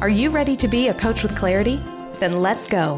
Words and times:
Are 0.00 0.08
you 0.08 0.30
ready 0.30 0.56
to 0.56 0.66
be 0.66 0.88
a 0.88 0.94
coach 0.94 1.22
with 1.22 1.36
clarity? 1.36 1.78
Then 2.20 2.40
let's 2.40 2.64
go. 2.64 2.96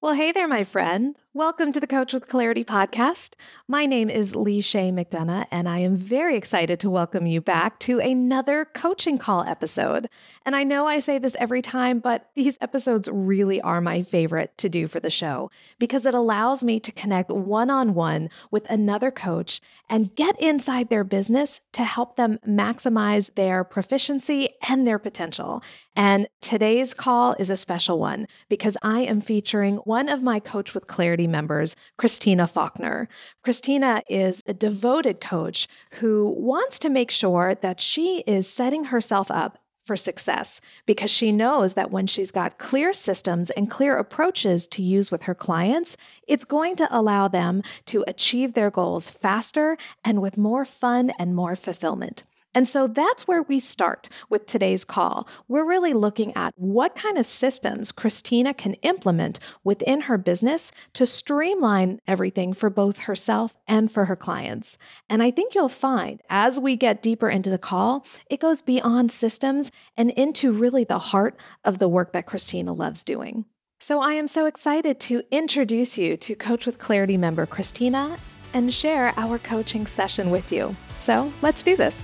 Well, 0.00 0.14
hey 0.14 0.30
there, 0.30 0.46
my 0.46 0.62
friend. 0.62 1.16
Welcome 1.34 1.72
to 1.72 1.78
the 1.78 1.86
Coach 1.86 2.14
with 2.14 2.26
Clarity 2.26 2.64
podcast. 2.64 3.34
My 3.68 3.84
name 3.84 4.08
is 4.08 4.32
Leisha 4.32 4.90
McDonough, 4.90 5.46
and 5.50 5.68
I 5.68 5.80
am 5.80 5.94
very 5.94 6.38
excited 6.38 6.80
to 6.80 6.88
welcome 6.88 7.26
you 7.26 7.42
back 7.42 7.78
to 7.80 8.00
another 8.00 8.64
coaching 8.64 9.18
call 9.18 9.42
episode. 9.42 10.08
And 10.46 10.56
I 10.56 10.64
know 10.64 10.86
I 10.86 11.00
say 11.00 11.18
this 11.18 11.36
every 11.38 11.60
time, 11.60 11.98
but 11.98 12.30
these 12.34 12.56
episodes 12.62 13.10
really 13.12 13.60
are 13.60 13.82
my 13.82 14.02
favorite 14.02 14.56
to 14.56 14.70
do 14.70 14.88
for 14.88 15.00
the 15.00 15.10
show 15.10 15.50
because 15.78 16.06
it 16.06 16.14
allows 16.14 16.64
me 16.64 16.80
to 16.80 16.90
connect 16.90 17.30
one 17.30 17.68
on 17.68 17.92
one 17.92 18.30
with 18.50 18.64
another 18.70 19.10
coach 19.10 19.60
and 19.90 20.16
get 20.16 20.40
inside 20.40 20.88
their 20.88 21.04
business 21.04 21.60
to 21.72 21.84
help 21.84 22.16
them 22.16 22.38
maximize 22.48 23.34
their 23.34 23.64
proficiency 23.64 24.54
and 24.66 24.86
their 24.86 24.98
potential. 24.98 25.62
And 25.94 26.28
today's 26.40 26.94
call 26.94 27.34
is 27.38 27.50
a 27.50 27.56
special 27.56 27.98
one 27.98 28.28
because 28.48 28.78
I 28.82 29.00
am 29.00 29.20
featuring 29.20 29.76
one 29.78 30.08
of 30.08 30.22
my 30.22 30.40
Coach 30.40 30.72
with 30.72 30.86
Clarity 30.86 31.17
members, 31.26 31.76
Christina 31.96 32.46
Faulkner. 32.46 33.08
Christina 33.42 34.02
is 34.08 34.42
a 34.46 34.54
devoted 34.54 35.20
coach 35.20 35.68
who 35.94 36.34
wants 36.36 36.78
to 36.80 36.88
make 36.88 37.10
sure 37.10 37.54
that 37.56 37.80
she 37.80 38.20
is 38.26 38.48
setting 38.48 38.84
herself 38.84 39.30
up 39.30 39.58
for 39.88 39.96
success 39.96 40.60
because 40.84 41.10
she 41.10 41.32
knows 41.32 41.72
that 41.72 41.90
when 41.90 42.06
she's 42.06 42.30
got 42.30 42.58
clear 42.58 42.92
systems 42.92 43.48
and 43.50 43.70
clear 43.70 43.96
approaches 43.96 44.66
to 44.66 44.82
use 44.82 45.10
with 45.10 45.22
her 45.22 45.34
clients, 45.34 45.96
it's 46.28 46.44
going 46.44 46.76
to 46.76 46.86
allow 46.96 47.26
them 47.26 47.62
to 47.86 48.04
achieve 48.06 48.52
their 48.52 48.70
goals 48.70 49.08
faster 49.08 49.78
and 50.04 50.20
with 50.20 50.36
more 50.36 50.66
fun 50.66 51.10
and 51.18 51.34
more 51.34 51.56
fulfillment. 51.56 52.24
And 52.54 52.66
so 52.66 52.86
that's 52.86 53.26
where 53.26 53.42
we 53.42 53.58
start 53.58 54.08
with 54.30 54.46
today's 54.46 54.84
call. 54.84 55.28
We're 55.48 55.66
really 55.66 55.92
looking 55.92 56.34
at 56.34 56.54
what 56.56 56.96
kind 56.96 57.18
of 57.18 57.26
systems 57.26 57.92
Christina 57.92 58.54
can 58.54 58.74
implement 58.74 59.38
within 59.64 60.02
her 60.02 60.18
business 60.18 60.72
to 60.94 61.06
streamline 61.06 62.00
everything 62.06 62.52
for 62.52 62.70
both 62.70 63.00
herself 63.00 63.56
and 63.66 63.92
for 63.92 64.06
her 64.06 64.16
clients. 64.16 64.78
And 65.08 65.22
I 65.22 65.30
think 65.30 65.54
you'll 65.54 65.68
find 65.68 66.20
as 66.30 66.58
we 66.58 66.74
get 66.74 67.02
deeper 67.02 67.28
into 67.28 67.50
the 67.50 67.58
call, 67.58 68.06
it 68.30 68.40
goes 68.40 68.62
beyond 68.62 69.12
systems 69.12 69.70
and 69.96 70.10
into 70.12 70.50
really 70.52 70.84
the 70.84 70.98
heart 70.98 71.36
of 71.64 71.78
the 71.78 71.88
work 71.88 72.12
that 72.12 72.26
Christina 72.26 72.72
loves 72.72 73.04
doing. 73.04 73.44
So 73.80 74.00
I 74.00 74.14
am 74.14 74.26
so 74.26 74.46
excited 74.46 74.98
to 75.00 75.22
introduce 75.30 75.96
you 75.96 76.16
to 76.16 76.34
Coach 76.34 76.66
with 76.66 76.78
Clarity 76.78 77.16
member 77.16 77.46
Christina 77.46 78.16
and 78.54 78.72
share 78.74 79.14
our 79.16 79.38
coaching 79.38 79.86
session 79.86 80.30
with 80.30 80.50
you. 80.50 80.74
So 80.98 81.32
let's 81.42 81.62
do 81.62 81.76
this. 81.76 82.02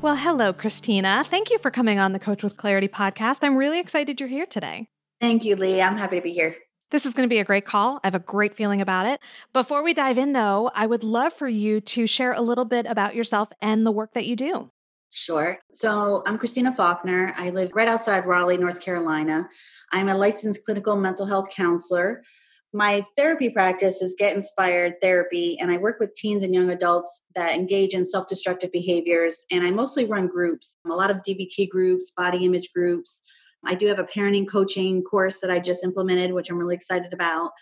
Well, 0.00 0.14
hello, 0.14 0.52
Christina. 0.52 1.24
Thank 1.28 1.50
you 1.50 1.58
for 1.58 1.72
coming 1.72 1.98
on 1.98 2.12
the 2.12 2.20
Coach 2.20 2.44
with 2.44 2.56
Clarity 2.56 2.86
podcast. 2.86 3.40
I'm 3.42 3.56
really 3.56 3.80
excited 3.80 4.20
you're 4.20 4.28
here 4.28 4.46
today. 4.46 4.86
Thank 5.20 5.44
you, 5.44 5.56
Lee. 5.56 5.82
I'm 5.82 5.96
happy 5.96 6.18
to 6.18 6.22
be 6.22 6.32
here. 6.32 6.54
This 6.92 7.04
is 7.04 7.14
going 7.14 7.28
to 7.28 7.32
be 7.32 7.40
a 7.40 7.44
great 7.44 7.64
call. 7.64 7.98
I 8.04 8.06
have 8.06 8.14
a 8.14 8.20
great 8.20 8.54
feeling 8.54 8.80
about 8.80 9.06
it. 9.06 9.18
Before 9.52 9.82
we 9.82 9.94
dive 9.94 10.16
in, 10.16 10.34
though, 10.34 10.70
I 10.72 10.86
would 10.86 11.02
love 11.02 11.32
for 11.32 11.48
you 11.48 11.80
to 11.80 12.06
share 12.06 12.32
a 12.32 12.40
little 12.40 12.64
bit 12.64 12.86
about 12.86 13.16
yourself 13.16 13.48
and 13.60 13.84
the 13.84 13.90
work 13.90 14.14
that 14.14 14.24
you 14.24 14.36
do. 14.36 14.70
Sure. 15.10 15.58
So 15.72 16.22
I'm 16.26 16.38
Christina 16.38 16.72
Faulkner. 16.72 17.34
I 17.36 17.50
live 17.50 17.72
right 17.74 17.88
outside 17.88 18.24
Raleigh, 18.24 18.56
North 18.56 18.80
Carolina. 18.80 19.48
I'm 19.90 20.08
a 20.08 20.16
licensed 20.16 20.64
clinical 20.64 20.94
mental 20.94 21.26
health 21.26 21.50
counselor 21.50 22.22
my 22.72 23.04
therapy 23.16 23.48
practice 23.48 24.02
is 24.02 24.14
Get 24.18 24.36
Inspired 24.36 24.94
Therapy, 25.00 25.58
and 25.58 25.70
I 25.70 25.78
work 25.78 25.98
with 25.98 26.14
teens 26.14 26.42
and 26.42 26.54
young 26.54 26.70
adults 26.70 27.22
that 27.34 27.54
engage 27.54 27.94
in 27.94 28.04
self 28.04 28.28
destructive 28.28 28.70
behaviors. 28.72 29.44
And 29.50 29.64
I 29.64 29.70
mostly 29.70 30.04
run 30.04 30.26
groups, 30.26 30.76
a 30.86 30.90
lot 30.90 31.10
of 31.10 31.18
DBT 31.18 31.68
groups, 31.68 32.10
body 32.10 32.44
image 32.44 32.70
groups. 32.74 33.22
I 33.64 33.74
do 33.74 33.86
have 33.86 33.98
a 33.98 34.04
parenting 34.04 34.48
coaching 34.48 35.02
course 35.02 35.40
that 35.40 35.50
I 35.50 35.58
just 35.60 35.82
implemented, 35.82 36.32
which 36.32 36.50
I'm 36.50 36.58
really 36.58 36.74
excited 36.74 37.12
about. 37.12 37.52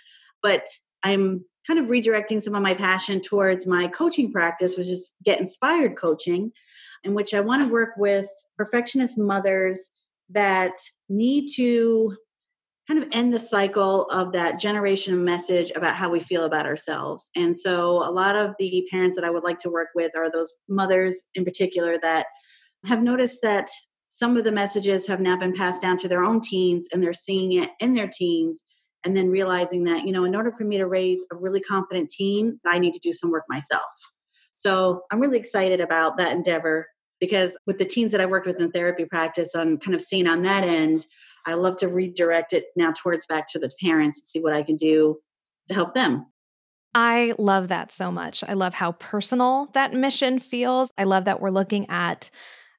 But 0.43 0.67
I'm 1.03 1.45
kind 1.67 1.79
of 1.79 1.87
redirecting 1.87 2.43
some 2.43 2.55
of 2.55 2.63
my 2.63 2.75
passion 2.75 3.21
towards 3.21 3.67
my 3.67 3.87
coaching 3.89 4.33
practice, 4.33 4.77
which 4.77 4.89
is 4.89 5.15
Get 5.25 5.41
Inspired 5.41 5.97
Coaching, 5.97 6.53
in 7.05 7.15
which 7.15 7.33
I 7.33 7.41
want 7.41 7.63
to 7.63 7.73
work 7.73 7.91
with 7.97 8.29
perfectionist 8.57 9.19
mothers 9.19 9.91
that 10.31 10.73
need 11.09 11.49
to 11.55 12.17
kind 12.89 13.03
of 13.03 13.09
end 13.13 13.35
the 13.35 13.41
cycle 13.41 14.05
of 14.07 14.33
that 14.33 14.61
generation 14.61 15.25
message 15.25 15.73
about 15.75 15.97
how 15.97 16.09
we 16.09 16.21
feel 16.21 16.45
about 16.45 16.67
ourselves. 16.67 17.31
And 17.35 17.57
so, 17.57 17.97
a 18.09 18.11
lot 18.11 18.37
of 18.37 18.55
the 18.59 18.87
parents 18.91 19.17
that 19.17 19.25
I 19.25 19.31
would 19.31 19.43
like 19.43 19.59
to 19.61 19.71
work 19.71 19.89
with 19.95 20.13
are 20.17 20.31
those 20.31 20.53
mothers 20.69 21.25
in 21.35 21.45
particular 21.45 21.99
that 22.03 22.27
have 22.85 23.03
noticed 23.03 23.43
that 23.43 23.69
some 24.09 24.37
of 24.37 24.45
the 24.45 24.53
messages 24.53 25.07
have 25.07 25.21
now 25.21 25.37
been 25.37 25.53
passed 25.53 25.83
down 25.83 25.97
to 25.99 26.09
their 26.09 26.23
own 26.23 26.41
teens 26.41 26.89
and 26.93 27.03
they're 27.03 27.13
seeing 27.13 27.53
it 27.53 27.71
in 27.81 27.95
their 27.95 28.09
teens 28.09 28.65
and 29.05 29.17
then 29.17 29.31
realizing 29.31 29.85
that, 29.85 30.07
you 30.07 30.13
know, 30.13 30.25
in 30.25 30.35
order 30.35 30.53
for 30.53 30.65
me 30.65 30.79
to 30.79 30.87
raise 30.87 31.25
a 31.33 31.37
really 31.37 31.61
confident 31.61 32.11
teen, 32.11 32.61
I 32.65 32.79
need 32.79 32.95
to 32.95 33.01
do 33.01 33.13
some 33.13 33.31
work 33.31 33.45
myself. 33.49 33.83
So, 34.55 35.03
I'm 35.11 35.21
really 35.21 35.39
excited 35.39 35.81
about 35.81 36.19
that 36.19 36.33
endeavor 36.33 36.87
because 37.21 37.57
with 37.67 37.79
the 37.79 37.85
teens 37.85 38.13
that 38.13 38.21
I 38.21 38.27
worked 38.27 38.47
with 38.47 38.61
in 38.61 38.71
therapy 38.71 39.05
practice, 39.05 39.55
I'm 39.55 39.79
kind 39.79 39.95
of 39.95 40.03
seeing 40.03 40.27
on 40.27 40.43
that 40.43 40.65
end, 40.65 41.07
I 41.47 41.55
love 41.55 41.77
to 41.79 41.89
redirect 41.89 42.53
it 42.53 42.67
now 42.77 42.93
towards 42.93 43.27
back 43.27 43.49
to 43.53 43.59
the 43.59 43.71
parents 43.81 44.19
and 44.19 44.27
see 44.27 44.41
what 44.41 44.53
I 44.53 44.63
can 44.63 44.77
do 44.77 45.19
to 45.69 45.75
help 45.75 45.95
them. 45.95 46.27
I 46.95 47.35
love 47.39 47.69
that 47.69 47.93
so 47.93 48.11
much. 48.11 48.43
I 48.47 48.55
love 48.55 48.75
how 48.75 48.93
personal 48.93 49.71
that 49.75 49.93
mission 49.93 50.39
feels. 50.39 50.91
I 50.97 51.05
love 51.05 51.27
that 51.27 51.41
we're 51.41 51.51
looking 51.51 51.89
at 51.91 52.31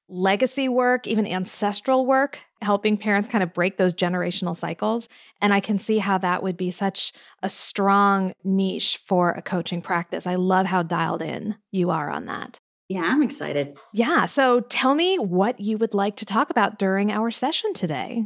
legacy 0.09 0.69
work, 0.69 1.05
even 1.05 1.27
ancestral 1.27 2.05
work, 2.05 2.39
helping 2.61 2.97
parents 2.97 3.29
kind 3.29 3.43
of 3.43 3.53
break 3.53 3.77
those 3.77 3.93
generational 3.93 4.55
cycles. 4.55 5.07
And 5.41 5.53
I 5.53 5.59
can 5.59 5.79
see 5.79 5.99
how 5.99 6.17
that 6.19 6.43
would 6.43 6.57
be 6.57 6.71
such 6.71 7.11
a 7.43 7.49
strong 7.49 8.33
niche 8.43 8.99
for 9.05 9.31
a 9.31 9.41
coaching 9.41 9.81
practice. 9.81 10.25
I 10.25 10.35
love 10.35 10.65
how 10.65 10.81
dialed 10.81 11.21
in 11.21 11.55
you 11.71 11.89
are 11.91 12.09
on 12.09 12.25
that. 12.25 12.59
Yeah, 12.89 13.03
I'm 13.03 13.21
excited. 13.21 13.77
Yeah. 13.93 14.27
So 14.27 14.61
tell 14.61 14.95
me 14.95 15.19
what 15.19 15.59
you 15.59 15.77
would 15.77 15.93
like 15.93 16.15
to 16.17 16.25
talk 16.25 16.49
about 16.49 16.79
during 16.79 17.11
our 17.11 17.29
session 17.29 17.73
today. 17.73 18.23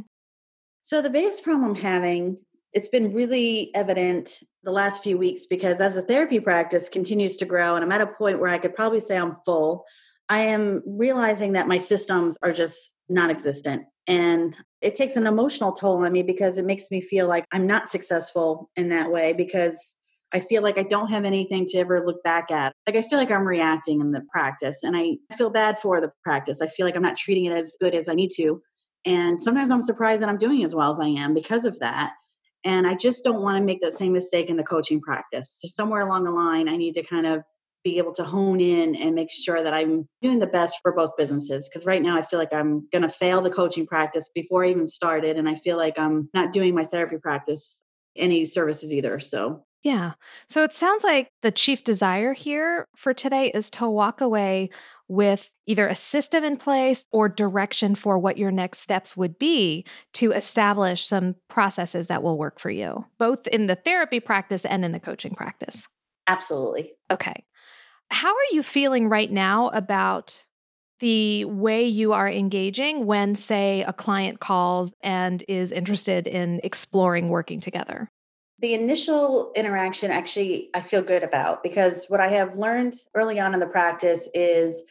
So, 0.82 1.00
the 1.00 1.10
biggest 1.10 1.44
problem 1.44 1.70
I'm 1.70 1.76
having, 1.76 2.38
it's 2.72 2.88
been 2.88 3.12
really 3.12 3.70
evident 3.74 4.40
the 4.64 4.72
last 4.72 5.02
few 5.02 5.16
weeks 5.16 5.46
because 5.46 5.80
as 5.80 5.96
a 5.96 6.02
therapy 6.02 6.40
practice 6.40 6.88
continues 6.88 7.36
to 7.38 7.44
grow, 7.44 7.76
and 7.76 7.84
I'm 7.84 7.92
at 7.92 8.00
a 8.00 8.06
point 8.06 8.40
where 8.40 8.50
I 8.50 8.58
could 8.58 8.74
probably 8.74 9.00
say 9.00 9.16
I'm 9.16 9.36
full, 9.44 9.84
I 10.28 10.40
am 10.40 10.82
realizing 10.84 11.52
that 11.52 11.68
my 11.68 11.78
systems 11.78 12.36
are 12.42 12.52
just 12.52 12.96
non 13.08 13.30
existent. 13.30 13.84
And 14.08 14.56
it 14.80 14.96
takes 14.96 15.14
an 15.14 15.28
emotional 15.28 15.72
toll 15.72 16.04
on 16.04 16.10
me 16.10 16.24
because 16.24 16.58
it 16.58 16.64
makes 16.64 16.90
me 16.90 17.00
feel 17.00 17.28
like 17.28 17.44
I'm 17.52 17.66
not 17.66 17.88
successful 17.88 18.68
in 18.74 18.88
that 18.88 19.12
way 19.12 19.32
because 19.32 19.94
I 20.32 20.40
feel 20.40 20.62
like 20.62 20.78
I 20.78 20.82
don't 20.82 21.10
have 21.10 21.24
anything 21.24 21.66
to 21.66 21.78
ever 21.78 22.04
look 22.04 22.24
back 22.24 22.50
at. 22.50 22.72
Like 22.86 22.96
I 22.96 23.02
feel 23.02 23.18
like 23.18 23.30
I'm 23.30 23.46
reacting 23.46 24.00
in 24.00 24.10
the 24.10 24.22
practice 24.32 24.82
and 24.82 24.96
I 24.96 25.18
feel 25.36 25.50
bad 25.50 25.78
for 25.78 26.00
the 26.00 26.10
practice. 26.24 26.60
I 26.60 26.66
feel 26.66 26.86
like 26.86 26.96
I'm 26.96 27.02
not 27.02 27.16
treating 27.16 27.44
it 27.44 27.52
as 27.52 27.76
good 27.80 27.94
as 27.94 28.08
I 28.08 28.14
need 28.14 28.30
to. 28.36 28.60
And 29.04 29.42
sometimes 29.42 29.70
I'm 29.70 29.82
surprised 29.82 30.22
that 30.22 30.28
I'm 30.28 30.38
doing 30.38 30.64
as 30.64 30.74
well 30.74 30.92
as 30.92 31.00
I 31.00 31.08
am 31.08 31.34
because 31.34 31.64
of 31.64 31.78
that. 31.80 32.12
And 32.64 32.86
I 32.86 32.94
just 32.94 33.24
don't 33.24 33.42
want 33.42 33.58
to 33.58 33.64
make 33.64 33.80
that 33.80 33.94
same 33.94 34.12
mistake 34.12 34.48
in 34.48 34.56
the 34.56 34.64
coaching 34.64 35.00
practice. 35.00 35.58
So 35.60 35.68
somewhere 35.68 36.02
along 36.02 36.24
the 36.24 36.30
line, 36.30 36.68
I 36.68 36.76
need 36.76 36.94
to 36.94 37.02
kind 37.02 37.26
of 37.26 37.42
be 37.82 37.98
able 37.98 38.12
to 38.12 38.22
hone 38.22 38.60
in 38.60 38.94
and 38.94 39.16
make 39.16 39.32
sure 39.32 39.60
that 39.60 39.74
I'm 39.74 40.08
doing 40.20 40.38
the 40.38 40.46
best 40.46 40.78
for 40.82 40.92
both 40.92 41.16
businesses. 41.18 41.68
Because 41.68 41.84
right 41.84 42.00
now 42.00 42.16
I 42.16 42.22
feel 42.22 42.38
like 42.38 42.52
I'm 42.52 42.86
going 42.92 43.02
to 43.02 43.08
fail 43.08 43.42
the 43.42 43.50
coaching 43.50 43.86
practice 43.86 44.30
before 44.32 44.64
I 44.64 44.70
even 44.70 44.86
started. 44.86 45.36
And 45.36 45.48
I 45.48 45.56
feel 45.56 45.76
like 45.76 45.98
I'm 45.98 46.28
not 46.32 46.52
doing 46.52 46.74
my 46.74 46.84
therapy 46.84 47.16
practice 47.18 47.82
any 48.14 48.44
services 48.44 48.92
either. 48.92 49.18
So 49.18 49.64
yeah. 49.82 50.12
So 50.48 50.62
it 50.62 50.72
sounds 50.72 51.02
like 51.02 51.30
the 51.42 51.50
chief 51.50 51.82
desire 51.82 52.34
here 52.34 52.86
for 52.96 53.12
today 53.12 53.50
is 53.52 53.68
to 53.70 53.88
walk 53.88 54.20
away 54.20 54.70
with 55.08 55.50
either 55.66 55.88
a 55.88 55.94
system 55.94 56.44
in 56.44 56.56
place 56.56 57.06
or 57.10 57.28
direction 57.28 57.94
for 57.94 58.18
what 58.18 58.38
your 58.38 58.50
next 58.50 58.78
steps 58.78 59.16
would 59.16 59.38
be 59.38 59.84
to 60.14 60.32
establish 60.32 61.04
some 61.04 61.34
processes 61.48 62.06
that 62.06 62.22
will 62.22 62.38
work 62.38 62.60
for 62.60 62.70
you, 62.70 63.04
both 63.18 63.46
in 63.48 63.66
the 63.66 63.74
therapy 63.74 64.20
practice 64.20 64.64
and 64.64 64.84
in 64.84 64.92
the 64.92 65.00
coaching 65.00 65.34
practice. 65.34 65.88
Absolutely. 66.28 66.92
Okay. 67.10 67.44
How 68.08 68.30
are 68.30 68.52
you 68.52 68.62
feeling 68.62 69.08
right 69.08 69.30
now 69.30 69.68
about 69.70 70.44
the 71.00 71.44
way 71.46 71.84
you 71.84 72.12
are 72.12 72.28
engaging 72.28 73.04
when, 73.06 73.34
say, 73.34 73.82
a 73.82 73.92
client 73.92 74.38
calls 74.38 74.94
and 75.02 75.42
is 75.48 75.72
interested 75.72 76.28
in 76.28 76.60
exploring 76.62 77.28
working 77.28 77.60
together? 77.60 78.08
The 78.62 78.74
initial 78.74 79.50
interaction, 79.56 80.12
actually, 80.12 80.70
I 80.72 80.82
feel 80.82 81.02
good 81.02 81.24
about 81.24 81.64
because 81.64 82.06
what 82.06 82.20
I 82.20 82.28
have 82.28 82.56
learned 82.56 82.94
early 83.12 83.40
on 83.40 83.54
in 83.54 83.60
the 83.60 83.66
practice 83.66 84.28
is 84.34 84.84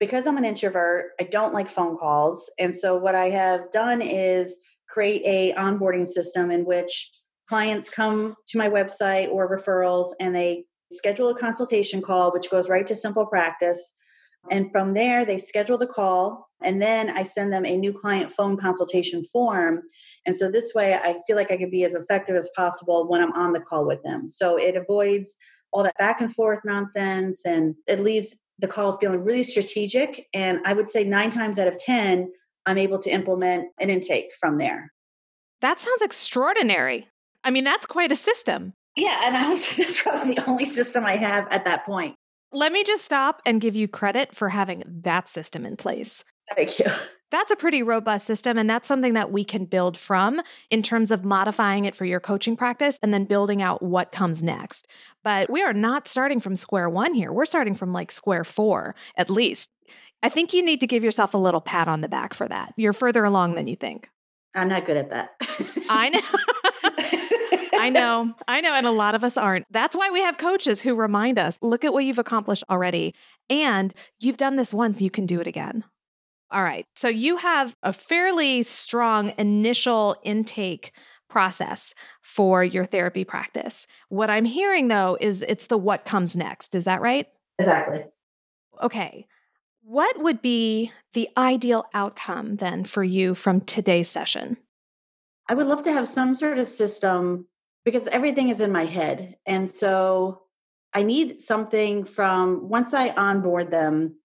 because 0.00 0.26
I'm 0.26 0.38
an 0.38 0.46
introvert, 0.46 1.10
I 1.20 1.24
don't 1.24 1.52
like 1.52 1.68
phone 1.68 1.98
calls. 1.98 2.50
And 2.58 2.74
so, 2.74 2.96
what 2.96 3.14
I 3.14 3.26
have 3.26 3.70
done 3.70 4.00
is 4.00 4.58
create 4.88 5.22
a 5.26 5.54
onboarding 5.60 6.06
system 6.06 6.50
in 6.50 6.64
which 6.64 7.12
clients 7.46 7.90
come 7.90 8.34
to 8.48 8.56
my 8.56 8.70
website 8.70 9.28
or 9.28 9.46
referrals 9.46 10.08
and 10.18 10.34
they 10.34 10.64
schedule 10.90 11.28
a 11.28 11.38
consultation 11.38 12.00
call, 12.00 12.32
which 12.32 12.50
goes 12.50 12.70
right 12.70 12.86
to 12.86 12.94
SimplePractice. 12.94 13.78
And 14.50 14.70
from 14.72 14.94
there, 14.94 15.24
they 15.24 15.38
schedule 15.38 15.78
the 15.78 15.86
call, 15.86 16.48
and 16.62 16.82
then 16.82 17.10
I 17.10 17.22
send 17.22 17.52
them 17.52 17.64
a 17.64 17.76
new 17.76 17.92
client 17.92 18.32
phone 18.32 18.56
consultation 18.56 19.24
form. 19.24 19.82
And 20.26 20.34
so 20.34 20.50
this 20.50 20.72
way, 20.74 20.94
I 20.94 21.20
feel 21.26 21.36
like 21.36 21.50
I 21.50 21.56
can 21.56 21.70
be 21.70 21.84
as 21.84 21.94
effective 21.94 22.36
as 22.36 22.50
possible 22.56 23.08
when 23.08 23.22
I'm 23.22 23.32
on 23.32 23.52
the 23.52 23.60
call 23.60 23.86
with 23.86 24.02
them. 24.02 24.28
So 24.28 24.56
it 24.56 24.76
avoids 24.76 25.36
all 25.72 25.82
that 25.84 25.96
back 25.96 26.20
and 26.20 26.34
forth 26.34 26.60
nonsense, 26.64 27.44
and 27.46 27.74
it 27.86 28.00
leaves 28.00 28.36
the 28.58 28.68
call 28.68 28.98
feeling 28.98 29.24
really 29.24 29.42
strategic. 29.42 30.26
And 30.34 30.58
I 30.64 30.72
would 30.72 30.90
say 30.90 31.04
nine 31.04 31.30
times 31.30 31.58
out 31.58 31.68
of 31.68 31.78
10, 31.78 32.30
I'm 32.66 32.78
able 32.78 32.98
to 33.00 33.10
implement 33.10 33.68
an 33.80 33.90
intake 33.90 34.30
from 34.40 34.58
there. 34.58 34.92
That 35.60 35.80
sounds 35.80 36.02
extraordinary. 36.02 37.08
I 37.44 37.50
mean, 37.50 37.64
that's 37.64 37.86
quite 37.86 38.12
a 38.12 38.16
system. 38.16 38.74
Yeah, 38.96 39.18
and 39.24 39.36
I 39.36 39.48
was 39.48 39.76
that's 39.76 40.02
probably 40.02 40.34
the 40.34 40.48
only 40.48 40.66
system 40.66 41.04
I 41.04 41.16
have 41.16 41.48
at 41.50 41.64
that 41.64 41.86
point. 41.86 42.16
Let 42.52 42.72
me 42.72 42.84
just 42.84 43.04
stop 43.04 43.40
and 43.46 43.60
give 43.60 43.74
you 43.74 43.88
credit 43.88 44.34
for 44.36 44.48
having 44.48 44.82
that 45.02 45.28
system 45.28 45.64
in 45.64 45.76
place. 45.76 46.24
Thank 46.54 46.78
you. 46.78 46.86
That's 47.30 47.50
a 47.50 47.56
pretty 47.56 47.82
robust 47.82 48.26
system, 48.26 48.58
and 48.58 48.68
that's 48.68 48.86
something 48.86 49.14
that 49.14 49.32
we 49.32 49.42
can 49.42 49.64
build 49.64 49.96
from 49.96 50.42
in 50.68 50.82
terms 50.82 51.10
of 51.10 51.24
modifying 51.24 51.86
it 51.86 51.94
for 51.94 52.04
your 52.04 52.20
coaching 52.20 52.58
practice 52.58 52.98
and 53.02 53.14
then 53.14 53.24
building 53.24 53.62
out 53.62 53.82
what 53.82 54.12
comes 54.12 54.42
next. 54.42 54.86
But 55.24 55.48
we 55.48 55.62
are 55.62 55.72
not 55.72 56.06
starting 56.06 56.40
from 56.40 56.56
square 56.56 56.90
one 56.90 57.14
here. 57.14 57.32
We're 57.32 57.46
starting 57.46 57.74
from 57.74 57.94
like 57.94 58.10
square 58.10 58.44
four, 58.44 58.94
at 59.16 59.30
least. 59.30 59.70
I 60.22 60.28
think 60.28 60.52
you 60.52 60.62
need 60.62 60.80
to 60.80 60.86
give 60.86 61.02
yourself 61.02 61.32
a 61.32 61.38
little 61.38 61.62
pat 61.62 61.88
on 61.88 62.02
the 62.02 62.08
back 62.08 62.34
for 62.34 62.46
that. 62.48 62.74
You're 62.76 62.92
further 62.92 63.24
along 63.24 63.54
than 63.54 63.66
you 63.66 63.76
think. 63.76 64.10
I'm 64.54 64.68
not 64.68 64.84
good 64.84 64.98
at 64.98 65.08
that. 65.08 65.30
I 65.88 66.10
know. 66.10 66.20
I 67.82 67.90
know. 67.90 68.34
I 68.46 68.60
know. 68.60 68.74
And 68.74 68.86
a 68.86 68.92
lot 68.92 69.14
of 69.14 69.24
us 69.24 69.36
aren't. 69.36 69.66
That's 69.70 69.96
why 69.96 70.10
we 70.10 70.20
have 70.20 70.38
coaches 70.38 70.80
who 70.80 70.94
remind 70.94 71.38
us 71.38 71.58
look 71.62 71.84
at 71.84 71.92
what 71.92 72.04
you've 72.04 72.18
accomplished 72.18 72.64
already. 72.70 73.14
And 73.50 73.92
you've 74.20 74.36
done 74.36 74.56
this 74.56 74.72
once, 74.72 75.00
you 75.00 75.10
can 75.10 75.26
do 75.26 75.40
it 75.40 75.46
again. 75.46 75.84
All 76.50 76.62
right. 76.62 76.86
So 76.96 77.08
you 77.08 77.38
have 77.38 77.74
a 77.82 77.92
fairly 77.92 78.62
strong 78.62 79.32
initial 79.38 80.16
intake 80.22 80.92
process 81.28 81.94
for 82.20 82.62
your 82.62 82.84
therapy 82.84 83.24
practice. 83.24 83.86
What 84.10 84.28
I'm 84.28 84.44
hearing 84.44 84.88
though 84.88 85.16
is 85.18 85.42
it's 85.42 85.66
the 85.66 85.78
what 85.78 86.04
comes 86.04 86.36
next. 86.36 86.74
Is 86.74 86.84
that 86.84 87.00
right? 87.00 87.26
Exactly. 87.58 88.04
Okay. 88.82 89.26
What 89.82 90.22
would 90.22 90.42
be 90.42 90.92
the 91.14 91.28
ideal 91.36 91.86
outcome 91.94 92.56
then 92.56 92.84
for 92.84 93.02
you 93.02 93.34
from 93.34 93.62
today's 93.62 94.08
session? 94.08 94.58
I 95.48 95.54
would 95.54 95.66
love 95.66 95.82
to 95.84 95.92
have 95.92 96.06
some 96.06 96.34
sort 96.34 96.58
of 96.58 96.68
system 96.68 97.46
because 97.84 98.06
everything 98.08 98.48
is 98.48 98.60
in 98.60 98.72
my 98.72 98.84
head. 98.84 99.36
And 99.46 99.68
so 99.70 100.42
I 100.94 101.02
need 101.02 101.40
something 101.40 102.04
from 102.04 102.68
once 102.68 102.94
I 102.94 103.10
onboard 103.10 103.70
them, 103.70 104.16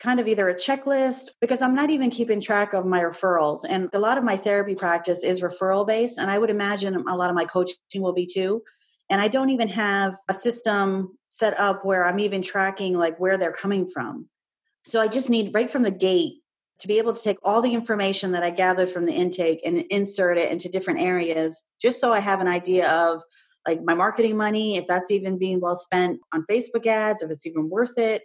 kind 0.00 0.20
of 0.20 0.26
either 0.26 0.48
a 0.48 0.54
checklist, 0.54 1.30
because 1.40 1.62
I'm 1.62 1.74
not 1.74 1.90
even 1.90 2.10
keeping 2.10 2.40
track 2.40 2.72
of 2.72 2.86
my 2.86 3.00
referrals. 3.00 3.60
And 3.68 3.88
a 3.92 3.98
lot 3.98 4.18
of 4.18 4.24
my 4.24 4.36
therapy 4.36 4.74
practice 4.74 5.22
is 5.22 5.42
referral 5.42 5.86
based. 5.86 6.18
And 6.18 6.30
I 6.30 6.38
would 6.38 6.50
imagine 6.50 6.94
a 6.94 7.16
lot 7.16 7.30
of 7.30 7.36
my 7.36 7.44
coaching 7.44 7.76
will 7.96 8.14
be 8.14 8.26
too. 8.26 8.62
And 9.10 9.20
I 9.20 9.28
don't 9.28 9.50
even 9.50 9.68
have 9.68 10.16
a 10.28 10.34
system 10.34 11.18
set 11.28 11.58
up 11.58 11.84
where 11.84 12.04
I'm 12.04 12.20
even 12.20 12.42
tracking 12.42 12.96
like 12.96 13.18
where 13.18 13.36
they're 13.36 13.52
coming 13.52 13.90
from. 13.90 14.28
So 14.86 15.00
I 15.00 15.08
just 15.08 15.30
need 15.30 15.54
right 15.54 15.70
from 15.70 15.82
the 15.82 15.90
gate 15.90 16.43
to 16.80 16.88
be 16.88 16.98
able 16.98 17.14
to 17.14 17.22
take 17.22 17.38
all 17.42 17.62
the 17.62 17.74
information 17.74 18.32
that 18.32 18.42
I 18.42 18.50
gathered 18.50 18.90
from 18.90 19.06
the 19.06 19.12
intake 19.12 19.60
and 19.64 19.84
insert 19.90 20.38
it 20.38 20.50
into 20.50 20.68
different 20.68 21.00
areas, 21.00 21.62
just 21.80 22.00
so 22.00 22.12
I 22.12 22.20
have 22.20 22.40
an 22.40 22.48
idea 22.48 22.90
of 22.90 23.22
like 23.66 23.80
my 23.84 23.94
marketing 23.94 24.36
money, 24.36 24.76
if 24.76 24.86
that's 24.86 25.10
even 25.10 25.38
being 25.38 25.60
well 25.60 25.76
spent 25.76 26.20
on 26.32 26.44
Facebook 26.50 26.86
ads, 26.86 27.22
if 27.22 27.30
it's 27.30 27.46
even 27.46 27.70
worth 27.70 27.96
it, 27.96 28.22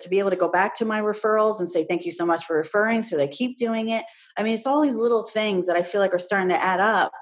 to 0.00 0.08
be 0.08 0.18
able 0.18 0.30
to 0.30 0.36
go 0.36 0.48
back 0.48 0.76
to 0.78 0.84
my 0.84 1.00
referrals 1.00 1.60
and 1.60 1.70
say, 1.70 1.84
thank 1.84 2.04
you 2.04 2.10
so 2.10 2.24
much 2.24 2.44
for 2.44 2.56
referring. 2.56 3.02
So 3.02 3.16
they 3.16 3.28
keep 3.28 3.58
doing 3.58 3.90
it. 3.90 4.04
I 4.36 4.42
mean, 4.42 4.54
it's 4.54 4.66
all 4.66 4.80
these 4.80 4.96
little 4.96 5.24
things 5.24 5.66
that 5.66 5.76
I 5.76 5.82
feel 5.82 6.00
like 6.00 6.14
are 6.14 6.18
starting 6.18 6.48
to 6.48 6.62
add 6.62 6.80
up. 6.80 7.12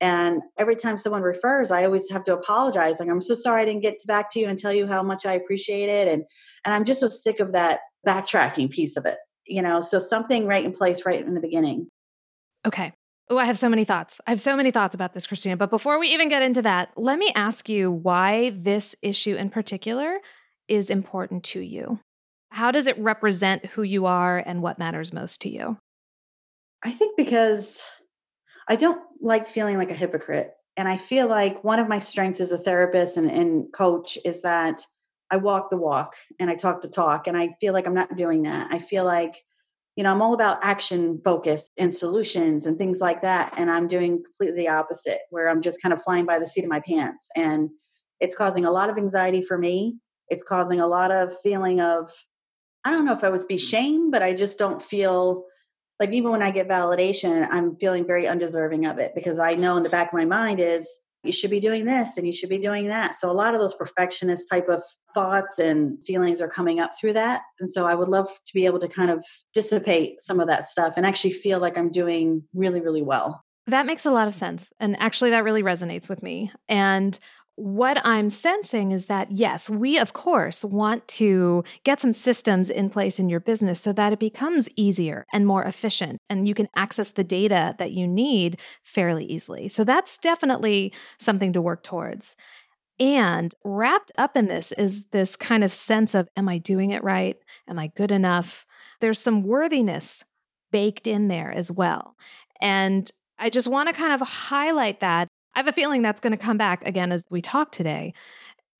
And 0.00 0.40
every 0.58 0.74
time 0.74 0.98
someone 0.98 1.22
refers, 1.22 1.70
I 1.70 1.84
always 1.84 2.10
have 2.10 2.24
to 2.24 2.34
apologize. 2.34 2.98
Like, 2.98 3.08
I'm 3.08 3.22
so 3.22 3.34
sorry 3.34 3.62
I 3.62 3.64
didn't 3.66 3.82
get 3.82 4.04
back 4.06 4.30
to 4.32 4.40
you 4.40 4.48
and 4.48 4.58
tell 4.58 4.72
you 4.72 4.88
how 4.88 5.02
much 5.02 5.26
I 5.26 5.34
appreciate 5.34 5.88
it. 5.88 6.08
And, 6.08 6.24
and 6.64 6.74
I'm 6.74 6.84
just 6.84 7.00
so 7.00 7.08
sick 7.08 7.38
of 7.38 7.52
that 7.52 7.80
backtracking 8.04 8.70
piece 8.70 8.96
of 8.96 9.06
it 9.06 9.18
you 9.46 9.62
know 9.62 9.80
so 9.80 9.98
something 9.98 10.46
right 10.46 10.64
in 10.64 10.72
place 10.72 11.04
right 11.04 11.24
in 11.24 11.34
the 11.34 11.40
beginning 11.40 11.88
okay 12.66 12.92
Oh, 13.30 13.38
I 13.38 13.46
have 13.46 13.58
so 13.58 13.70
many 13.70 13.86
thoughts. 13.86 14.20
I 14.26 14.30
have 14.30 14.42
so 14.42 14.54
many 14.56 14.70
thoughts 14.70 14.94
about 14.94 15.14
this, 15.14 15.26
Christina. 15.26 15.56
But 15.56 15.70
before 15.70 15.98
we 15.98 16.08
even 16.08 16.28
get 16.28 16.42
into 16.42 16.60
that, 16.62 16.90
let 16.96 17.18
me 17.18 17.32
ask 17.34 17.66
you 17.66 17.90
why 17.90 18.50
this 18.54 18.94
issue 19.00 19.36
in 19.36 19.48
particular 19.48 20.18
is 20.68 20.90
important 20.90 21.42
to 21.44 21.60
you. 21.60 21.98
How 22.50 22.70
does 22.70 22.86
it 22.86 22.98
represent 22.98 23.64
who 23.64 23.84
you 23.84 24.04
are 24.04 24.36
and 24.36 24.60
what 24.60 24.78
matters 24.78 25.14
most 25.14 25.40
to 25.42 25.48
you? 25.48 25.78
I 26.84 26.90
think 26.90 27.16
because 27.16 27.84
I 28.68 28.76
don't 28.76 29.00
like 29.22 29.48
feeling 29.48 29.78
like 29.78 29.90
a 29.90 29.94
hypocrite. 29.94 30.50
And 30.76 30.86
I 30.86 30.98
feel 30.98 31.26
like 31.26 31.64
one 31.64 31.78
of 31.78 31.88
my 31.88 32.00
strengths 32.00 32.40
as 32.40 32.50
a 32.50 32.58
therapist 32.58 33.16
and, 33.16 33.30
and 33.30 33.72
coach 33.72 34.18
is 34.26 34.42
that 34.42 34.84
I 35.32 35.38
walk 35.38 35.70
the 35.70 35.78
walk 35.78 36.14
and 36.38 36.50
I 36.50 36.54
talk 36.54 36.82
the 36.82 36.88
talk. 36.88 37.26
And 37.26 37.36
I 37.36 37.56
feel 37.58 37.72
like 37.72 37.86
I'm 37.86 37.94
not 37.94 38.16
doing 38.16 38.42
that. 38.42 38.68
I 38.70 38.78
feel 38.78 39.04
like, 39.04 39.42
you 39.96 40.04
know, 40.04 40.10
I'm 40.10 40.20
all 40.20 40.34
about 40.34 40.62
action 40.62 41.20
focus 41.24 41.70
and 41.78 41.94
solutions 41.94 42.66
and 42.66 42.76
things 42.76 43.00
like 43.00 43.22
that. 43.22 43.54
And 43.56 43.70
I'm 43.70 43.88
doing 43.88 44.22
completely 44.22 44.64
the 44.64 44.68
opposite, 44.68 45.20
where 45.30 45.48
I'm 45.48 45.62
just 45.62 45.80
kind 45.82 45.94
of 45.94 46.02
flying 46.02 46.26
by 46.26 46.38
the 46.38 46.46
seat 46.46 46.64
of 46.64 46.70
my 46.70 46.80
pants. 46.80 47.28
And 47.34 47.70
it's 48.20 48.36
causing 48.36 48.66
a 48.66 48.70
lot 48.70 48.90
of 48.90 48.98
anxiety 48.98 49.40
for 49.40 49.56
me. 49.56 49.96
It's 50.28 50.42
causing 50.42 50.80
a 50.80 50.86
lot 50.86 51.10
of 51.10 51.32
feeling 51.42 51.80
of, 51.80 52.10
I 52.84 52.90
don't 52.90 53.06
know 53.06 53.14
if 53.14 53.24
I 53.24 53.30
would 53.30 53.48
be 53.48 53.58
shame, 53.58 54.10
but 54.10 54.22
I 54.22 54.34
just 54.34 54.58
don't 54.58 54.82
feel 54.82 55.46
like 55.98 56.10
even 56.12 56.30
when 56.30 56.42
I 56.42 56.50
get 56.50 56.68
validation, 56.68 57.46
I'm 57.50 57.76
feeling 57.76 58.06
very 58.06 58.26
undeserving 58.26 58.84
of 58.84 58.98
it 58.98 59.14
because 59.14 59.38
I 59.38 59.54
know 59.54 59.78
in 59.78 59.82
the 59.82 59.88
back 59.88 60.08
of 60.08 60.14
my 60.14 60.24
mind 60.26 60.60
is 60.60 61.00
you 61.22 61.32
should 61.32 61.50
be 61.50 61.60
doing 61.60 61.84
this 61.84 62.16
and 62.16 62.26
you 62.26 62.32
should 62.32 62.48
be 62.48 62.58
doing 62.58 62.88
that. 62.88 63.14
So 63.14 63.30
a 63.30 63.32
lot 63.32 63.54
of 63.54 63.60
those 63.60 63.74
perfectionist 63.74 64.48
type 64.50 64.68
of 64.68 64.82
thoughts 65.14 65.58
and 65.58 66.02
feelings 66.04 66.40
are 66.40 66.48
coming 66.48 66.80
up 66.80 66.92
through 66.98 67.12
that. 67.14 67.42
And 67.60 67.70
so 67.70 67.86
I 67.86 67.94
would 67.94 68.08
love 68.08 68.28
to 68.28 68.54
be 68.54 68.66
able 68.66 68.80
to 68.80 68.88
kind 68.88 69.10
of 69.10 69.24
dissipate 69.54 70.20
some 70.20 70.40
of 70.40 70.48
that 70.48 70.64
stuff 70.64 70.94
and 70.96 71.06
actually 71.06 71.32
feel 71.32 71.60
like 71.60 71.78
I'm 71.78 71.90
doing 71.90 72.44
really, 72.54 72.80
really 72.80 73.02
well. 73.02 73.44
That 73.68 73.86
makes 73.86 74.04
a 74.04 74.10
lot 74.10 74.26
of 74.26 74.34
sense. 74.34 74.72
And 74.80 74.96
actually, 74.98 75.30
that 75.30 75.44
really 75.44 75.62
resonates 75.62 76.08
with 76.08 76.20
me. 76.22 76.50
And 76.68 77.16
what 77.56 77.98
I'm 78.04 78.30
sensing 78.30 78.92
is 78.92 79.06
that, 79.06 79.30
yes, 79.30 79.68
we 79.68 79.98
of 79.98 80.14
course 80.14 80.64
want 80.64 81.06
to 81.08 81.64
get 81.84 82.00
some 82.00 82.14
systems 82.14 82.70
in 82.70 82.88
place 82.88 83.18
in 83.18 83.28
your 83.28 83.40
business 83.40 83.80
so 83.80 83.92
that 83.92 84.12
it 84.12 84.18
becomes 84.18 84.68
easier 84.74 85.26
and 85.32 85.46
more 85.46 85.62
efficient 85.62 86.18
and 86.30 86.48
you 86.48 86.54
can 86.54 86.68
access 86.76 87.10
the 87.10 87.24
data 87.24 87.74
that 87.78 87.92
you 87.92 88.08
need 88.08 88.58
fairly 88.84 89.24
easily. 89.26 89.68
So 89.68 89.84
that's 89.84 90.16
definitely 90.18 90.92
something 91.18 91.52
to 91.52 91.60
work 91.60 91.82
towards. 91.82 92.34
And 92.98 93.54
wrapped 93.64 94.12
up 94.16 94.36
in 94.36 94.46
this 94.46 94.72
is 94.72 95.04
this 95.12 95.36
kind 95.36 95.64
of 95.64 95.72
sense 95.72 96.14
of, 96.14 96.28
am 96.36 96.48
I 96.48 96.58
doing 96.58 96.90
it 96.90 97.04
right? 97.04 97.36
Am 97.68 97.78
I 97.78 97.88
good 97.96 98.10
enough? 98.10 98.64
There's 99.00 99.18
some 99.18 99.42
worthiness 99.42 100.24
baked 100.70 101.06
in 101.06 101.28
there 101.28 101.52
as 101.52 101.70
well. 101.70 102.16
And 102.60 103.10
I 103.38 103.50
just 103.50 103.66
want 103.66 103.88
to 103.88 103.92
kind 103.92 104.12
of 104.12 104.26
highlight 104.26 105.00
that 105.00 105.28
I 105.54 105.58
have 105.58 105.68
a 105.68 105.72
feeling 105.72 106.02
that's 106.02 106.20
going 106.20 106.32
to 106.32 106.36
come 106.36 106.56
back 106.56 106.86
again 106.86 107.12
as 107.12 107.26
we 107.30 107.42
talk 107.42 107.72
today. 107.72 108.14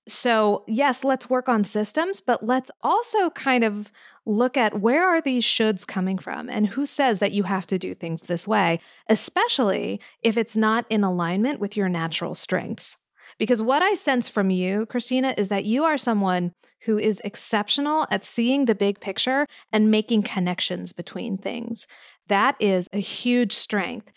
So, 0.08 0.64
yes, 0.66 1.04
let's 1.04 1.30
work 1.30 1.48
on 1.48 1.62
systems, 1.62 2.20
but 2.20 2.44
let's 2.44 2.70
also 2.82 3.30
kind 3.30 3.62
of 3.62 3.92
look 4.26 4.56
at 4.56 4.80
where 4.80 5.06
are 5.06 5.20
these 5.20 5.44
shoulds 5.44 5.86
coming 5.86 6.18
from 6.18 6.48
and 6.48 6.66
who 6.66 6.86
says 6.86 7.20
that 7.20 7.32
you 7.32 7.44
have 7.44 7.66
to 7.68 7.78
do 7.78 7.94
things 7.94 8.22
this 8.22 8.48
way, 8.48 8.80
especially 9.08 10.00
if 10.22 10.36
it's 10.36 10.56
not 10.56 10.86
in 10.90 11.04
alignment 11.04 11.60
with 11.60 11.76
your 11.76 11.88
natural 11.88 12.34
strengths. 12.34 12.96
Because 13.38 13.62
what 13.62 13.82
I 13.82 13.94
sense 13.94 14.28
from 14.28 14.50
you, 14.50 14.86
Christina, 14.86 15.34
is 15.36 15.48
that 15.48 15.64
you 15.64 15.84
are 15.84 15.98
someone 15.98 16.52
who 16.82 16.98
is 16.98 17.20
exceptional 17.24 18.06
at 18.10 18.24
seeing 18.24 18.64
the 18.64 18.74
big 18.74 19.00
picture 19.00 19.46
and 19.72 19.90
making 19.90 20.22
connections 20.22 20.92
between 20.92 21.38
things. 21.38 21.86
That 22.28 22.56
is 22.60 22.88
a 22.92 22.98
huge 22.98 23.52
strength 23.52 24.10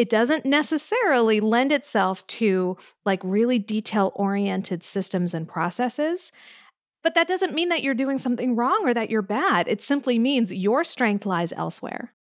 it 0.00 0.08
doesn't 0.08 0.46
necessarily 0.46 1.40
lend 1.40 1.72
itself 1.72 2.26
to 2.26 2.78
like 3.04 3.20
really 3.22 3.58
detail 3.58 4.12
oriented 4.14 4.82
systems 4.82 5.34
and 5.34 5.46
processes. 5.46 6.32
But 7.02 7.14
that 7.16 7.28
doesn't 7.28 7.52
mean 7.52 7.68
that 7.68 7.82
you're 7.82 7.92
doing 7.92 8.16
something 8.16 8.56
wrong 8.56 8.80
or 8.84 8.94
that 8.94 9.10
you're 9.10 9.20
bad. 9.20 9.68
It 9.68 9.82
simply 9.82 10.18
means 10.18 10.54
your 10.54 10.84
strength 10.84 11.26
lies 11.26 11.52
elsewhere. 11.52 12.14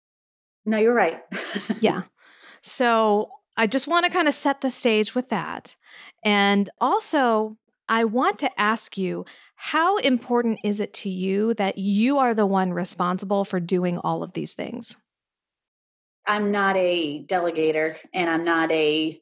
No, 0.65 0.79
you're 0.79 0.93
right. 0.93 1.21
yeah. 1.79 2.01
So 2.63 3.29
I 3.55 3.67
just 3.67 3.87
want 3.87 4.05
to 4.05 4.11
kind 4.11 4.27
of 4.27 4.33
set 4.33 4.59
the 4.59 4.71
stage 4.71 5.15
with 5.15 5.29
that. 5.29 5.75
And 6.25 6.69
also, 6.81 7.55
I 7.87 8.03
want 8.03 8.39
to 8.39 8.59
ask 8.59 8.97
you 8.97 9.25
how 9.55 9.97
important 9.97 10.59
is 10.65 10.79
it 10.79 10.93
to 10.95 11.09
you 11.09 11.53
that 11.53 11.77
you 11.77 12.17
are 12.17 12.33
the 12.33 12.47
one 12.47 12.73
responsible 12.73 13.45
for 13.45 13.59
doing 13.61 13.99
all 13.99 14.21
of 14.23 14.33
these 14.33 14.53
things? 14.53 14.97
I'm 16.27 16.51
not 16.51 16.75
a 16.77 17.23
delegator 17.25 17.95
and 18.13 18.29
I'm 18.29 18.43
not 18.43 18.71
a 18.71 19.19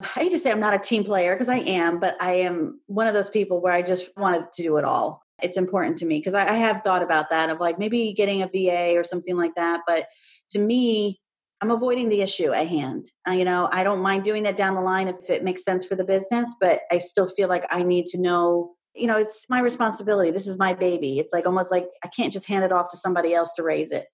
I 0.00 0.06
hate 0.20 0.30
to 0.30 0.38
say 0.38 0.50
I'm 0.50 0.60
not 0.60 0.74
a 0.74 0.78
team 0.78 1.04
player 1.04 1.34
because 1.34 1.48
I 1.48 1.58
am, 1.58 1.98
but 2.00 2.20
I 2.20 2.32
am 2.32 2.80
one 2.86 3.06
of 3.06 3.14
those 3.14 3.30
people 3.30 3.62
where 3.62 3.72
I 3.72 3.80
just 3.80 4.10
wanted 4.16 4.52
to 4.52 4.62
do 4.62 4.76
it 4.76 4.84
all. 4.84 5.22
It's 5.42 5.56
important 5.56 5.98
to 5.98 6.06
me 6.06 6.18
because 6.18 6.34
I, 6.34 6.48
I, 6.48 6.52
have 6.52 6.82
thought 6.82 7.02
about 7.02 7.30
that 7.30 7.50
of 7.50 7.60
like 7.60 7.78
maybe 7.78 8.12
getting 8.12 8.42
a 8.42 8.46
VA 8.46 8.98
or 8.98 9.04
something 9.04 9.36
like 9.36 9.54
that. 9.54 9.82
But 9.86 10.06
to 10.50 10.58
me, 10.58 11.20
I'm 11.60 11.70
avoiding 11.70 12.08
the 12.08 12.20
issue 12.20 12.52
at 12.52 12.68
hand. 12.68 13.10
Uh, 13.26 13.32
you 13.32 13.44
know, 13.44 13.68
I 13.72 13.82
don't 13.82 14.02
mind 14.02 14.24
doing 14.24 14.42
that 14.42 14.56
down 14.56 14.74
the 14.74 14.80
line 14.82 15.08
if 15.08 15.30
it 15.30 15.44
makes 15.44 15.64
sense 15.64 15.86
for 15.86 15.94
the 15.94 16.04
business, 16.04 16.54
but 16.60 16.80
I 16.90 16.98
still 16.98 17.26
feel 17.26 17.48
like 17.48 17.64
I 17.70 17.82
need 17.82 18.06
to 18.06 18.18
know, 18.18 18.74
you 18.94 19.06
know, 19.06 19.18
it's 19.18 19.46
my 19.48 19.60
responsibility. 19.60 20.30
This 20.30 20.46
is 20.46 20.58
my 20.58 20.74
baby. 20.74 21.18
It's 21.18 21.32
like 21.32 21.46
almost 21.46 21.70
like 21.70 21.86
I 22.04 22.08
can't 22.08 22.32
just 22.32 22.48
hand 22.48 22.64
it 22.64 22.72
off 22.72 22.90
to 22.90 22.96
somebody 22.98 23.32
else 23.32 23.52
to 23.54 23.62
raise 23.62 23.90
it. 23.90 24.06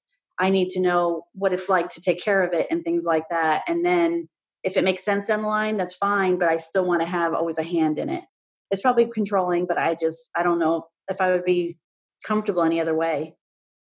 I 0.43 0.51
need 0.51 0.71
to 0.71 0.81
know 0.81 1.27
what 1.35 1.53
it's 1.53 1.69
like 1.69 1.89
to 1.91 2.01
take 2.01 2.21
care 2.21 2.43
of 2.43 2.53
it 2.53 2.67
and 2.69 2.83
things 2.83 3.05
like 3.05 3.23
that. 3.31 3.63
And 3.69 3.87
then 3.87 4.29
if 4.65 4.77
it 4.77 4.83
makes 4.83 5.05
sense 5.05 5.27
down 5.27 5.43
the 5.43 5.49
line, 5.49 5.77
that's 5.77 5.95
fine, 5.95 6.37
but 6.37 6.49
I 6.49 6.57
still 6.57 6.85
want 6.85 7.01
to 7.01 7.07
have 7.07 7.33
always 7.33 7.59
a 7.59 7.63
hand 7.63 7.97
in 7.97 8.11
it. 8.11 8.25
It's 8.73 8.83
probably 8.83 9.07
controlling, 9.07 9.67
but 9.67 9.79
I 9.79 9.95
just, 9.95 10.31
I 10.37 10.43
don't 10.43 10.59
know 10.59 10.87
if 11.09 11.21
I 11.21 11.31
would 11.31 11.45
be 11.45 11.79
comfortable 12.25 12.65
any 12.65 12.81
other 12.81 12.95
way. 12.95 13.37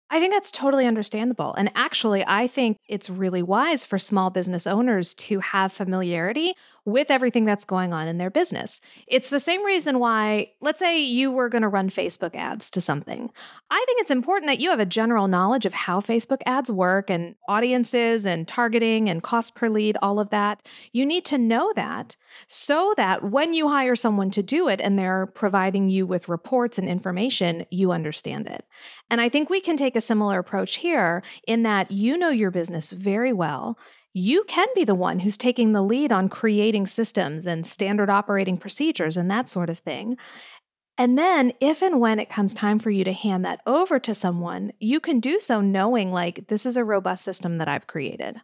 I 0.08 0.18
think 0.18 0.32
that's 0.32 0.50
totally 0.50 0.86
understandable. 0.86 1.52
And 1.54 1.70
actually, 1.74 2.24
I 2.26 2.46
think 2.46 2.78
it's 2.88 3.10
really 3.10 3.42
wise 3.42 3.84
for 3.84 3.98
small 3.98 4.30
business 4.30 4.66
owners 4.66 5.12
to 5.14 5.40
have 5.40 5.72
familiarity 5.72 6.54
with 6.86 7.10
everything 7.10 7.44
that's 7.44 7.64
going 7.64 7.92
on 7.92 8.06
in 8.06 8.16
their 8.16 8.30
business. 8.30 8.80
It's 9.08 9.28
the 9.28 9.40
same 9.40 9.64
reason 9.64 9.98
why, 9.98 10.52
let's 10.60 10.78
say 10.78 11.00
you 11.00 11.32
were 11.32 11.48
going 11.48 11.62
to 11.62 11.68
run 11.68 11.90
Facebook 11.90 12.34
ads 12.36 12.70
to 12.70 12.80
something. 12.80 13.28
I 13.70 13.84
think 13.86 14.00
it's 14.00 14.12
important 14.12 14.48
that 14.48 14.60
you 14.60 14.70
have 14.70 14.78
a 14.78 14.86
general 14.86 15.26
knowledge 15.26 15.66
of 15.66 15.74
how 15.74 16.00
Facebook 16.00 16.42
ads 16.46 16.70
work 16.70 17.10
and 17.10 17.34
audiences 17.48 18.24
and 18.24 18.46
targeting 18.46 19.10
and 19.10 19.22
cost 19.22 19.56
per 19.56 19.68
lead, 19.68 19.98
all 20.00 20.20
of 20.20 20.30
that. 20.30 20.64
You 20.92 21.04
need 21.04 21.24
to 21.26 21.38
know 21.38 21.72
that 21.74 22.14
so 22.46 22.94
that 22.96 23.30
when 23.30 23.52
you 23.52 23.68
hire 23.68 23.96
someone 23.96 24.30
to 24.30 24.42
do 24.42 24.68
it 24.68 24.80
and 24.80 24.96
they're 24.96 25.26
providing 25.26 25.88
you 25.88 26.06
with 26.06 26.28
reports 26.28 26.78
and 26.78 26.88
information, 26.88 27.66
you 27.70 27.90
understand 27.90 28.46
it. 28.46 28.64
And 29.10 29.20
I 29.20 29.28
think 29.28 29.50
we 29.50 29.60
can 29.60 29.76
take 29.76 29.96
a 29.96 30.00
similar 30.00 30.38
approach 30.38 30.76
here 30.76 31.24
in 31.48 31.64
that 31.64 31.90
you 31.90 32.16
know 32.16 32.30
your 32.30 32.52
business 32.52 32.92
very 32.92 33.32
well 33.32 33.76
you 34.18 34.44
can 34.44 34.66
be 34.74 34.82
the 34.82 34.94
one 34.94 35.18
who's 35.18 35.36
taking 35.36 35.72
the 35.72 35.82
lead 35.82 36.10
on 36.10 36.30
creating 36.30 36.86
systems 36.86 37.46
and 37.46 37.66
standard 37.66 38.08
operating 38.08 38.56
procedures 38.56 39.18
and 39.18 39.30
that 39.30 39.46
sort 39.46 39.68
of 39.68 39.78
thing. 39.80 40.16
And 40.96 41.18
then, 41.18 41.52
if 41.60 41.82
and 41.82 42.00
when 42.00 42.18
it 42.18 42.30
comes 42.30 42.54
time 42.54 42.78
for 42.78 42.88
you 42.88 43.04
to 43.04 43.12
hand 43.12 43.44
that 43.44 43.60
over 43.66 43.98
to 43.98 44.14
someone, 44.14 44.72
you 44.80 45.00
can 45.00 45.20
do 45.20 45.38
so 45.38 45.60
knowing, 45.60 46.12
like, 46.12 46.48
this 46.48 46.64
is 46.64 46.78
a 46.78 46.84
robust 46.84 47.24
system 47.24 47.58
that 47.58 47.68
I've 47.68 47.86
created. 47.86 48.40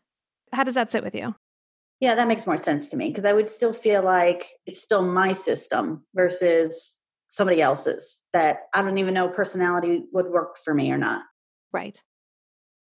How 0.52 0.62
does 0.62 0.74
that 0.74 0.90
sit 0.90 1.02
with 1.02 1.14
you? 1.14 1.34
Yeah, 2.00 2.16
that 2.16 2.28
makes 2.28 2.46
more 2.46 2.58
sense 2.58 2.90
to 2.90 2.98
me 2.98 3.08
because 3.08 3.24
I 3.24 3.32
would 3.32 3.48
still 3.48 3.72
feel 3.72 4.02
like 4.02 4.44
it's 4.66 4.82
still 4.82 5.00
my 5.00 5.32
system 5.32 6.04
versus 6.14 6.98
somebody 7.28 7.62
else's 7.62 8.22
that 8.34 8.64
I 8.74 8.82
don't 8.82 8.98
even 8.98 9.14
know 9.14 9.30
personality 9.30 10.02
would 10.12 10.26
work 10.26 10.58
for 10.62 10.74
me 10.74 10.92
or 10.92 10.98
not. 10.98 11.22
Right. 11.72 11.98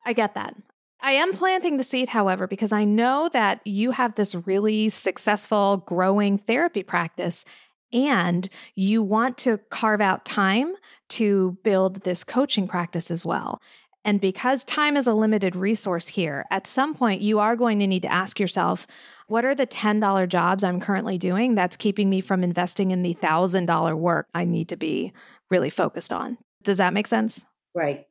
I 0.05 0.13
get 0.13 0.35
that. 0.35 0.57
I 1.03 1.13
am 1.13 1.33
planting 1.33 1.77
the 1.77 1.85
seed, 1.85 2.11
however, 2.11 2.47
because 2.47 2.73
I 2.73 2.85
know 2.85 3.31
that 3.33 3.61
you 3.67 3.91
have 3.93 4.15
this 4.15 4.35
really 4.35 4.89
successful, 4.89 5.79
growing 5.87 6.39
therapy 6.39 6.83
practice 6.83 7.45
and 7.93 8.49
you 8.75 9.03
want 9.03 9.37
to 9.39 9.59
carve 9.71 10.01
out 10.01 10.25
time 10.25 10.75
to 11.09 11.57
build 11.65 12.03
this 12.05 12.23
coaching 12.23 12.69
practice 12.69 13.11
as 13.11 13.25
well. 13.25 13.61
And 14.05 14.21
because 14.21 14.65
time 14.65 14.97
is 14.97 15.07
a 15.07 15.13
limited 15.13 15.57
resource 15.57 16.09
here, 16.09 16.47
at 16.51 16.67
some 16.67 16.95
point 16.95 17.21
you 17.21 17.39
are 17.39 17.57
going 17.57 17.79
to 17.81 17.87
need 17.87 18.03
to 18.03 18.13
ask 18.13 18.41
yourself, 18.41 18.87
what 19.27 19.45
are 19.45 19.55
the 19.55 19.67
$10 19.67 20.29
jobs 20.29 20.65
I'm 20.65 20.81
currently 20.81 21.19
doing 21.19 21.55
that's 21.55 21.77
keeping 21.77 22.09
me 22.09 22.21
from 22.21 22.43
investing 22.43 22.91
in 22.93 23.03
the 23.03 23.15
$1,000 23.15 23.97
work 23.97 24.29
I 24.35 24.45
need 24.45 24.69
to 24.69 24.77
be 24.77 25.13
really 25.51 25.71
focused 25.71 26.13
on? 26.13 26.39
Does 26.63 26.79
that 26.79 26.95
make 26.95 27.07
sense? 27.07 27.45
Right. 27.75 28.07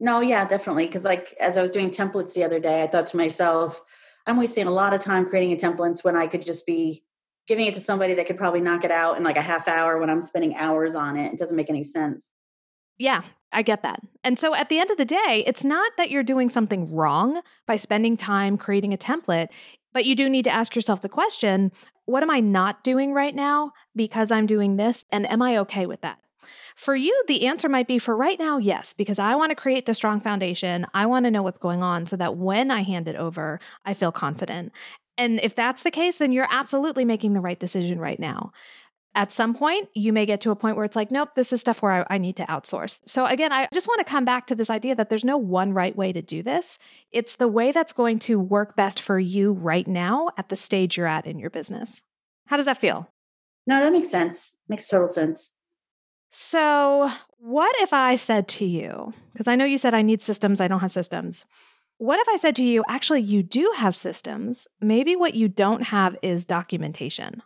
No, 0.00 0.20
yeah, 0.20 0.46
definitely. 0.46 0.86
Because 0.86 1.04
like 1.04 1.36
as 1.38 1.58
I 1.58 1.62
was 1.62 1.70
doing 1.70 1.90
templates 1.90 2.32
the 2.32 2.42
other 2.42 2.58
day, 2.58 2.82
I 2.82 2.86
thought 2.86 3.06
to 3.08 3.16
myself, 3.16 3.82
I'm 4.26 4.38
wasting 4.38 4.66
a 4.66 4.72
lot 4.72 4.94
of 4.94 5.00
time 5.00 5.26
creating 5.26 5.52
a 5.52 5.56
templates 5.56 6.02
when 6.02 6.16
I 6.16 6.26
could 6.26 6.44
just 6.44 6.66
be 6.66 7.04
giving 7.46 7.66
it 7.66 7.74
to 7.74 7.80
somebody 7.80 8.14
that 8.14 8.26
could 8.26 8.38
probably 8.38 8.60
knock 8.60 8.84
it 8.84 8.90
out 8.90 9.16
in 9.16 9.24
like 9.24 9.36
a 9.36 9.42
half 9.42 9.68
hour 9.68 9.98
when 9.98 10.08
I'm 10.08 10.22
spending 10.22 10.56
hours 10.56 10.94
on 10.94 11.16
it. 11.16 11.32
It 11.32 11.38
doesn't 11.38 11.56
make 11.56 11.68
any 11.68 11.84
sense. 11.84 12.32
Yeah, 12.98 13.22
I 13.52 13.62
get 13.62 13.82
that. 13.82 14.00
And 14.24 14.38
so 14.38 14.54
at 14.54 14.68
the 14.68 14.78
end 14.78 14.90
of 14.90 14.96
the 14.96 15.04
day, 15.04 15.42
it's 15.46 15.64
not 15.64 15.92
that 15.96 16.10
you're 16.10 16.22
doing 16.22 16.48
something 16.48 16.94
wrong 16.94 17.40
by 17.66 17.76
spending 17.76 18.16
time 18.16 18.56
creating 18.56 18.92
a 18.92 18.98
template, 18.98 19.48
but 19.92 20.04
you 20.04 20.14
do 20.14 20.28
need 20.28 20.44
to 20.44 20.50
ask 20.50 20.74
yourself 20.74 21.02
the 21.02 21.08
question 21.08 21.72
what 22.06 22.22
am 22.24 22.30
I 22.30 22.40
not 22.40 22.82
doing 22.82 23.12
right 23.12 23.34
now 23.34 23.72
because 23.94 24.32
I'm 24.32 24.46
doing 24.46 24.76
this? 24.76 25.04
And 25.12 25.30
am 25.30 25.42
I 25.42 25.58
okay 25.58 25.86
with 25.86 26.00
that? 26.00 26.18
For 26.80 26.96
you, 26.96 27.22
the 27.28 27.46
answer 27.46 27.68
might 27.68 27.86
be 27.86 27.98
for 27.98 28.16
right 28.16 28.38
now, 28.38 28.56
yes, 28.56 28.94
because 28.94 29.18
I 29.18 29.34
want 29.34 29.50
to 29.50 29.54
create 29.54 29.84
the 29.84 29.92
strong 29.92 30.18
foundation. 30.18 30.86
I 30.94 31.04
want 31.04 31.26
to 31.26 31.30
know 31.30 31.42
what's 31.42 31.58
going 31.58 31.82
on 31.82 32.06
so 32.06 32.16
that 32.16 32.38
when 32.38 32.70
I 32.70 32.84
hand 32.84 33.06
it 33.06 33.16
over, 33.16 33.60
I 33.84 33.92
feel 33.92 34.10
confident. 34.10 34.72
And 35.18 35.40
if 35.42 35.54
that's 35.54 35.82
the 35.82 35.90
case, 35.90 36.16
then 36.16 36.32
you're 36.32 36.48
absolutely 36.48 37.04
making 37.04 37.34
the 37.34 37.40
right 37.40 37.60
decision 37.60 37.98
right 37.98 38.18
now. 38.18 38.52
At 39.14 39.30
some 39.30 39.52
point, 39.52 39.90
you 39.94 40.10
may 40.14 40.24
get 40.24 40.40
to 40.40 40.52
a 40.52 40.56
point 40.56 40.76
where 40.76 40.86
it's 40.86 40.96
like, 40.96 41.10
nope, 41.10 41.28
this 41.36 41.52
is 41.52 41.60
stuff 41.60 41.82
where 41.82 42.10
I, 42.10 42.14
I, 42.14 42.16
need 42.16 42.38
to 42.38 42.46
outsource. 42.46 42.98
So, 43.04 43.26
again, 43.26 43.52
I 43.52 43.68
just 43.74 43.86
want 43.86 43.98
to 43.98 44.10
come 44.10 44.24
back 44.24 44.46
to 44.46 44.54
this 44.54 44.70
idea 44.70 44.94
that 44.94 45.10
there's 45.10 45.22
no 45.22 45.36
one 45.36 45.74
right 45.74 45.94
way 45.94 46.14
to 46.14 46.22
do 46.22 46.42
this. 46.42 46.78
It's 47.12 47.36
the 47.36 47.48
way 47.48 47.72
that's 47.72 47.92
going 47.92 48.20
to 48.20 48.40
work 48.40 48.74
best 48.74 49.02
for 49.02 49.18
you 49.18 49.52
right 49.52 49.86
now 49.86 50.30
at 50.38 50.48
the 50.48 50.56
stage 50.56 50.96
you're 50.96 51.06
at 51.06 51.26
in 51.26 51.38
your 51.38 51.50
business. 51.50 52.00
How 52.46 52.56
does 52.56 52.64
that 52.64 52.80
feel? 52.80 53.06
No, 53.66 53.80
that 53.80 53.92
makes 53.92 54.10
sense. 54.10 54.54
Makes 54.66 54.88
total 54.88 55.08
sense. 55.08 55.50
So, 56.30 57.10
what 57.38 57.74
if 57.80 57.92
I 57.92 58.14
said 58.14 58.46
to 58.48 58.64
you, 58.64 59.12
because 59.32 59.48
I 59.48 59.56
know 59.56 59.64
you 59.64 59.78
said 59.78 59.94
I 59.94 60.02
need 60.02 60.22
systems, 60.22 60.60
I 60.60 60.68
don't 60.68 60.80
have 60.80 60.92
systems. 60.92 61.44
What 61.98 62.20
if 62.20 62.28
I 62.28 62.36
said 62.36 62.56
to 62.56 62.64
you, 62.64 62.84
actually, 62.88 63.22
you 63.22 63.42
do 63.42 63.72
have 63.76 63.96
systems? 63.96 64.66
Maybe 64.80 65.16
what 65.16 65.34
you 65.34 65.48
don't 65.48 65.82
have 65.82 66.16
is 66.22 66.44
documentation. 66.44 67.42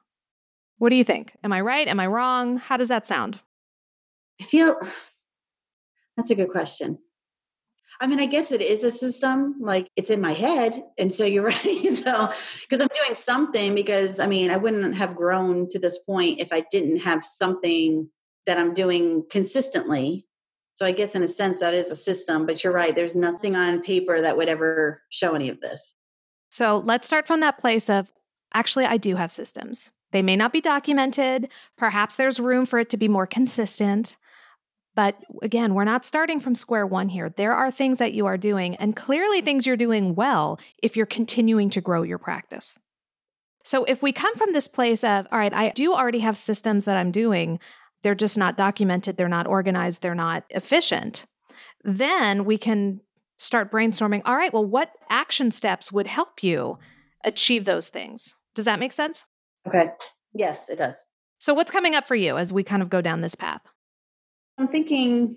What 0.78 0.90
do 0.90 0.96
you 0.96 1.04
think? 1.04 1.32
Am 1.42 1.52
I 1.52 1.60
right? 1.60 1.88
Am 1.88 1.98
I 1.98 2.06
wrong? 2.06 2.58
How 2.58 2.76
does 2.76 2.88
that 2.88 3.06
sound? 3.06 3.40
I 4.40 4.44
feel 4.44 4.76
that's 6.16 6.30
a 6.30 6.34
good 6.34 6.50
question. 6.50 6.98
I 8.00 8.06
mean, 8.06 8.20
I 8.20 8.26
guess 8.26 8.52
it 8.52 8.60
is 8.60 8.84
a 8.84 8.90
system, 8.90 9.56
like 9.60 9.88
it's 9.96 10.10
in 10.10 10.20
my 10.20 10.32
head. 10.32 10.82
And 10.98 11.14
so 11.14 11.24
you're 11.24 11.44
right. 11.64 11.94
so, 11.94 12.30
because 12.62 12.80
I'm 12.80 12.88
doing 12.88 13.14
something, 13.14 13.74
because 13.74 14.18
I 14.18 14.26
mean, 14.26 14.50
I 14.50 14.56
wouldn't 14.56 14.96
have 14.96 15.16
grown 15.16 15.68
to 15.70 15.78
this 15.78 15.98
point 15.98 16.40
if 16.40 16.52
I 16.52 16.64
didn't 16.70 16.98
have 16.98 17.24
something 17.24 18.10
that 18.46 18.58
I'm 18.58 18.74
doing 18.74 19.24
consistently. 19.30 20.26
So 20.74 20.84
I 20.84 20.92
guess 20.92 21.14
in 21.14 21.22
a 21.22 21.28
sense 21.28 21.60
that 21.60 21.74
is 21.74 21.90
a 21.90 21.96
system, 21.96 22.46
but 22.46 22.64
you're 22.64 22.72
right. 22.72 22.94
There's 22.94 23.16
nothing 23.16 23.54
on 23.56 23.82
paper 23.82 24.20
that 24.20 24.36
would 24.36 24.48
ever 24.48 25.02
show 25.08 25.34
any 25.34 25.48
of 25.48 25.60
this. 25.60 25.94
So 26.50 26.82
let's 26.84 27.06
start 27.06 27.26
from 27.26 27.40
that 27.40 27.58
place 27.58 27.88
of 27.88 28.10
actually, 28.52 28.84
I 28.84 28.96
do 28.96 29.16
have 29.16 29.32
systems. 29.32 29.90
They 30.12 30.22
may 30.22 30.36
not 30.36 30.52
be 30.52 30.60
documented. 30.60 31.48
Perhaps 31.76 32.16
there's 32.16 32.38
room 32.38 32.66
for 32.66 32.78
it 32.78 32.90
to 32.90 32.96
be 32.96 33.08
more 33.08 33.26
consistent. 33.26 34.16
But 34.94 35.16
again, 35.42 35.74
we're 35.74 35.82
not 35.82 36.04
starting 36.04 36.40
from 36.40 36.54
square 36.54 36.86
one 36.86 37.08
here. 37.08 37.34
There 37.36 37.52
are 37.52 37.72
things 37.72 37.98
that 37.98 38.12
you 38.12 38.26
are 38.26 38.38
doing, 38.38 38.76
and 38.76 38.94
clearly 38.94 39.40
things 39.40 39.66
you're 39.66 39.76
doing 39.76 40.14
well 40.14 40.60
if 40.82 40.96
you're 40.96 41.06
continuing 41.06 41.68
to 41.70 41.80
grow 41.80 42.02
your 42.02 42.18
practice. 42.18 42.78
So 43.64 43.82
if 43.84 44.02
we 44.02 44.12
come 44.12 44.36
from 44.36 44.52
this 44.52 44.68
place 44.68 45.02
of, 45.02 45.26
all 45.32 45.38
right, 45.38 45.52
I 45.52 45.70
do 45.70 45.92
already 45.94 46.20
have 46.20 46.36
systems 46.36 46.84
that 46.84 46.96
I'm 46.96 47.10
doing, 47.10 47.58
they're 48.04 48.14
just 48.14 48.38
not 48.38 48.56
documented, 48.56 49.16
they're 49.16 49.28
not 49.28 49.46
organized, 49.48 50.02
they're 50.02 50.14
not 50.14 50.44
efficient, 50.50 51.24
then 51.82 52.44
we 52.44 52.56
can 52.56 53.00
start 53.38 53.72
brainstorming 53.72 54.22
all 54.24 54.36
right, 54.36 54.52
well, 54.52 54.64
what 54.64 54.92
action 55.10 55.50
steps 55.50 55.90
would 55.90 56.06
help 56.06 56.44
you 56.44 56.78
achieve 57.24 57.64
those 57.64 57.88
things? 57.88 58.36
Does 58.54 58.66
that 58.66 58.78
make 58.78 58.92
sense? 58.92 59.24
Okay. 59.66 59.88
Yes, 60.34 60.68
it 60.68 60.76
does. 60.76 61.02
So, 61.38 61.54
what's 61.54 61.70
coming 61.70 61.94
up 61.94 62.06
for 62.06 62.14
you 62.14 62.36
as 62.36 62.52
we 62.52 62.62
kind 62.62 62.82
of 62.82 62.90
go 62.90 63.00
down 63.00 63.22
this 63.22 63.34
path? 63.34 63.62
I'm 64.58 64.68
thinking, 64.68 65.36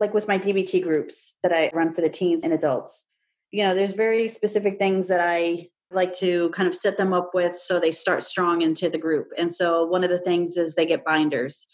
like 0.00 0.12
with 0.12 0.28
my 0.28 0.38
DBT 0.38 0.82
groups 0.82 1.36
that 1.42 1.52
I 1.52 1.70
run 1.72 1.94
for 1.94 2.00
the 2.00 2.10
teens 2.10 2.44
and 2.44 2.52
adults, 2.52 3.04
you 3.50 3.64
know, 3.64 3.74
there's 3.74 3.94
very 3.94 4.28
specific 4.28 4.78
things 4.78 5.08
that 5.08 5.20
I 5.22 5.68
like 5.90 6.16
to 6.18 6.50
kind 6.50 6.68
of 6.68 6.74
set 6.74 6.96
them 6.96 7.12
up 7.12 7.30
with 7.34 7.56
so 7.56 7.80
they 7.80 7.92
start 7.92 8.24
strong 8.24 8.62
into 8.62 8.88
the 8.88 8.98
group. 8.98 9.28
And 9.36 9.52
so, 9.52 9.84
one 9.84 10.04
of 10.04 10.10
the 10.10 10.20
things 10.20 10.56
is 10.56 10.74
they 10.74 10.86
get 10.86 11.04
binders 11.04 11.66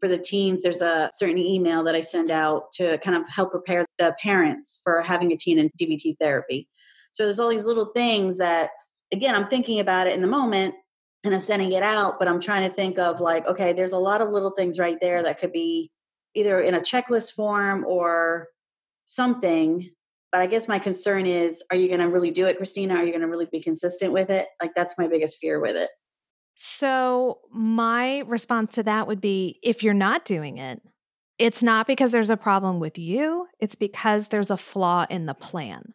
for 0.00 0.08
the 0.08 0.18
teens, 0.18 0.62
there's 0.62 0.82
a 0.82 1.10
certain 1.14 1.38
email 1.38 1.82
that 1.84 1.94
I 1.94 2.00
send 2.00 2.30
out 2.30 2.72
to 2.72 2.98
kind 2.98 3.16
of 3.16 3.22
help 3.28 3.52
prepare 3.52 3.86
the 3.98 4.14
parents 4.20 4.80
for 4.82 5.00
having 5.02 5.32
a 5.32 5.36
teen 5.36 5.58
in 5.58 5.70
DBT 5.80 6.16
therapy. 6.18 6.68
So 7.12 7.24
there's 7.24 7.38
all 7.38 7.48
these 7.48 7.64
little 7.64 7.86
things 7.86 8.38
that, 8.38 8.70
again, 9.12 9.34
I'm 9.34 9.48
thinking 9.48 9.80
about 9.80 10.06
it 10.06 10.14
in 10.14 10.20
the 10.20 10.26
moment 10.26 10.74
and 11.22 11.32
I'm 11.32 11.40
sending 11.40 11.72
it 11.72 11.82
out, 11.82 12.18
but 12.18 12.28
I'm 12.28 12.40
trying 12.40 12.68
to 12.68 12.74
think 12.74 12.98
of 12.98 13.20
like, 13.20 13.46
okay, 13.46 13.72
there's 13.72 13.92
a 13.92 13.98
lot 13.98 14.20
of 14.20 14.30
little 14.30 14.50
things 14.50 14.78
right 14.78 14.98
there 15.00 15.22
that 15.22 15.38
could 15.38 15.52
be 15.52 15.90
either 16.34 16.60
in 16.60 16.74
a 16.74 16.80
checklist 16.80 17.32
form 17.32 17.84
or 17.86 18.48
something. 19.04 19.90
But 20.34 20.40
I 20.40 20.46
guess 20.46 20.66
my 20.66 20.80
concern 20.80 21.26
is, 21.26 21.62
are 21.70 21.76
you 21.76 21.86
going 21.86 22.00
to 22.00 22.08
really 22.08 22.32
do 22.32 22.46
it, 22.46 22.56
Christina? 22.56 22.96
Are 22.96 23.04
you 23.04 23.12
going 23.12 23.20
to 23.20 23.28
really 23.28 23.46
be 23.46 23.60
consistent 23.62 24.12
with 24.12 24.30
it? 24.30 24.48
Like, 24.60 24.74
that's 24.74 24.98
my 24.98 25.06
biggest 25.06 25.38
fear 25.38 25.60
with 25.60 25.76
it. 25.76 25.90
So, 26.56 27.38
my 27.52 28.24
response 28.26 28.74
to 28.74 28.82
that 28.82 29.06
would 29.06 29.20
be 29.20 29.60
if 29.62 29.84
you're 29.84 29.94
not 29.94 30.24
doing 30.24 30.58
it, 30.58 30.82
it's 31.38 31.62
not 31.62 31.86
because 31.86 32.10
there's 32.10 32.30
a 32.30 32.36
problem 32.36 32.80
with 32.80 32.98
you, 32.98 33.46
it's 33.60 33.76
because 33.76 34.26
there's 34.26 34.50
a 34.50 34.56
flaw 34.56 35.06
in 35.08 35.26
the 35.26 35.34
plan. 35.34 35.94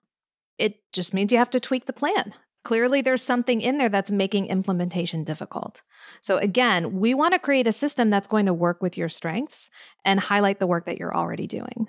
It 0.58 0.76
just 0.94 1.14
means 1.14 1.34
you 1.34 1.38
have 1.38 1.50
to 1.50 1.60
tweak 1.60 1.86
the 1.86 1.92
plan. 1.92 2.34
Clearly, 2.64 3.02
there's 3.02 3.22
something 3.22 3.60
in 3.60 3.78
there 3.78 3.90
that's 3.90 4.10
making 4.10 4.46
implementation 4.46 5.26
difficult. 5.26 5.82
So, 6.22 6.38
again, 6.38 6.98
we 6.98 7.14
want 7.14 7.34
to 7.34 7.40
create 7.40 7.68
a 7.68 7.74
system 7.74 8.10
that's 8.10 8.28
going 8.28 8.46
to 8.46 8.54
work 8.54 8.82
with 8.82 8.98
your 8.98 9.10
strengths 9.10 9.70
and 10.06 10.18
highlight 10.18 10.60
the 10.60 10.68
work 10.68 10.86
that 10.86 10.98
you're 10.98 11.14
already 11.14 11.46
doing. 11.46 11.88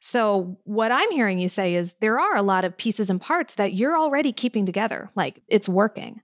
So, 0.00 0.58
what 0.64 0.92
I'm 0.92 1.10
hearing 1.10 1.38
you 1.38 1.48
say 1.48 1.74
is 1.74 1.94
there 2.00 2.20
are 2.20 2.36
a 2.36 2.42
lot 2.42 2.64
of 2.64 2.76
pieces 2.76 3.10
and 3.10 3.20
parts 3.20 3.54
that 3.54 3.74
you're 3.74 3.96
already 3.96 4.32
keeping 4.32 4.66
together, 4.66 5.10
like 5.14 5.42
it's 5.48 5.68
working. 5.68 6.20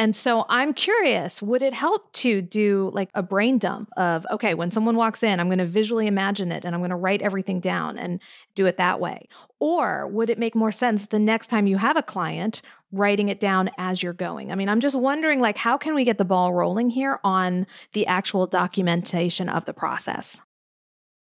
And 0.00 0.16
so 0.16 0.46
I'm 0.48 0.72
curious, 0.72 1.42
would 1.42 1.60
it 1.60 1.74
help 1.74 2.10
to 2.14 2.40
do 2.40 2.90
like 2.94 3.10
a 3.14 3.22
brain 3.22 3.58
dump 3.58 3.90
of, 3.98 4.26
okay, 4.30 4.54
when 4.54 4.70
someone 4.70 4.96
walks 4.96 5.22
in, 5.22 5.38
I'm 5.38 5.48
going 5.48 5.58
to 5.58 5.66
visually 5.66 6.06
imagine 6.06 6.52
it 6.52 6.64
and 6.64 6.74
I'm 6.74 6.80
going 6.80 6.88
to 6.88 6.96
write 6.96 7.20
everything 7.20 7.60
down 7.60 7.98
and 7.98 8.18
do 8.54 8.64
it 8.64 8.78
that 8.78 8.98
way? 8.98 9.28
Or 9.58 10.06
would 10.06 10.30
it 10.30 10.38
make 10.38 10.54
more 10.54 10.72
sense 10.72 11.04
the 11.04 11.18
next 11.18 11.48
time 11.48 11.66
you 11.66 11.76
have 11.76 11.98
a 11.98 12.02
client 12.02 12.62
writing 12.92 13.28
it 13.28 13.40
down 13.40 13.70
as 13.76 14.02
you're 14.02 14.14
going? 14.14 14.50
I 14.50 14.54
mean, 14.54 14.70
I'm 14.70 14.80
just 14.80 14.96
wondering 14.96 15.40
like 15.40 15.58
how 15.58 15.76
can 15.76 15.94
we 15.94 16.04
get 16.04 16.16
the 16.16 16.24
ball 16.24 16.54
rolling 16.54 16.88
here 16.88 17.20
on 17.22 17.66
the 17.92 18.06
actual 18.06 18.46
documentation 18.46 19.50
of 19.50 19.66
the 19.66 19.74
process? 19.74 20.40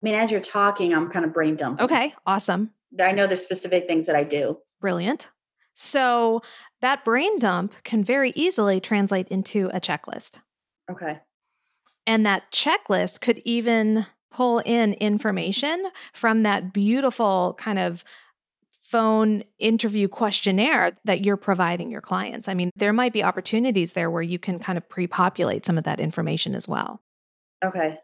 I 0.01 0.05
mean, 0.05 0.15
as 0.15 0.31
you're 0.31 0.39
talking, 0.39 0.93
I'm 0.93 1.09
kind 1.09 1.25
of 1.25 1.33
brain 1.33 1.55
dumping. 1.55 1.85
Okay, 1.85 2.13
awesome. 2.25 2.71
I 3.01 3.11
know 3.11 3.27
there's 3.27 3.41
specific 3.41 3.87
things 3.87 4.05
that 4.05 4.15
I 4.15 4.23
do. 4.23 4.57
Brilliant. 4.79 5.29
So 5.73 6.41
that 6.81 7.03
brain 7.03 7.39
dump 7.39 7.73
can 7.83 8.03
very 8.03 8.31
easily 8.35 8.79
translate 8.79 9.27
into 9.29 9.69
a 9.73 9.79
checklist. 9.79 10.33
Okay. 10.89 11.19
And 12.05 12.25
that 12.25 12.51
checklist 12.51 13.21
could 13.21 13.41
even 13.43 14.05
pull 14.31 14.59
in 14.59 14.93
information 14.93 15.83
from 16.13 16.43
that 16.43 16.73
beautiful 16.73 17.55
kind 17.59 17.79
of 17.79 18.03
phone 18.81 19.43
interview 19.59 20.07
questionnaire 20.07 20.97
that 21.03 21.25
you're 21.25 21.35
providing 21.35 21.91
your 21.91 21.99
clients. 21.99 22.47
I 22.47 22.53
mean, 22.53 22.71
there 22.75 22.93
might 22.93 23.11
be 23.11 23.23
opportunities 23.23 23.93
there 23.93 24.09
where 24.09 24.21
you 24.21 24.39
can 24.39 24.59
kind 24.59 24.77
of 24.77 24.87
pre 24.87 25.07
populate 25.07 25.65
some 25.65 25.77
of 25.77 25.83
that 25.83 25.99
information 25.99 26.55
as 26.55 26.67
well. 26.67 27.01
Okay. 27.65 27.97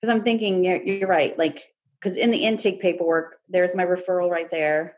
Because 0.00 0.14
I'm 0.14 0.24
thinking 0.24 0.64
you're, 0.64 0.82
you're 0.82 1.08
right. 1.08 1.38
Like, 1.38 1.72
because 2.00 2.16
in 2.16 2.30
the 2.30 2.38
intake 2.38 2.80
paperwork, 2.80 3.36
there's 3.48 3.74
my 3.74 3.84
referral 3.84 4.30
right 4.30 4.50
there 4.50 4.96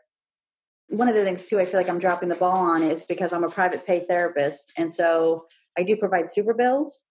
one 0.89 1.07
of 1.07 1.15
the 1.15 1.23
things 1.23 1.45
too 1.45 1.59
i 1.59 1.65
feel 1.65 1.79
like 1.79 1.89
i'm 1.89 1.99
dropping 1.99 2.29
the 2.29 2.35
ball 2.35 2.57
on 2.57 2.83
is 2.83 3.03
because 3.05 3.33
i'm 3.33 3.43
a 3.43 3.49
private 3.49 3.85
pay 3.85 3.99
therapist 3.99 4.71
and 4.77 4.93
so 4.93 5.45
i 5.77 5.83
do 5.83 5.95
provide 5.95 6.31
super 6.31 6.53
bills 6.53 7.01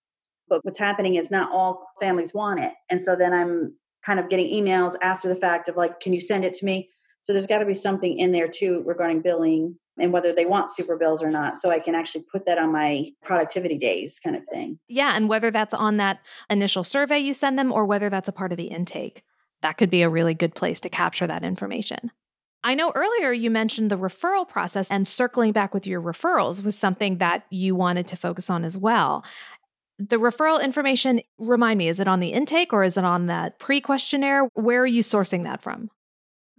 but 0.49 0.64
what's 0.64 0.78
happening 0.78 1.16
is 1.16 1.30
not 1.30 1.50
all 1.52 1.88
families 2.00 2.34
want 2.34 2.61
it 2.61 2.72
and 2.90 3.00
so 3.00 3.16
then 3.16 3.32
i'm 3.32 3.75
kind 4.04 4.20
of 4.20 4.28
getting 4.28 4.52
emails 4.52 4.94
after 5.02 5.28
the 5.28 5.37
fact 5.37 5.68
of 5.68 5.76
like 5.76 6.00
can 6.00 6.12
you 6.12 6.20
send 6.20 6.44
it 6.44 6.55
to 6.55 6.64
me 6.64 6.88
so 7.20 7.33
there's 7.33 7.46
got 7.46 7.59
to 7.59 7.66
be 7.66 7.74
something 7.74 8.18
in 8.18 8.33
there 8.33 8.48
too 8.48 8.83
regarding 8.85 9.20
billing 9.20 9.76
and 9.98 10.12
whether 10.12 10.33
they 10.33 10.46
want 10.46 10.68
super 10.68 10.96
bills 10.96 11.22
or 11.22 11.31
not 11.31 11.57
so 11.57 11.70
i 11.70 11.78
can 11.78 11.94
actually 11.94 12.24
put 12.31 12.46
that 12.46 12.59
on 12.59 12.72
my 12.72 13.11
productivity 13.22 13.78
days 13.78 14.20
kind 14.22 14.37
of 14.37 14.42
thing 14.50 14.78
yeah 14.88 15.16
and 15.16 15.28
whether 15.28 15.50
that's 15.50 15.74
on 15.74 15.96
that 15.96 16.20
initial 16.50 16.85
survey 16.85 17.18
you 17.18 17.35
send 17.35 17.59
them 17.59 17.72
or 17.72 17.85
whether 17.85 18.11
that's 18.11 18.28
a 18.28 18.33
part 18.33 18.52
of 18.52 18.59
the 18.59 18.66
intake 18.66 19.22
that 19.62 19.78
could 19.78 19.90
be 19.90 20.02
a 20.02 20.09
really 20.09 20.35
good 20.35 20.55
place 20.55 20.81
to 20.81 20.88
capture 20.88 21.26
that 21.26 21.44
information 21.44 22.11
I 22.64 22.74
know 22.74 22.92
earlier 22.94 23.33
you 23.33 23.50
mentioned 23.50 23.90
the 23.90 23.98
referral 23.98 24.48
process 24.48 24.90
and 24.90 25.07
circling 25.07 25.52
back 25.52 25.74
with 25.74 25.87
your 25.87 26.00
referrals 26.00 26.62
was 26.62 26.78
something 26.78 27.18
that 27.18 27.44
you 27.50 27.74
wanted 27.74 28.07
to 28.09 28.16
focus 28.16 28.48
on 28.48 28.64
as 28.64 28.78
well. 28.78 29.24
The 29.98 30.16
referral 30.16 30.62
information, 30.62 31.22
remind 31.38 31.78
me, 31.78 31.88
is 31.88 32.00
it 32.00 32.09
on 32.09 32.20
the 32.20 32.33
intake 32.33 32.72
or 32.72 32.85
is 32.85 32.96
it 32.96 33.05
on 33.05 33.26
that 33.26 33.59
pre 33.59 33.81
questionnaire? 33.81 34.48
Where 34.55 34.83
are 34.83 34.87
you 34.87 35.02
sourcing 35.02 35.44
that 35.44 35.61
from? 35.61 35.90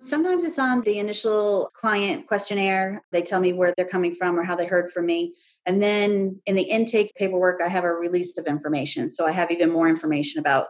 Sometimes 0.03 0.43
it's 0.43 0.59
on 0.59 0.81
the 0.81 0.99
initial 0.99 1.71
client 1.73 2.27
questionnaire. 2.27 3.03
They 3.11 3.21
tell 3.21 3.39
me 3.39 3.53
where 3.53 3.73
they're 3.75 3.87
coming 3.87 4.13
from 4.13 4.37
or 4.37 4.43
how 4.43 4.55
they 4.55 4.67
heard 4.67 4.91
from 4.91 5.05
me. 5.05 5.33
And 5.65 5.81
then 5.81 6.41
in 6.45 6.55
the 6.55 6.63
intake 6.63 7.13
paperwork, 7.15 7.61
I 7.61 7.69
have 7.69 7.85
a 7.85 7.93
release 7.93 8.37
of 8.37 8.45
information. 8.45 9.09
So 9.09 9.25
I 9.25 9.31
have 9.31 9.49
even 9.49 9.71
more 9.71 9.87
information 9.87 10.39
about 10.39 10.67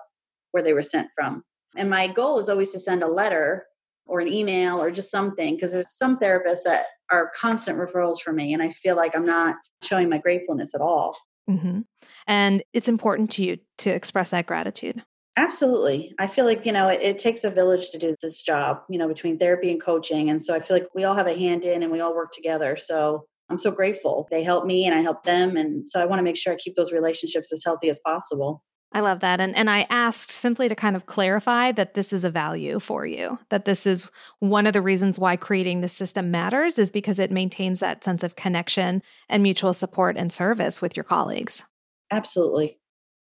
where 0.52 0.62
they 0.62 0.74
were 0.74 0.84
sent 0.84 1.08
from. 1.16 1.44
And 1.76 1.90
my 1.90 2.08
goal 2.08 2.38
is 2.38 2.48
always 2.48 2.72
to 2.74 2.80
send 2.80 3.02
a 3.02 3.08
letter 3.08 3.66
or 4.06 4.20
an 4.20 4.32
email 4.32 4.82
or 4.82 4.92
just 4.92 5.10
something 5.10 5.56
because 5.56 5.72
there's 5.72 5.98
some 5.98 6.20
therapists 6.20 6.64
that 6.66 6.86
are 7.10 7.32
constant 7.36 7.78
referrals 7.78 8.20
for 8.20 8.34
me 8.34 8.54
and 8.54 8.62
i 8.62 8.70
feel 8.70 8.96
like 8.96 9.16
i'm 9.16 9.26
not 9.26 9.56
showing 9.82 10.10
my 10.10 10.18
gratefulness 10.18 10.74
at 10.76 10.82
all 10.82 11.18
mm-hmm. 11.50 11.82
and 12.28 12.64
it's 12.74 12.90
important 12.90 13.32
to 13.32 13.44
you 13.44 13.58
to 13.78 13.90
express 13.90 14.32
that 14.32 14.46
gratitude 14.46 15.02
absolutely 15.38 16.14
i 16.20 16.28
feel 16.28 16.46
like 16.46 16.66
you 16.66 16.72
know 16.72 16.88
it, 16.88 17.02
it, 17.02 17.20
takes 17.20 17.44
a 17.44 17.50
village 17.50 17.90
to 17.90 17.98
do 17.98 18.16
this 18.22 18.44
job 18.44 18.82
you 18.90 18.98
know 18.98 19.08
between 19.08 19.38
therapy 19.38 19.72
and 19.72 19.82
coaching 19.82 20.30
and 20.30 20.44
so 20.44 20.54
i 20.54 20.60
feel 20.60 20.78
like 20.78 20.88
we 20.94 21.04
all 21.04 21.16
have 21.16 21.28
a 21.28 21.38
hand 21.38 21.64
in 21.64 21.82
and 21.82 21.92
we 21.92 22.00
all 22.00 22.16
work 22.16 22.32
together 22.32 22.76
so 22.76 23.26
i'm 23.50 23.58
so 23.58 23.72
grateful 23.72 24.28
they 24.32 24.44
help 24.44 24.66
me 24.66 24.86
and 24.86 24.96
i 24.96 25.02
help 25.02 25.24
them 25.24 25.58
and 25.58 25.88
so 25.88 26.00
i 26.00 26.06
want 26.06 26.20
to 26.20 26.24
make 26.24 26.38
sure 26.38 26.54
i 26.54 26.56
keep 26.56 26.76
those 26.76 26.92
relationships 26.92 27.52
as 27.52 27.64
healthy 27.64 27.90
as 27.90 28.00
possible 28.06 28.64
I 28.96 29.00
love 29.00 29.22
that. 29.22 29.42
And 29.42 29.56
and 29.56 29.70
I 29.70 29.88
asked 29.90 30.30
simply 30.30 30.70
to 30.70 30.76
kind 30.76 30.96
of 30.96 31.08
clarify 31.08 31.72
that 31.72 31.96
this 31.96 32.14
is 32.14 32.24
a 32.24 32.30
value 32.30 32.80
for 32.80 33.06
you, 33.06 33.40
that 33.50 33.66
this 33.66 33.88
is 33.88 34.08
one 34.40 34.68
of 34.68 34.74
the 34.74 34.84
reasons 34.84 35.18
why 35.18 35.36
creating 35.36 35.82
this 35.82 35.94
system 35.94 36.30
matters 36.30 36.78
is 36.78 36.92
because 36.92 37.18
it 37.18 37.32
maintains 37.32 37.80
that 37.80 38.04
sense 38.04 38.22
of 38.22 38.36
connection 38.36 39.02
and 39.30 39.42
mutual 39.42 39.74
support 39.74 40.16
and 40.16 40.32
service 40.32 40.80
with 40.80 40.96
your 40.96 41.04
colleagues. 41.04 41.64
Absolutely. 42.12 42.78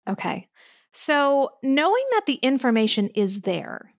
Okay. 0.08 0.48
So, 0.92 1.52
knowing 1.62 2.04
that 2.12 2.26
the 2.26 2.34
information 2.34 3.08
is 3.14 3.42
there, 3.42 3.94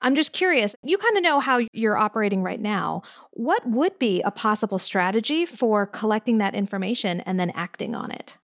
I'm 0.00 0.14
just 0.14 0.32
curious, 0.32 0.74
you 0.82 0.96
kind 0.96 1.16
of 1.16 1.22
know 1.22 1.40
how 1.40 1.60
you're 1.72 1.96
operating 1.96 2.42
right 2.42 2.60
now. 2.60 3.02
What 3.32 3.68
would 3.68 3.98
be 3.98 4.22
a 4.22 4.30
possible 4.30 4.78
strategy 4.78 5.44
for 5.44 5.86
collecting 5.86 6.38
that 6.38 6.54
information 6.54 7.20
and 7.20 7.38
then 7.38 7.50
acting 7.50 7.94
on 7.94 8.10
it? 8.10 8.38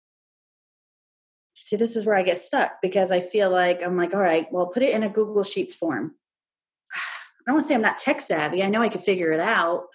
see 1.64 1.78
this 1.78 1.96
is 1.96 2.06
where 2.06 2.16
i 2.16 2.24
get 2.24 2.38
stuck 2.38 2.82
because 2.82 3.10
i 3.10 3.22
feel 3.22 3.50
like 3.50 3.82
i'm 3.84 3.98
like 3.98 4.14
all 4.14 4.20
right 4.20 4.48
well 4.52 4.68
put 4.68 4.84
it 4.84 4.94
in 4.94 5.04
a 5.04 5.10
google 5.10 5.44
sheets 5.44 5.74
form 5.74 6.14
i 6.94 7.00
don't 7.48 7.56
want 7.56 7.64
to 7.64 7.68
say 7.68 7.76
i'm 7.76 7.82
not 7.82 7.98
tech 7.98 8.20
savvy 8.20 8.62
i 8.62 8.70
know 8.70 8.82
i 8.82 8.90
can 8.90 9.02
figure 9.02 9.32
it 9.32 9.40
out 9.40 9.86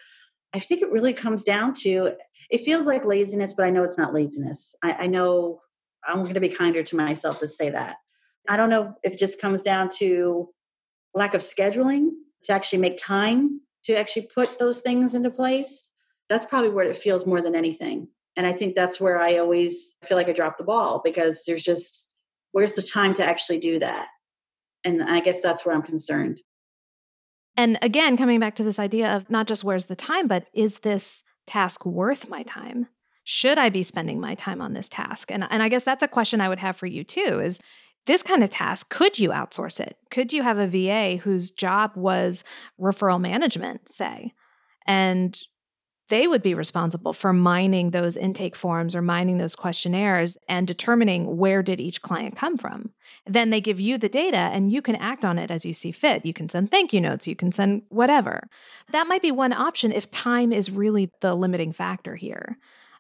i 0.55 0.59
think 0.59 0.81
it 0.81 0.91
really 0.91 1.13
comes 1.13 1.45
down 1.45 1.75
to 1.75 2.13
it 2.51 2.65
feels 2.65 2.87
like 2.87 3.05
laziness 3.05 3.53
but 3.53 3.67
i 3.67 3.71
know 3.71 3.85
it's 3.85 3.99
not 3.99 4.15
laziness 4.15 4.75
i, 4.83 4.93
I 4.93 5.07
know 5.07 5.61
i'm 6.07 6.23
going 6.23 6.35
to 6.35 6.41
be 6.41 6.49
kinder 6.49 6.83
to 6.83 6.97
myself 6.97 7.39
to 7.41 7.49
say 7.49 7.71
that 7.71 7.97
i 8.49 8.57
don't 8.57 8.71
know 8.71 8.95
if 9.03 9.15
it 9.15 9.19
just 9.19 9.41
comes 9.41 9.63
down 9.63 9.89
to 9.89 10.49
lack 11.15 11.35
of 11.35 11.41
scheduling 11.41 12.09
to 12.45 12.53
actually 12.53 12.79
make 12.79 12.97
time 12.97 13.61
to 13.85 13.99
actually 13.99 14.29
put 14.35 14.59
those 14.59 14.81
things 14.81 15.15
into 15.15 15.31
place 15.31 15.89
that's 16.29 16.45
probably 16.45 16.71
where 16.71 16.85
it 16.85 16.97
feels 16.97 17.27
more 17.27 17.41
than 17.41 17.55
anything 17.55 18.09
and 18.39 18.47
I 18.47 18.53
think 18.53 18.77
that's 18.77 19.01
where 19.01 19.21
I 19.21 19.39
always 19.39 19.97
feel 20.05 20.17
like 20.17 20.29
I 20.29 20.33
drop 20.33 20.59
the 20.59 20.65
ball 20.65 21.01
because 21.05 21.43
there's 21.45 21.63
just, 21.63 22.09
where's 22.53 22.75
the 22.75 22.83
time 22.83 23.13
to 23.17 23.25
actually 23.25 23.59
do 23.59 23.81
that? 23.81 24.07
And 24.85 25.03
I 25.03 25.19
guess 25.19 25.41
that's 25.41 25.67
where 25.67 25.75
I'm 25.75 25.83
concerned. 25.83 26.41
And 27.57 27.81
again, 27.83 28.17
coming 28.17 28.39
back 28.39 28.55
to 28.55 28.63
this 28.63 28.79
idea 28.79 29.17
of 29.17 29.29
not 29.29 29.49
just 29.49 29.65
where's 29.65 29.87
the 29.87 29.97
time, 29.97 30.29
but 30.29 30.45
is 30.55 30.79
this 30.79 31.25
task 31.49 31.85
worth 31.85 32.29
my 32.29 32.45
time? 32.45 32.87
Should 33.31 33.59
I 33.59 33.69
be 33.69 33.83
spending 33.83 34.21
my 34.21 34.35
time 34.37 34.63
on 34.63 34.73
this 34.73 34.89
task? 34.89 35.31
And, 35.31 35.45
and 35.51 35.63
I 35.63 35.69
guess 35.69 35.85
that's 35.85 36.03
a 36.03 36.09
question 36.09 36.41
I 36.41 36.49
would 36.49 36.59
have 36.61 36.79
for 36.79 36.87
you 36.87 37.05
too 37.05 37.43
is 37.45 37.61
this 38.07 38.23
kind 38.23 38.43
of 38.43 38.49
task, 38.49 38.89
could 38.89 39.19
you 39.19 39.29
outsource 39.29 39.81
it? 39.81 39.99
Could 40.11 40.33
you 40.33 40.43
have 40.43 40.57
a 40.57 40.67
VA 40.67 41.19
whose 41.19 41.51
job 41.51 41.93
was 41.95 42.43
referral 42.81 43.21
management, 43.21 43.93
say? 43.93 44.33
And 44.87 45.39
they 46.09 46.27
would 46.27 46.43
be 46.43 46.55
responsible 46.55 47.13
for 47.13 47.35
mining 47.35 47.91
those 47.91 48.17
intake 48.17 48.57
forms 48.57 48.97
or 48.97 49.03
mining 49.03 49.37
those 49.37 49.55
questionnaires 49.55 50.39
and 50.49 50.67
determining 50.67 51.37
where 51.37 51.63
did 51.63 51.83
each 51.83 52.01
client 52.01 52.35
come 52.35 52.57
from 52.57 52.93
then 53.27 53.51
they 53.51 53.61
give 53.61 53.79
you 53.79 53.99
the 53.99 54.09
data 54.09 54.37
and 54.37 54.73
you 54.73 54.81
can 54.81 54.97
act 54.97 55.23
on 55.23 55.39
it 55.39 55.51
as 55.51 55.67
you 55.67 55.75
see 55.75 55.93
fit 55.93 56.25
you 56.25 56.33
can 56.33 56.49
send 56.49 56.71
thank 56.71 56.95
you 56.95 57.01
notes 57.03 57.27
you 57.27 57.37
can 57.37 57.53
send 57.53 57.83
whatever 57.91 58.49
that 58.91 59.07
might 59.07 59.21
be 59.21 59.31
one 59.31 59.53
option 59.53 59.93
if 59.93 60.11
time 60.11 60.51
is 60.51 60.71
really 60.71 61.11
the 61.21 61.35
limiting 61.35 61.75
factor 61.75 62.17
here 62.17 62.57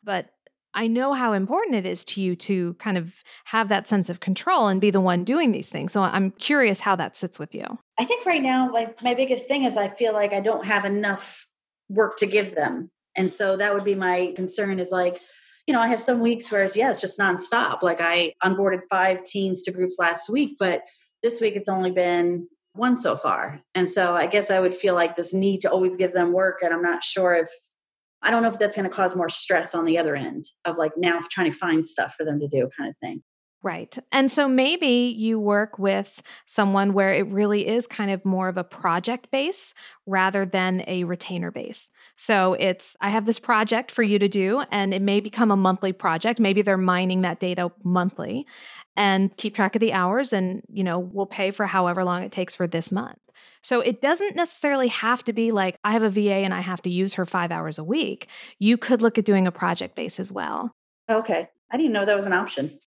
but 0.08 0.30
I 0.72 0.86
know 0.86 1.12
how 1.12 1.34
important 1.34 1.76
it 1.76 1.84
is 1.84 2.02
to 2.06 2.22
you 2.22 2.34
to 2.36 2.72
kind 2.78 2.96
of 2.96 3.12
have 3.44 3.68
that 3.68 3.86
sense 3.86 4.08
of 4.08 4.20
control 4.20 4.68
and 4.68 4.80
be 4.80 4.90
the 4.90 5.02
one 5.02 5.22
doing 5.22 5.52
these 5.52 5.68
things. 5.68 5.92
So 5.92 6.00
I'm 6.00 6.30
curious 6.30 6.80
how 6.80 6.96
that 6.96 7.14
sits 7.14 7.38
with 7.38 7.54
you. 7.54 7.66
I 8.00 8.06
think 8.06 8.24
right 8.24 8.42
now, 8.42 8.72
like 8.72 9.02
my 9.02 9.12
biggest 9.12 9.48
thing 9.48 9.64
is 9.64 9.76
I 9.76 9.88
feel 9.88 10.14
like 10.14 10.32
I 10.32 10.40
don't 10.40 10.64
have 10.64 10.86
enough 10.86 11.46
work 11.90 12.16
to 12.20 12.26
give 12.26 12.54
them. 12.54 12.90
And 13.16 13.30
so 13.30 13.58
that 13.58 13.74
would 13.74 13.84
be 13.84 13.94
my 13.94 14.32
concern 14.34 14.78
is 14.78 14.90
like, 14.90 15.20
you 15.66 15.74
know, 15.74 15.80
I 15.80 15.88
have 15.88 16.00
some 16.00 16.20
weeks 16.20 16.50
where, 16.50 16.70
yeah, 16.74 16.90
it's 16.90 17.02
just 17.02 17.18
nonstop. 17.18 17.82
Like 17.82 18.00
I 18.00 18.32
onboarded 18.42 18.80
five 18.88 19.24
teens 19.24 19.64
to 19.64 19.72
groups 19.72 19.96
last 19.98 20.30
week, 20.30 20.56
but 20.58 20.84
this 21.22 21.42
week 21.42 21.54
it's 21.54 21.68
only 21.68 21.90
been 21.90 22.48
one 22.72 22.96
so 22.96 23.14
far. 23.14 23.60
And 23.74 23.86
so 23.86 24.14
I 24.14 24.26
guess 24.26 24.50
I 24.50 24.58
would 24.58 24.74
feel 24.74 24.94
like 24.94 25.16
this 25.16 25.34
need 25.34 25.60
to 25.62 25.70
always 25.70 25.96
give 25.96 26.14
them 26.14 26.32
work. 26.32 26.60
And 26.62 26.72
I'm 26.72 26.82
not 26.82 27.04
sure 27.04 27.34
if, 27.34 27.50
I 28.22 28.30
don't 28.30 28.42
know 28.42 28.48
if 28.48 28.58
that's 28.58 28.76
going 28.76 28.88
to 28.88 28.94
cause 28.94 29.14
more 29.14 29.28
stress 29.28 29.74
on 29.74 29.84
the 29.84 29.98
other 29.98 30.16
end 30.16 30.44
of 30.64 30.76
like 30.76 30.92
now 30.96 31.20
trying 31.30 31.50
to 31.50 31.56
find 31.56 31.86
stuff 31.86 32.14
for 32.14 32.24
them 32.24 32.40
to 32.40 32.48
do 32.48 32.68
kind 32.76 32.90
of 32.90 32.96
thing. 32.98 33.22
Right. 33.60 33.98
And 34.12 34.30
so 34.30 34.48
maybe 34.48 35.12
you 35.16 35.40
work 35.40 35.80
with 35.80 36.22
someone 36.46 36.92
where 36.92 37.12
it 37.12 37.26
really 37.26 37.66
is 37.66 37.88
kind 37.88 38.12
of 38.12 38.24
more 38.24 38.48
of 38.48 38.56
a 38.56 38.62
project 38.62 39.32
base 39.32 39.74
rather 40.06 40.46
than 40.46 40.84
a 40.86 41.02
retainer 41.02 41.50
base. 41.50 41.88
So 42.14 42.54
it's, 42.54 42.96
I 43.00 43.10
have 43.10 43.26
this 43.26 43.40
project 43.40 43.90
for 43.90 44.04
you 44.04 44.18
to 44.20 44.28
do, 44.28 44.62
and 44.70 44.94
it 44.94 45.02
may 45.02 45.18
become 45.18 45.50
a 45.50 45.56
monthly 45.56 45.92
project. 45.92 46.38
Maybe 46.38 46.62
they're 46.62 46.76
mining 46.76 47.22
that 47.22 47.40
data 47.40 47.72
monthly 47.82 48.46
and 48.98 49.34
keep 49.36 49.54
track 49.54 49.74
of 49.74 49.80
the 49.80 49.92
hours, 49.92 50.32
and, 50.32 50.62
you 50.70 50.84
know, 50.84 50.98
we'll 50.98 51.26
pay 51.26 51.50
for 51.50 51.66
however 51.66 52.04
long 52.04 52.22
it 52.22 52.32
takes 52.32 52.54
for 52.54 52.66
this 52.66 52.92
month. 52.92 53.18
So 53.62 53.80
it 53.80 54.02
doesn't 54.02 54.36
necessarily 54.36 54.88
have 54.88 55.24
to 55.24 55.32
be 55.32 55.52
like, 55.52 55.78
I 55.84 55.92
have 55.92 56.02
a 56.02 56.10
VA 56.10 56.44
and 56.44 56.52
I 56.52 56.60
have 56.60 56.82
to 56.82 56.90
use 56.90 57.14
her 57.14 57.24
five 57.24 57.50
hours 57.50 57.78
a 57.78 57.84
week. 57.84 58.28
You 58.58 58.76
could 58.76 59.00
look 59.00 59.16
at 59.16 59.24
doing 59.24 59.46
a 59.46 59.52
project 59.52 59.94
base 59.94 60.20
as 60.20 60.30
well. 60.32 60.74
Okay. 61.08 61.48
I 61.70 61.76
didn't 61.76 61.92
know 61.92 62.04
that 62.04 62.16
was 62.16 62.26
an 62.26 62.32
option 62.32 62.78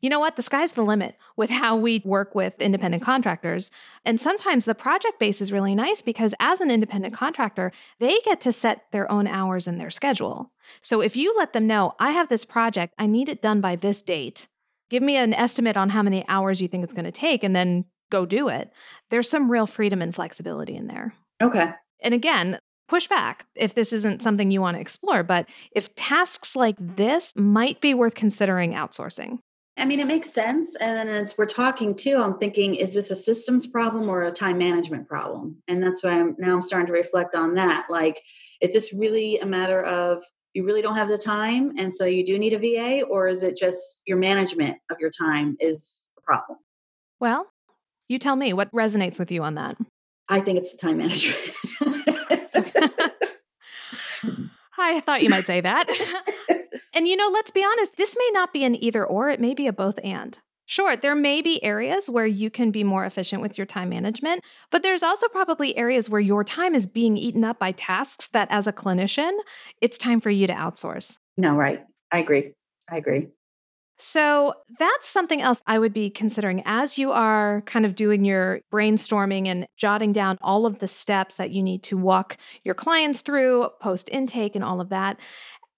you 0.00 0.08
know 0.08 0.20
what? 0.20 0.36
The 0.36 0.42
sky's 0.42 0.72
the 0.72 0.82
limit 0.82 1.16
with 1.36 1.50
how 1.50 1.76
we 1.76 2.02
work 2.04 2.34
with 2.34 2.54
independent 2.60 3.02
contractors. 3.02 3.70
And 4.04 4.20
sometimes 4.20 4.64
the 4.64 4.74
project 4.74 5.18
base 5.18 5.40
is 5.40 5.52
really 5.52 5.74
nice 5.74 6.02
because 6.02 6.34
as 6.40 6.60
an 6.60 6.70
independent 6.70 7.14
contractor, 7.14 7.72
they 7.98 8.18
get 8.24 8.40
to 8.42 8.52
set 8.52 8.86
their 8.92 9.10
own 9.10 9.26
hours 9.26 9.66
and 9.66 9.80
their 9.80 9.90
schedule. 9.90 10.50
So 10.82 11.00
if 11.00 11.16
you 11.16 11.34
let 11.36 11.52
them 11.52 11.66
know, 11.66 11.94
I 11.98 12.12
have 12.12 12.28
this 12.28 12.44
project, 12.44 12.94
I 12.98 13.06
need 13.06 13.28
it 13.28 13.42
done 13.42 13.60
by 13.60 13.76
this 13.76 14.00
date, 14.00 14.46
give 14.90 15.02
me 15.02 15.16
an 15.16 15.32
estimate 15.32 15.76
on 15.76 15.88
how 15.88 16.02
many 16.02 16.24
hours 16.28 16.60
you 16.60 16.68
think 16.68 16.84
it's 16.84 16.92
going 16.92 17.04
to 17.04 17.12
take, 17.12 17.42
and 17.42 17.56
then 17.56 17.84
go 18.10 18.26
do 18.26 18.48
it. 18.48 18.70
There's 19.10 19.30
some 19.30 19.50
real 19.50 19.66
freedom 19.66 20.02
and 20.02 20.14
flexibility 20.14 20.76
in 20.76 20.88
there. 20.88 21.14
Okay. 21.40 21.70
And 22.02 22.12
again, 22.12 22.58
push 22.88 23.06
back 23.06 23.46
if 23.54 23.74
this 23.74 23.92
isn't 23.92 24.20
something 24.20 24.50
you 24.50 24.60
want 24.60 24.76
to 24.76 24.80
explore. 24.80 25.22
But 25.22 25.46
if 25.72 25.94
tasks 25.94 26.56
like 26.56 26.76
this 26.78 27.32
might 27.36 27.80
be 27.80 27.94
worth 27.94 28.14
considering 28.14 28.72
outsourcing. 28.72 29.38
I 29.76 29.86
mean, 29.86 30.00
it 30.00 30.06
makes 30.06 30.28
sense. 30.28 30.74
And 30.76 30.96
then 30.96 31.08
as 31.08 31.38
we're 31.38 31.46
talking 31.46 31.94
too, 31.94 32.16
I'm 32.16 32.36
thinking, 32.36 32.74
is 32.74 32.92
this 32.92 33.10
a 33.10 33.16
systems 33.16 33.66
problem 33.66 34.10
or 34.10 34.22
a 34.22 34.32
time 34.32 34.58
management 34.58 35.08
problem? 35.08 35.62
And 35.68 35.82
that's 35.82 36.02
why 36.02 36.20
I'm 36.20 36.34
now 36.38 36.54
I'm 36.54 36.62
starting 36.62 36.88
to 36.88 36.92
reflect 36.92 37.34
on 37.34 37.54
that. 37.54 37.86
Like, 37.88 38.20
is 38.60 38.74
this 38.74 38.92
really 38.92 39.38
a 39.38 39.46
matter 39.46 39.82
of 39.82 40.22
you 40.54 40.64
really 40.64 40.82
don't 40.82 40.96
have 40.96 41.08
the 41.08 41.18
time 41.18 41.72
and 41.78 41.92
so 41.92 42.04
you 42.04 42.24
do 42.24 42.38
need 42.38 42.52
a 42.52 42.58
VA, 42.58 43.04
or 43.04 43.28
is 43.28 43.42
it 43.42 43.56
just 43.56 44.02
your 44.06 44.18
management 44.18 44.78
of 44.90 44.98
your 45.00 45.10
time 45.10 45.56
is 45.60 46.10
the 46.16 46.22
problem? 46.22 46.58
Well, 47.20 47.46
you 48.08 48.18
tell 48.18 48.36
me 48.36 48.52
what 48.52 48.72
resonates 48.72 49.18
with 49.18 49.30
you 49.30 49.42
on 49.42 49.54
that. 49.54 49.76
I 50.28 50.40
think 50.40 50.58
it's 50.58 50.72
the 50.72 50.78
time 50.78 50.98
management. 50.98 51.36
I 54.80 55.00
thought 55.00 55.22
you 55.22 55.28
might 55.28 55.44
say 55.44 55.60
that. 55.60 55.86
and 56.94 57.06
you 57.06 57.16
know, 57.16 57.28
let's 57.28 57.50
be 57.50 57.64
honest, 57.64 57.96
this 57.96 58.16
may 58.18 58.30
not 58.32 58.52
be 58.52 58.64
an 58.64 58.82
either 58.82 59.04
or, 59.04 59.30
it 59.30 59.40
may 59.40 59.54
be 59.54 59.66
a 59.66 59.72
both 59.72 59.98
and. 60.02 60.38
Sure, 60.70 60.96
there 60.96 61.16
may 61.16 61.42
be 61.42 61.60
areas 61.64 62.08
where 62.08 62.26
you 62.26 62.48
can 62.48 62.70
be 62.70 62.84
more 62.84 63.04
efficient 63.04 63.42
with 63.42 63.58
your 63.58 63.66
time 63.66 63.88
management, 63.88 64.44
but 64.70 64.84
there's 64.84 65.02
also 65.02 65.26
probably 65.26 65.76
areas 65.76 66.08
where 66.08 66.20
your 66.20 66.44
time 66.44 66.76
is 66.76 66.86
being 66.86 67.16
eaten 67.16 67.42
up 67.42 67.58
by 67.58 67.72
tasks 67.72 68.28
that, 68.28 68.46
as 68.52 68.68
a 68.68 68.72
clinician, 68.72 69.32
it's 69.80 69.98
time 69.98 70.20
for 70.20 70.30
you 70.30 70.46
to 70.46 70.52
outsource. 70.52 71.18
No, 71.36 71.56
right. 71.56 71.84
I 72.12 72.18
agree. 72.18 72.52
I 72.88 72.98
agree. 72.98 73.26
So 73.98 74.54
that's 74.78 75.08
something 75.08 75.42
else 75.42 75.60
I 75.66 75.80
would 75.80 75.92
be 75.92 76.08
considering 76.08 76.62
as 76.64 76.96
you 76.96 77.10
are 77.10 77.62
kind 77.66 77.84
of 77.84 77.96
doing 77.96 78.24
your 78.24 78.60
brainstorming 78.72 79.48
and 79.48 79.66
jotting 79.76 80.12
down 80.12 80.38
all 80.40 80.66
of 80.66 80.78
the 80.78 80.86
steps 80.86 81.34
that 81.34 81.50
you 81.50 81.64
need 81.64 81.82
to 81.82 81.96
walk 81.96 82.36
your 82.62 82.76
clients 82.76 83.22
through 83.22 83.70
post 83.80 84.08
intake 84.12 84.54
and 84.54 84.62
all 84.62 84.80
of 84.80 84.90
that. 84.90 85.16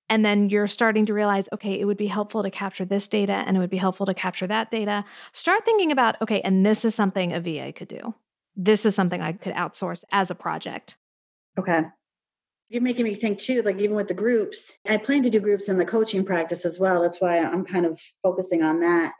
And 0.08 0.24
then 0.24 0.50
you're 0.50 0.66
starting 0.66 1.06
to 1.06 1.14
realize, 1.14 1.48
okay, 1.52 1.78
it 1.78 1.84
would 1.84 1.96
be 1.96 2.06
helpful 2.06 2.42
to 2.42 2.50
capture 2.50 2.84
this 2.84 3.08
data 3.08 3.32
and 3.32 3.56
it 3.56 3.60
would 3.60 3.70
be 3.70 3.78
helpful 3.78 4.06
to 4.06 4.14
capture 4.14 4.46
that 4.46 4.70
data. 4.70 5.04
Start 5.32 5.64
thinking 5.64 5.90
about, 5.90 6.20
okay, 6.20 6.40
and 6.42 6.66
this 6.66 6.84
is 6.84 6.94
something 6.94 7.32
a 7.32 7.40
VA 7.40 7.72
could 7.72 7.88
do. 7.88 8.14
This 8.54 8.84
is 8.84 8.94
something 8.94 9.22
I 9.22 9.32
could 9.32 9.54
outsource 9.54 10.04
as 10.12 10.30
a 10.30 10.34
project. 10.34 10.96
Okay. 11.58 11.82
You're 12.68 12.82
making 12.82 13.04
me 13.04 13.14
think 13.14 13.38
too, 13.38 13.62
like 13.62 13.78
even 13.78 13.96
with 13.96 14.08
the 14.08 14.14
groups, 14.14 14.72
I 14.88 14.96
plan 14.96 15.22
to 15.22 15.30
do 15.30 15.40
groups 15.40 15.68
in 15.68 15.78
the 15.78 15.84
coaching 15.84 16.24
practice 16.24 16.64
as 16.64 16.78
well. 16.78 17.02
That's 17.02 17.20
why 17.20 17.38
I'm 17.38 17.64
kind 17.64 17.86
of 17.86 18.00
focusing 18.22 18.62
on 18.62 18.80
that. 18.80 19.12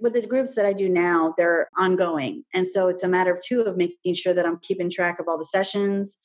With 0.00 0.14
the 0.14 0.26
groups 0.26 0.54
that 0.54 0.64
I 0.64 0.72
do 0.72 0.88
now, 0.88 1.34
they're 1.36 1.68
ongoing. 1.76 2.44
And 2.54 2.66
so 2.66 2.88
it's 2.88 3.02
a 3.02 3.08
matter 3.08 3.34
of 3.34 3.42
two 3.44 3.60
of 3.62 3.76
making 3.76 4.14
sure 4.14 4.32
that 4.32 4.46
I'm 4.46 4.58
keeping 4.62 4.88
track 4.90 5.18
of 5.20 5.26
all 5.28 5.38
the 5.38 5.44
sessions 5.44 6.18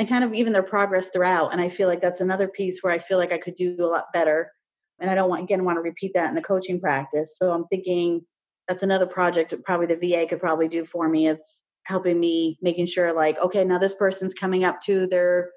and 0.00 0.08
kind 0.08 0.24
of 0.24 0.32
even 0.32 0.54
their 0.54 0.62
progress 0.62 1.10
throughout. 1.10 1.52
And 1.52 1.60
I 1.60 1.68
feel 1.68 1.86
like 1.86 2.00
that's 2.00 2.22
another 2.22 2.48
piece 2.48 2.78
where 2.80 2.90
I 2.92 2.98
feel 2.98 3.18
like 3.18 3.34
I 3.34 3.38
could 3.38 3.54
do 3.54 3.76
a 3.80 3.84
lot 3.84 4.06
better. 4.14 4.50
And 4.98 5.10
I 5.10 5.14
don't 5.14 5.28
want, 5.28 5.42
again, 5.42 5.62
want 5.62 5.76
to 5.76 5.82
repeat 5.82 6.12
that 6.14 6.30
in 6.30 6.34
the 6.34 6.40
coaching 6.40 6.80
practice. 6.80 7.36
So 7.38 7.52
I'm 7.52 7.66
thinking 7.66 8.22
that's 8.66 8.82
another 8.82 9.06
project 9.06 9.50
that 9.50 9.62
probably 9.62 9.94
the 9.94 9.96
VA 9.96 10.26
could 10.26 10.40
probably 10.40 10.68
do 10.68 10.86
for 10.86 11.06
me 11.06 11.28
of 11.28 11.38
helping 11.84 12.18
me 12.18 12.58
making 12.62 12.86
sure 12.86 13.12
like, 13.12 13.38
okay, 13.40 13.62
now 13.62 13.76
this 13.76 13.92
person's 13.92 14.32
coming 14.32 14.64
up 14.64 14.80
to 14.86 15.06
their 15.06 15.50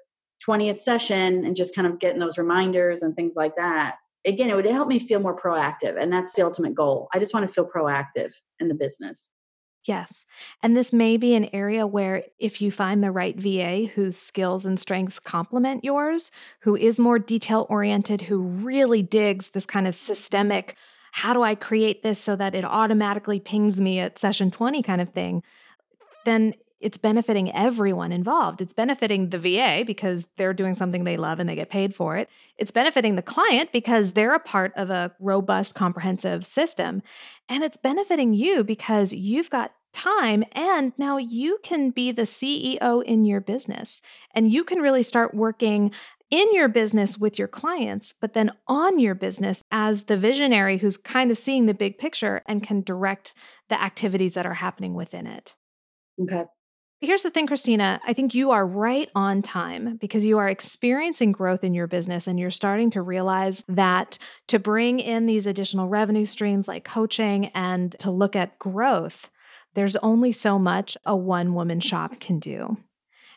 20th 0.46 0.78
session 0.78 1.46
and 1.46 1.56
just 1.56 1.74
kind 1.74 1.86
of 1.86 1.98
getting 1.98 2.20
those 2.20 2.36
reminders 2.36 3.00
and 3.00 3.16
things 3.16 3.32
like 3.36 3.56
that. 3.56 3.96
Again, 4.26 4.50
it 4.50 4.56
would 4.56 4.66
help 4.66 4.88
me 4.88 4.98
feel 4.98 5.20
more 5.20 5.38
proactive. 5.40 5.98
And 5.98 6.12
that's 6.12 6.34
the 6.34 6.42
ultimate 6.42 6.74
goal. 6.74 7.08
I 7.14 7.18
just 7.18 7.32
want 7.32 7.48
to 7.48 7.54
feel 7.54 7.66
proactive 7.66 8.32
in 8.60 8.68
the 8.68 8.74
business. 8.74 9.32
Yes. 9.86 10.24
And 10.62 10.76
this 10.76 10.92
may 10.92 11.16
be 11.16 11.34
an 11.34 11.50
area 11.52 11.86
where 11.86 12.24
if 12.38 12.62
you 12.62 12.70
find 12.70 13.02
the 13.02 13.10
right 13.10 13.36
VA 13.38 13.86
whose 13.94 14.16
skills 14.16 14.64
and 14.64 14.80
strengths 14.80 15.18
complement 15.18 15.84
yours, 15.84 16.30
who 16.60 16.74
is 16.74 16.98
more 16.98 17.18
detail 17.18 17.66
oriented, 17.68 18.22
who 18.22 18.40
really 18.40 19.02
digs 19.02 19.48
this 19.48 19.66
kind 19.66 19.86
of 19.86 19.94
systemic, 19.94 20.76
how 21.12 21.34
do 21.34 21.42
I 21.42 21.54
create 21.54 22.02
this 22.02 22.18
so 22.18 22.34
that 22.36 22.54
it 22.54 22.64
automatically 22.64 23.40
pings 23.40 23.80
me 23.80 24.00
at 24.00 24.18
session 24.18 24.50
20 24.50 24.82
kind 24.82 25.00
of 25.00 25.10
thing, 25.10 25.42
then 26.24 26.54
it's 26.84 26.98
benefiting 26.98 27.50
everyone 27.54 28.12
involved. 28.12 28.60
It's 28.60 28.74
benefiting 28.74 29.30
the 29.30 29.38
VA 29.38 29.84
because 29.86 30.26
they're 30.36 30.52
doing 30.52 30.76
something 30.76 31.04
they 31.04 31.16
love 31.16 31.40
and 31.40 31.48
they 31.48 31.54
get 31.54 31.70
paid 31.70 31.94
for 31.94 32.18
it. 32.18 32.28
It's 32.58 32.70
benefiting 32.70 33.16
the 33.16 33.22
client 33.22 33.72
because 33.72 34.12
they're 34.12 34.34
a 34.34 34.38
part 34.38 34.74
of 34.76 34.90
a 34.90 35.10
robust, 35.18 35.74
comprehensive 35.74 36.46
system. 36.46 37.02
And 37.48 37.64
it's 37.64 37.78
benefiting 37.78 38.34
you 38.34 38.64
because 38.64 39.14
you've 39.14 39.48
got 39.48 39.72
time 39.94 40.44
and 40.52 40.92
now 40.98 41.16
you 41.16 41.58
can 41.62 41.88
be 41.88 42.12
the 42.12 42.22
CEO 42.22 43.02
in 43.02 43.24
your 43.24 43.40
business 43.40 44.02
and 44.34 44.52
you 44.52 44.62
can 44.62 44.80
really 44.80 45.02
start 45.02 45.32
working 45.32 45.90
in 46.30 46.52
your 46.52 46.68
business 46.68 47.16
with 47.16 47.38
your 47.38 47.48
clients, 47.48 48.12
but 48.20 48.34
then 48.34 48.50
on 48.68 48.98
your 48.98 49.14
business 49.14 49.62
as 49.70 50.02
the 50.02 50.18
visionary 50.18 50.76
who's 50.76 50.98
kind 50.98 51.30
of 51.30 51.38
seeing 51.38 51.64
the 51.64 51.72
big 51.72 51.96
picture 51.96 52.42
and 52.46 52.62
can 52.62 52.82
direct 52.82 53.32
the 53.70 53.80
activities 53.80 54.34
that 54.34 54.44
are 54.44 54.54
happening 54.54 54.92
within 54.92 55.26
it. 55.26 55.54
Okay. 56.20 56.44
Here's 57.04 57.22
the 57.22 57.30
thing, 57.30 57.46
Christina. 57.46 58.00
I 58.06 58.14
think 58.14 58.34
you 58.34 58.50
are 58.52 58.66
right 58.66 59.10
on 59.14 59.42
time 59.42 59.98
because 60.00 60.24
you 60.24 60.38
are 60.38 60.48
experiencing 60.48 61.32
growth 61.32 61.62
in 61.62 61.74
your 61.74 61.86
business 61.86 62.26
and 62.26 62.38
you're 62.38 62.50
starting 62.50 62.90
to 62.92 63.02
realize 63.02 63.62
that 63.68 64.16
to 64.48 64.58
bring 64.58 65.00
in 65.00 65.26
these 65.26 65.46
additional 65.46 65.86
revenue 65.86 66.24
streams 66.24 66.66
like 66.66 66.84
coaching 66.84 67.46
and 67.54 67.94
to 67.98 68.10
look 68.10 68.34
at 68.34 68.58
growth, 68.58 69.28
there's 69.74 69.96
only 69.96 70.32
so 70.32 70.58
much 70.58 70.96
a 71.04 71.14
one 71.14 71.52
woman 71.52 71.78
shop 71.78 72.20
can 72.20 72.38
do. 72.38 72.74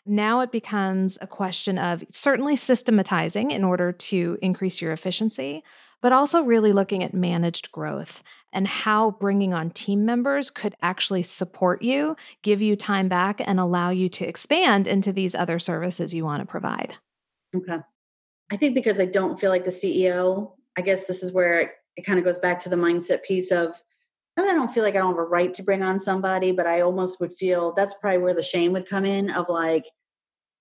Now 0.06 0.40
it 0.40 0.50
becomes 0.50 1.18
a 1.20 1.26
question 1.26 1.78
of 1.78 2.02
certainly 2.10 2.56
systematizing 2.56 3.50
in 3.50 3.64
order 3.64 3.92
to 3.92 4.38
increase 4.40 4.80
your 4.80 4.92
efficiency, 4.92 5.62
but 6.00 6.12
also 6.12 6.40
really 6.40 6.72
looking 6.72 7.04
at 7.04 7.12
managed 7.12 7.70
growth 7.70 8.22
and 8.52 8.66
how 8.66 9.12
bringing 9.12 9.54
on 9.54 9.70
team 9.70 10.04
members 10.04 10.50
could 10.50 10.74
actually 10.82 11.22
support 11.22 11.82
you, 11.82 12.16
give 12.42 12.62
you 12.62 12.76
time 12.76 13.08
back, 13.08 13.40
and 13.44 13.60
allow 13.60 13.90
you 13.90 14.08
to 14.08 14.26
expand 14.26 14.86
into 14.86 15.12
these 15.12 15.34
other 15.34 15.58
services 15.58 16.14
you 16.14 16.24
want 16.24 16.40
to 16.40 16.46
provide. 16.46 16.94
Okay. 17.54 17.78
I 18.50 18.56
think 18.56 18.74
because 18.74 18.98
I 18.98 19.06
don't 19.06 19.38
feel 19.38 19.50
like 19.50 19.64
the 19.64 19.70
CEO, 19.70 20.52
I 20.76 20.80
guess 20.80 21.06
this 21.06 21.22
is 21.22 21.32
where 21.32 21.60
it, 21.60 21.70
it 21.96 22.02
kind 22.02 22.18
of 22.18 22.24
goes 22.24 22.38
back 22.38 22.60
to 22.60 22.68
the 22.68 22.76
mindset 22.76 23.22
piece 23.22 23.50
of 23.50 23.82
and 24.38 24.48
I 24.48 24.54
don't 24.54 24.72
feel 24.72 24.84
like 24.84 24.94
I 24.94 24.98
don't 24.98 25.16
have 25.16 25.18
a 25.18 25.24
right 25.24 25.52
to 25.54 25.64
bring 25.64 25.82
on 25.82 25.98
somebody, 25.98 26.52
but 26.52 26.64
I 26.64 26.82
almost 26.82 27.20
would 27.20 27.34
feel 27.34 27.72
that's 27.72 27.94
probably 27.94 28.18
where 28.18 28.34
the 28.34 28.42
shame 28.42 28.72
would 28.72 28.88
come 28.88 29.04
in 29.04 29.30
of 29.30 29.48
like, 29.48 29.84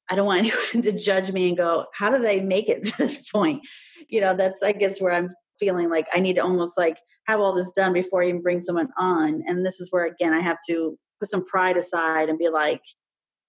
I 0.09 0.15
don't 0.15 0.25
want 0.25 0.39
anyone 0.73 0.83
to 0.83 0.97
judge 0.97 1.31
me 1.31 1.49
and 1.49 1.55
go, 1.55 1.85
how 1.93 2.09
do 2.09 2.17
they 2.17 2.41
make 2.41 2.69
it 2.69 2.85
to 2.85 2.97
this 2.97 3.29
point? 3.29 3.67
You 4.09 4.21
know, 4.21 4.35
that's, 4.35 4.63
I 4.63 4.71
guess, 4.71 4.99
where 4.99 5.13
I'm 5.13 5.29
feeling 5.59 5.89
like 5.89 6.07
I 6.13 6.19
need 6.19 6.35
to 6.35 6.43
almost 6.43 6.77
like 6.77 6.97
have 7.25 7.39
all 7.39 7.53
this 7.53 7.71
done 7.71 7.93
before 7.93 8.23
I 8.23 8.27
even 8.27 8.41
bring 8.41 8.61
someone 8.61 8.89
on. 8.97 9.43
And 9.45 9.65
this 9.65 9.79
is 9.79 9.91
where 9.91 10.05
again 10.05 10.33
I 10.33 10.41
have 10.41 10.57
to 10.67 10.97
put 11.19 11.29
some 11.29 11.45
pride 11.45 11.77
aside 11.77 12.29
and 12.29 12.37
be 12.37 12.49
like, 12.49 12.81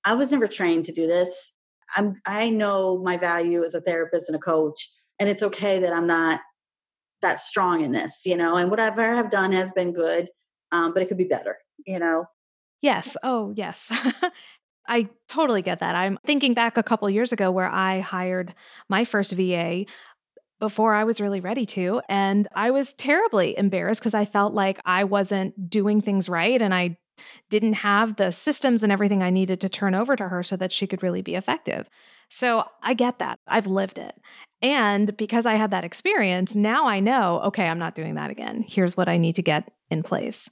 I 0.04 0.14
was 0.14 0.32
never 0.32 0.48
trained 0.48 0.84
to 0.86 0.92
do 0.92 1.06
this. 1.06 1.54
I'm 1.96 2.20
I 2.26 2.50
know 2.50 2.98
my 3.02 3.16
value 3.16 3.64
as 3.64 3.74
a 3.74 3.80
therapist 3.80 4.28
and 4.28 4.36
a 4.36 4.40
coach, 4.40 4.90
and 5.18 5.28
it's 5.28 5.42
okay 5.42 5.80
that 5.80 5.92
I'm 5.92 6.06
not 6.06 6.40
that 7.22 7.38
strong 7.38 7.82
in 7.82 7.92
this, 7.92 8.22
you 8.24 8.36
know. 8.36 8.56
And 8.56 8.70
whatever 8.70 9.02
I've 9.02 9.30
done 9.30 9.52
has 9.52 9.70
been 9.72 9.92
good, 9.92 10.28
um, 10.72 10.92
but 10.92 11.02
it 11.02 11.06
could 11.06 11.18
be 11.18 11.24
better, 11.24 11.56
you 11.86 11.98
know. 11.98 12.26
Yes. 12.82 13.16
Oh, 13.22 13.52
yes. 13.56 13.90
I 14.88 15.08
totally 15.28 15.62
get 15.62 15.80
that. 15.80 15.94
I'm 15.94 16.18
thinking 16.24 16.54
back 16.54 16.76
a 16.76 16.82
couple 16.82 17.10
years 17.10 17.32
ago 17.32 17.50
where 17.50 17.68
I 17.68 18.00
hired 18.00 18.54
my 18.88 19.04
first 19.04 19.32
VA 19.32 19.84
before 20.60 20.94
I 20.94 21.04
was 21.04 21.20
really 21.20 21.40
ready 21.40 21.66
to. 21.66 22.00
And 22.08 22.48
I 22.54 22.70
was 22.70 22.92
terribly 22.94 23.56
embarrassed 23.56 24.00
because 24.00 24.14
I 24.14 24.24
felt 24.24 24.54
like 24.54 24.80
I 24.84 25.04
wasn't 25.04 25.70
doing 25.70 26.00
things 26.00 26.28
right 26.28 26.60
and 26.60 26.74
I 26.74 26.98
didn't 27.50 27.74
have 27.74 28.16
the 28.16 28.30
systems 28.30 28.82
and 28.82 28.92
everything 28.92 29.22
I 29.22 29.30
needed 29.30 29.60
to 29.62 29.68
turn 29.68 29.94
over 29.94 30.16
to 30.16 30.28
her 30.28 30.42
so 30.42 30.56
that 30.56 30.72
she 30.72 30.86
could 30.86 31.02
really 31.02 31.22
be 31.22 31.34
effective. 31.34 31.88
So 32.28 32.64
I 32.82 32.94
get 32.94 33.18
that. 33.18 33.38
I've 33.46 33.66
lived 33.66 33.98
it. 33.98 34.14
And 34.60 35.16
because 35.16 35.46
I 35.46 35.54
had 35.54 35.70
that 35.70 35.84
experience, 35.84 36.54
now 36.54 36.86
I 36.86 37.00
know, 37.00 37.40
okay, 37.46 37.66
I'm 37.66 37.78
not 37.78 37.94
doing 37.94 38.16
that 38.16 38.30
again. 38.30 38.64
Here's 38.66 38.96
what 38.96 39.08
I 39.08 39.16
need 39.16 39.36
to 39.36 39.42
get 39.42 39.70
in 39.90 40.02
place. 40.02 40.48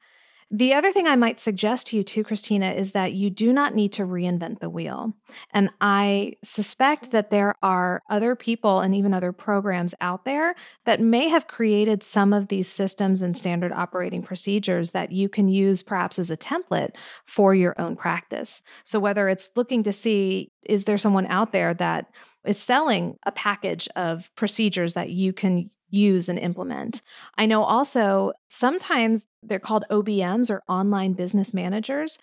The 0.52 0.74
other 0.74 0.92
thing 0.92 1.09
I 1.09 1.16
might 1.16 1.40
suggest 1.40 1.88
to 1.88 1.96
you 1.96 2.04
too, 2.04 2.22
Christina, 2.22 2.70
is 2.70 2.92
that 2.92 3.12
you 3.12 3.30
do 3.30 3.52
not 3.52 3.74
need 3.74 3.92
to 3.94 4.02
reinvent 4.02 4.61
the 4.61 4.70
wheel. 4.70 5.12
And 5.52 5.70
I 5.80 6.35
suspect 6.44 7.11
that 7.11 7.30
there 7.30 7.56
are 7.64 8.00
other 8.09 8.37
people 8.37 8.78
and 8.78 8.94
even 8.94 9.12
other 9.12 9.32
programs 9.32 9.92
out 10.00 10.24
there 10.24 10.54
that 10.85 11.00
may 11.00 11.28
have 11.28 11.48
created 11.48 12.04
some 12.04 12.32
of 12.32 12.46
these 12.46 12.68
systems 12.68 13.22
and 13.22 13.37
standard 13.37 13.72
operating 13.72 14.22
procedures 14.22 14.92
that 14.92 15.11
you 15.11 15.28
can 15.28 15.48
use 15.48 15.82
perhaps 15.82 16.16
as 16.16 16.30
a 16.30 16.37
template 16.37 16.90
for 17.24 17.52
your 17.52 17.74
own 17.80 17.96
practice. 17.96 18.62
So 18.85 19.00
whether 19.00 19.28
it's 19.28 19.50
looking 19.56 19.82
to 19.82 19.92
see, 19.92 20.52
is 20.62 20.85
there 20.85 20.98
someone 20.98 21.26
out 21.26 21.50
there 21.50 21.74
that 21.74 22.06
is 22.44 22.59
selling 22.59 23.18
a 23.26 23.32
package 23.32 23.88
of 23.96 24.30
procedures 24.37 24.94
that 24.94 25.11
you 25.11 25.32
can 25.32 25.70
use 25.90 26.29
and 26.29 26.38
implement. 26.38 27.03
I 27.37 27.46
know 27.46 27.62
also 27.62 28.33
sometimes 28.49 29.27
they're 29.42 29.59
called 29.59 29.85
OBMs 29.90 30.51
or 30.51 30.62
online 30.68 31.12
business 31.12 31.55
managers. 31.55 32.18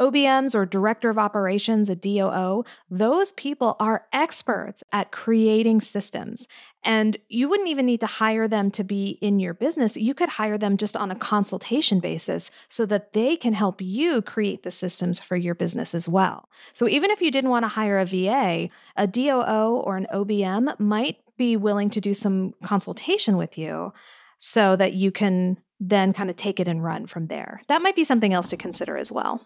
OBMs 0.00 0.54
or 0.54 0.66
director 0.66 1.10
of 1.10 1.18
operations, 1.18 1.88
a 1.88 1.94
DOO, 1.94 2.64
those 2.90 3.32
people 3.32 3.76
are 3.78 4.06
experts 4.12 4.82
at 4.90 5.12
creating 5.12 5.80
systems. 5.80 6.46
And 6.84 7.16
you 7.28 7.48
wouldn't 7.48 7.68
even 7.68 7.86
need 7.86 8.00
to 8.00 8.06
hire 8.06 8.48
them 8.48 8.70
to 8.72 8.82
be 8.82 9.18
in 9.20 9.38
your 9.38 9.54
business. 9.54 9.96
You 9.96 10.14
could 10.14 10.30
hire 10.30 10.58
them 10.58 10.76
just 10.76 10.96
on 10.96 11.10
a 11.10 11.16
consultation 11.16 12.00
basis 12.00 12.50
so 12.68 12.86
that 12.86 13.12
they 13.12 13.36
can 13.36 13.52
help 13.52 13.80
you 13.80 14.20
create 14.20 14.64
the 14.64 14.70
systems 14.70 15.20
for 15.20 15.36
your 15.36 15.54
business 15.54 15.94
as 15.94 16.08
well. 16.08 16.48
So 16.72 16.88
even 16.88 17.10
if 17.10 17.20
you 17.20 17.30
didn't 17.30 17.50
want 17.50 17.64
to 17.64 17.68
hire 17.68 17.98
a 17.98 18.04
VA, 18.04 18.68
a 18.96 19.06
DOO 19.06 19.82
or 19.84 19.96
an 19.96 20.08
OBM 20.12 20.78
might 20.80 21.18
be 21.38 21.56
willing 21.56 21.90
to 21.90 22.00
do 22.00 22.14
some 22.14 22.54
consultation 22.64 23.36
with 23.36 23.56
you 23.56 23.92
so 24.38 24.74
that 24.74 24.92
you 24.92 25.12
can 25.12 25.58
then 25.78 26.12
kind 26.12 26.30
of 26.30 26.36
take 26.36 26.58
it 26.58 26.68
and 26.68 26.82
run 26.82 27.06
from 27.06 27.28
there. 27.28 27.62
That 27.68 27.82
might 27.82 27.96
be 27.96 28.04
something 28.04 28.32
else 28.32 28.48
to 28.48 28.56
consider 28.56 28.96
as 28.96 29.10
well. 29.12 29.40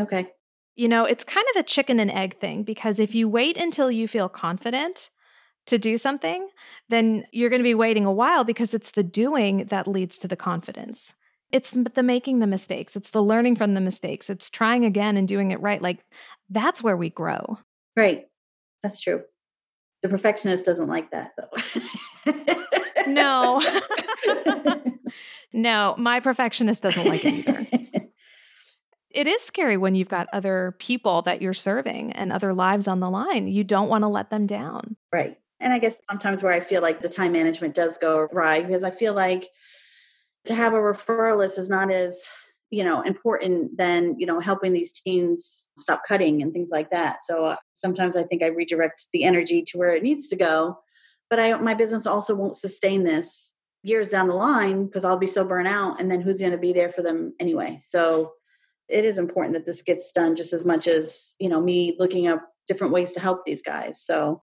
Okay. 0.00 0.28
You 0.76 0.88
know, 0.88 1.04
it's 1.04 1.24
kind 1.24 1.46
of 1.54 1.60
a 1.60 1.64
chicken 1.64 2.00
and 2.00 2.10
egg 2.10 2.38
thing 2.38 2.62
because 2.62 2.98
if 2.98 3.14
you 3.14 3.28
wait 3.28 3.56
until 3.56 3.90
you 3.90 4.06
feel 4.06 4.28
confident 4.28 5.10
to 5.70 5.78
do 5.78 5.96
something, 5.96 6.48
then 6.88 7.24
you're 7.32 7.48
going 7.50 7.60
to 7.60 7.64
be 7.64 7.74
waiting 7.74 8.04
a 8.04 8.12
while 8.12 8.44
because 8.44 8.74
it's 8.74 8.90
the 8.90 9.02
doing 9.02 9.66
that 9.66 9.88
leads 9.88 10.18
to 10.18 10.28
the 10.28 10.36
confidence. 10.36 11.14
It's 11.50 11.70
the 11.70 12.02
making 12.02 12.38
the 12.38 12.46
mistakes, 12.46 12.94
it's 12.94 13.10
the 13.10 13.22
learning 13.22 13.56
from 13.56 13.74
the 13.74 13.80
mistakes, 13.80 14.30
it's 14.30 14.50
trying 14.50 14.84
again 14.84 15.16
and 15.16 15.26
doing 15.26 15.50
it 15.50 15.60
right. 15.60 15.82
Like 15.82 16.04
that's 16.48 16.82
where 16.82 16.96
we 16.96 17.10
grow. 17.10 17.58
Right. 17.96 18.26
That's 18.82 19.00
true. 19.00 19.22
The 20.02 20.08
perfectionist 20.08 20.64
doesn't 20.64 20.86
like 20.88 21.10
that 21.10 21.32
though. 21.36 22.32
no. 23.06 23.60
no, 25.52 25.94
my 25.98 26.20
perfectionist 26.20 26.82
doesn't 26.82 27.06
like 27.06 27.24
it 27.24 27.48
either 27.48 27.66
it 29.10 29.26
is 29.26 29.42
scary 29.42 29.76
when 29.76 29.94
you've 29.94 30.08
got 30.08 30.28
other 30.32 30.76
people 30.78 31.22
that 31.22 31.42
you're 31.42 31.52
serving 31.52 32.12
and 32.12 32.32
other 32.32 32.54
lives 32.54 32.86
on 32.86 33.00
the 33.00 33.10
line. 33.10 33.48
You 33.48 33.64
don't 33.64 33.88
want 33.88 34.02
to 34.02 34.08
let 34.08 34.30
them 34.30 34.46
down. 34.46 34.96
Right. 35.12 35.36
And 35.60 35.72
I 35.72 35.78
guess 35.78 36.00
sometimes 36.08 36.42
where 36.42 36.52
I 36.52 36.60
feel 36.60 36.82
like 36.82 37.02
the 37.02 37.08
time 37.08 37.32
management 37.32 37.74
does 37.74 37.98
go 37.98 38.18
awry 38.18 38.62
because 38.62 38.82
I 38.82 38.90
feel 38.90 39.14
like 39.14 39.48
to 40.46 40.54
have 40.54 40.72
a 40.72 40.78
referral 40.78 41.38
list 41.38 41.58
is 41.58 41.68
not 41.68 41.90
as 41.90 42.24
you 42.70 42.84
know 42.84 43.02
important 43.02 43.76
than 43.76 44.18
you 44.18 44.26
know 44.26 44.40
helping 44.40 44.72
these 44.72 44.92
teens 44.92 45.70
stop 45.76 46.02
cutting 46.06 46.40
and 46.40 46.52
things 46.52 46.70
like 46.70 46.90
that. 46.90 47.22
So 47.22 47.44
uh, 47.46 47.56
sometimes 47.80 48.14
i 48.16 48.22
think 48.22 48.42
i 48.42 48.46
redirect 48.46 49.06
the 49.12 49.24
energy 49.24 49.62
to 49.62 49.78
where 49.78 49.94
it 49.94 50.02
needs 50.02 50.28
to 50.28 50.36
go 50.36 50.78
but 51.28 51.40
i 51.40 51.54
my 51.56 51.74
business 51.74 52.06
also 52.06 52.34
won't 52.34 52.56
sustain 52.56 53.04
this 53.04 53.56
years 53.82 54.10
down 54.10 54.28
the 54.28 54.34
line 54.34 54.84
because 54.84 55.04
i'll 55.04 55.16
be 55.16 55.26
so 55.26 55.42
burnt 55.42 55.66
out 55.66 55.98
and 55.98 56.10
then 56.10 56.20
who's 56.20 56.40
going 56.40 56.52
to 56.52 56.58
be 56.58 56.72
there 56.72 56.90
for 56.90 57.02
them 57.02 57.34
anyway? 57.40 57.80
So 57.82 58.32
it 58.88 59.04
is 59.04 59.18
important 59.18 59.54
that 59.54 59.66
this 59.66 59.82
gets 59.82 60.12
done 60.12 60.36
just 60.36 60.52
as 60.52 60.64
much 60.64 60.86
as 60.86 61.36
you 61.40 61.48
know 61.48 61.60
me 61.60 61.96
looking 61.98 62.28
up 62.28 62.46
different 62.68 62.92
ways 62.92 63.12
to 63.12 63.20
help 63.20 63.44
these 63.44 63.62
guys. 63.62 64.00
So 64.02 64.42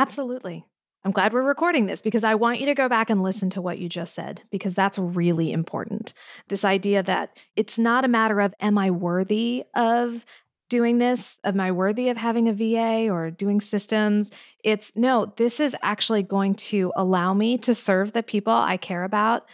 absolutely 0.00 0.64
i'm 1.04 1.12
glad 1.12 1.32
we're 1.32 1.42
recording 1.42 1.86
this 1.86 2.00
because 2.00 2.24
i 2.24 2.34
want 2.34 2.60
you 2.60 2.66
to 2.66 2.74
go 2.74 2.88
back 2.88 3.10
and 3.10 3.22
listen 3.22 3.50
to 3.50 3.60
what 3.60 3.78
you 3.78 3.88
just 3.88 4.14
said 4.14 4.42
because 4.50 4.74
that's 4.74 4.98
really 4.98 5.52
important 5.52 6.12
this 6.48 6.64
idea 6.64 7.02
that 7.02 7.36
it's 7.56 7.78
not 7.78 8.04
a 8.04 8.08
matter 8.08 8.40
of 8.40 8.54
am 8.60 8.78
i 8.78 8.90
worthy 8.90 9.64
of 9.74 10.24
doing 10.68 10.98
this 10.98 11.38
am 11.44 11.60
i 11.60 11.70
worthy 11.70 12.08
of 12.08 12.16
having 12.16 12.48
a 12.48 12.52
va 12.52 13.08
or 13.12 13.30
doing 13.30 13.60
systems 13.60 14.30
it's 14.64 14.92
no 14.96 15.32
this 15.36 15.60
is 15.60 15.76
actually 15.82 16.22
going 16.22 16.54
to 16.54 16.92
allow 16.96 17.34
me 17.34 17.58
to 17.58 17.74
serve 17.74 18.12
the 18.12 18.22
people 18.22 18.52
i 18.52 18.76
care 18.76 19.04
about 19.04 19.46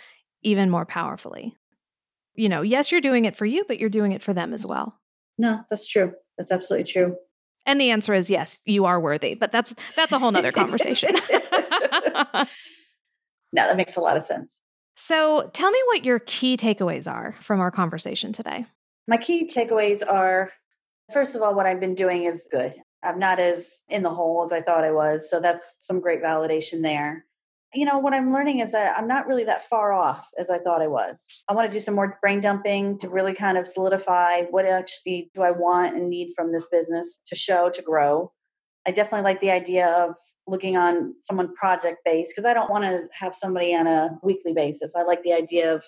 even 0.42 0.70
more 0.70 0.84
powerfully 0.84 1.56
you 2.36 2.48
know, 2.48 2.62
yes, 2.62 2.92
you're 2.92 3.00
doing 3.00 3.24
it 3.24 3.36
for 3.36 3.46
you, 3.46 3.64
but 3.66 3.78
you're 3.78 3.88
doing 3.88 4.12
it 4.12 4.22
for 4.22 4.32
them 4.32 4.52
as 4.52 4.64
well. 4.64 4.94
No, 5.38 5.60
that's 5.70 5.88
true. 5.88 6.12
That's 6.38 6.52
absolutely 6.52 6.90
true. 6.90 7.16
And 7.66 7.80
the 7.80 7.90
answer 7.90 8.14
is 8.14 8.30
yes, 8.30 8.60
you 8.64 8.84
are 8.84 8.98
worthy, 9.00 9.34
but 9.34 9.52
that's 9.52 9.74
that's 9.96 10.12
a 10.12 10.18
whole 10.18 10.30
nother 10.30 10.52
conversation. 10.52 11.10
no, 11.12 12.46
that 13.52 13.76
makes 13.76 13.96
a 13.96 14.00
lot 14.00 14.16
of 14.16 14.22
sense. 14.22 14.60
So 14.94 15.50
tell 15.52 15.70
me 15.70 15.78
what 15.88 16.04
your 16.04 16.20
key 16.20 16.56
takeaways 16.56 17.10
are 17.10 17.34
from 17.40 17.60
our 17.60 17.70
conversation 17.70 18.32
today. 18.32 18.66
My 19.08 19.18
key 19.18 19.50
takeaways 19.52 20.02
are 20.06 20.52
first 21.12 21.36
of 21.36 21.42
all, 21.42 21.54
what 21.54 21.66
I've 21.66 21.80
been 21.80 21.94
doing 21.94 22.24
is 22.24 22.48
good. 22.50 22.74
I'm 23.02 23.18
not 23.18 23.38
as 23.38 23.82
in 23.88 24.02
the 24.02 24.10
hole 24.10 24.42
as 24.44 24.52
I 24.52 24.62
thought 24.62 24.84
I 24.84 24.92
was. 24.92 25.30
So 25.30 25.40
that's 25.40 25.76
some 25.80 26.00
great 26.00 26.22
validation 26.22 26.82
there 26.82 27.24
you 27.76 27.84
know, 27.84 27.98
what 27.98 28.14
I'm 28.14 28.32
learning 28.32 28.60
is 28.60 28.72
that 28.72 28.96
I'm 28.96 29.06
not 29.06 29.26
really 29.26 29.44
that 29.44 29.62
far 29.62 29.92
off 29.92 30.28
as 30.38 30.50
I 30.50 30.58
thought 30.58 30.82
I 30.82 30.86
was. 30.86 31.28
I 31.48 31.54
want 31.54 31.70
to 31.70 31.76
do 31.76 31.80
some 31.80 31.94
more 31.94 32.18
brain 32.20 32.40
dumping 32.40 32.98
to 32.98 33.08
really 33.08 33.34
kind 33.34 33.58
of 33.58 33.66
solidify 33.66 34.42
what 34.44 34.66
actually 34.66 35.30
do 35.34 35.42
I 35.42 35.50
want 35.50 35.96
and 35.96 36.08
need 36.08 36.32
from 36.34 36.52
this 36.52 36.66
business 36.66 37.20
to 37.26 37.36
show, 37.36 37.70
to 37.70 37.82
grow. 37.82 38.32
I 38.86 38.92
definitely 38.92 39.24
like 39.24 39.40
the 39.40 39.50
idea 39.50 39.88
of 39.88 40.16
looking 40.46 40.76
on 40.76 41.14
someone 41.18 41.54
project 41.54 41.98
based 42.04 42.32
because 42.32 42.48
I 42.48 42.54
don't 42.54 42.70
want 42.70 42.84
to 42.84 43.08
have 43.12 43.34
somebody 43.34 43.74
on 43.74 43.86
a 43.86 44.18
weekly 44.22 44.52
basis. 44.52 44.92
I 44.96 45.02
like 45.02 45.22
the 45.22 45.32
idea 45.32 45.74
of 45.74 45.84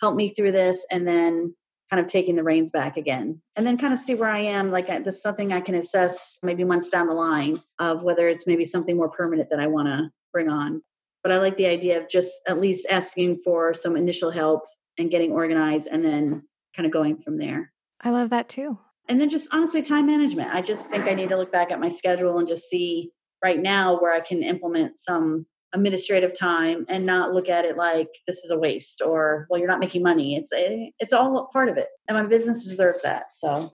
help 0.00 0.16
me 0.16 0.30
through 0.30 0.52
this 0.52 0.84
and 0.90 1.06
then 1.06 1.54
kind 1.90 2.00
of 2.00 2.06
taking 2.06 2.36
the 2.36 2.42
reins 2.42 2.70
back 2.70 2.96
again 2.96 3.40
and 3.56 3.66
then 3.66 3.76
kind 3.76 3.92
of 3.92 3.98
see 3.98 4.14
where 4.14 4.30
I 4.30 4.40
am. 4.40 4.70
Like 4.70 4.88
this 5.04 5.16
is 5.16 5.22
something 5.22 5.52
I 5.52 5.60
can 5.60 5.74
assess 5.74 6.38
maybe 6.42 6.64
months 6.64 6.90
down 6.90 7.08
the 7.08 7.14
line 7.14 7.60
of 7.78 8.02
whether 8.02 8.28
it's 8.28 8.46
maybe 8.46 8.64
something 8.64 8.96
more 8.96 9.10
permanent 9.10 9.50
that 9.50 9.60
I 9.60 9.66
want 9.66 9.88
to 9.88 10.10
bring 10.32 10.48
on 10.48 10.82
but 11.22 11.32
I 11.32 11.38
like 11.38 11.56
the 11.56 11.66
idea 11.66 12.00
of 12.00 12.08
just 12.08 12.32
at 12.46 12.60
least 12.60 12.86
asking 12.90 13.40
for 13.44 13.74
some 13.74 13.96
initial 13.96 14.30
help 14.30 14.62
and 14.98 15.10
getting 15.10 15.32
organized 15.32 15.88
and 15.90 16.04
then 16.04 16.42
kind 16.76 16.86
of 16.86 16.92
going 16.92 17.18
from 17.22 17.38
there. 17.38 17.72
I 18.00 18.10
love 18.10 18.30
that 18.30 18.48
too. 18.48 18.78
And 19.08 19.20
then 19.20 19.28
just 19.28 19.52
honestly, 19.52 19.82
time 19.82 20.06
management. 20.06 20.54
I 20.54 20.62
just 20.62 20.88
think 20.88 21.04
I 21.04 21.14
need 21.14 21.30
to 21.30 21.36
look 21.36 21.52
back 21.52 21.70
at 21.70 21.80
my 21.80 21.88
schedule 21.88 22.38
and 22.38 22.46
just 22.46 22.68
see 22.68 23.10
right 23.42 23.60
now 23.60 23.98
where 24.00 24.14
I 24.14 24.20
can 24.20 24.42
implement 24.42 24.98
some 24.98 25.46
administrative 25.72 26.36
time 26.36 26.84
and 26.88 27.06
not 27.06 27.32
look 27.32 27.48
at 27.48 27.64
it 27.64 27.76
like 27.76 28.08
this 28.26 28.38
is 28.38 28.50
a 28.50 28.58
waste 28.58 29.00
or 29.04 29.46
well 29.48 29.58
you're 29.58 29.68
not 29.68 29.78
making 29.78 30.02
money 30.02 30.34
it's 30.34 30.52
a, 30.52 30.92
it's 30.98 31.12
all 31.12 31.48
part 31.52 31.68
of 31.68 31.76
it 31.76 31.86
and 32.08 32.16
my 32.16 32.26
business 32.26 32.66
deserves 32.66 33.02
that 33.02 33.32
so 33.32 33.70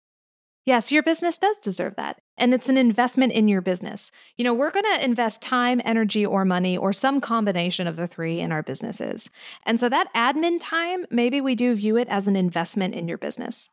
Yes, 0.64 0.92
your 0.92 1.02
business 1.02 1.38
does 1.38 1.58
deserve 1.58 1.96
that. 1.96 2.20
And 2.38 2.54
it's 2.54 2.68
an 2.68 2.76
investment 2.76 3.32
in 3.32 3.48
your 3.48 3.60
business. 3.60 4.12
You 4.36 4.44
know, 4.44 4.54
we're 4.54 4.70
going 4.70 4.86
to 4.94 5.04
invest 5.04 5.42
time, 5.42 5.80
energy, 5.84 6.24
or 6.24 6.44
money, 6.44 6.76
or 6.76 6.92
some 6.92 7.20
combination 7.20 7.88
of 7.88 7.96
the 7.96 8.06
three 8.06 8.38
in 8.38 8.52
our 8.52 8.62
businesses. 8.62 9.28
And 9.66 9.80
so 9.80 9.88
that 9.88 10.12
admin 10.14 10.58
time, 10.60 11.04
maybe 11.10 11.40
we 11.40 11.56
do 11.56 11.74
view 11.74 11.96
it 11.96 12.08
as 12.08 12.28
an 12.28 12.36
investment 12.36 12.94
in 12.94 13.08
your 13.08 13.18
business. 13.18 13.68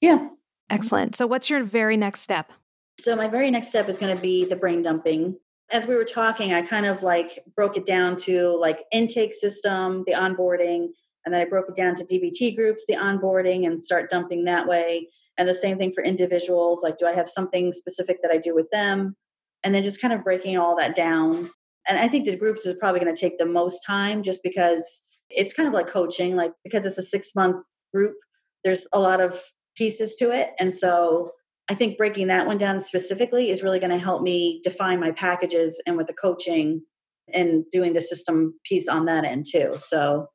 Yeah. 0.00 0.18
Mm-hmm. 0.18 0.34
Excellent. 0.70 1.16
So, 1.16 1.26
what's 1.26 1.50
your 1.50 1.62
very 1.62 1.96
next 1.96 2.20
step? 2.22 2.50
So, 2.98 3.14
my 3.14 3.28
very 3.28 3.50
next 3.50 3.68
step 3.68 3.88
is 3.88 3.98
going 3.98 4.14
to 4.14 4.20
be 4.20 4.44
the 4.44 4.56
brain 4.56 4.82
dumping. 4.82 5.36
as 5.70 5.86
we 5.86 5.94
were 5.94 6.04
talking, 6.04 6.52
I 6.52 6.62
kind 6.62 6.86
of 6.86 7.02
like 7.02 7.44
broke 7.54 7.76
it 7.76 7.86
down 7.86 8.16
to 8.18 8.56
like 8.58 8.80
intake 8.90 9.34
system, 9.34 10.02
the 10.06 10.12
onboarding, 10.12 10.88
and 11.24 11.32
then 11.32 11.40
I 11.40 11.44
broke 11.44 11.68
it 11.68 11.76
down 11.76 11.94
to 11.96 12.04
DBT 12.04 12.56
groups, 12.56 12.84
the 12.86 12.94
onboarding, 12.94 13.66
and 13.66 13.82
start 13.82 14.10
dumping 14.10 14.44
that 14.44 14.66
way. 14.66 15.08
And 15.38 15.48
the 15.48 15.54
same 15.54 15.78
thing 15.78 15.92
for 15.92 16.04
individuals. 16.04 16.82
Like, 16.82 16.98
do 16.98 17.06
I 17.06 17.12
have 17.12 17.28
something 17.28 17.72
specific 17.72 18.18
that 18.22 18.30
I 18.30 18.38
do 18.38 18.54
with 18.54 18.70
them? 18.70 19.16
And 19.64 19.74
then 19.74 19.82
just 19.82 20.00
kind 20.00 20.12
of 20.12 20.24
breaking 20.24 20.58
all 20.58 20.76
that 20.76 20.94
down. 20.94 21.50
And 21.88 21.98
I 21.98 22.08
think 22.08 22.26
the 22.26 22.36
groups 22.36 22.66
is 22.66 22.74
probably 22.78 23.00
going 23.00 23.14
to 23.14 23.20
take 23.20 23.38
the 23.38 23.46
most 23.46 23.80
time 23.86 24.22
just 24.22 24.42
because 24.42 25.02
it's 25.30 25.52
kind 25.52 25.66
of 25.66 25.74
like 25.74 25.88
coaching, 25.88 26.36
like 26.36 26.52
because 26.64 26.84
it's 26.84 26.98
a 26.98 27.02
six 27.02 27.34
month 27.34 27.64
group, 27.92 28.14
there's 28.64 28.86
a 28.92 29.00
lot 29.00 29.20
of 29.20 29.40
pieces 29.76 30.16
to 30.16 30.30
it. 30.30 30.50
And 30.58 30.72
so 30.72 31.32
I 31.70 31.74
think 31.74 31.96
breaking 31.96 32.26
that 32.28 32.46
one 32.46 32.58
down 32.58 32.80
specifically 32.80 33.50
is 33.50 33.62
really 33.62 33.78
going 33.78 33.92
to 33.92 33.98
help 33.98 34.22
me 34.22 34.60
define 34.62 35.00
my 35.00 35.12
packages 35.12 35.80
and 35.86 35.96
with 35.96 36.06
the 36.06 36.12
coaching 36.12 36.82
and 37.32 37.64
doing 37.70 37.94
the 37.94 38.00
system 38.00 38.54
piece 38.64 38.88
on 38.88 39.06
that 39.06 39.24
end 39.24 39.46
too. 39.50 39.72
So 39.78 40.26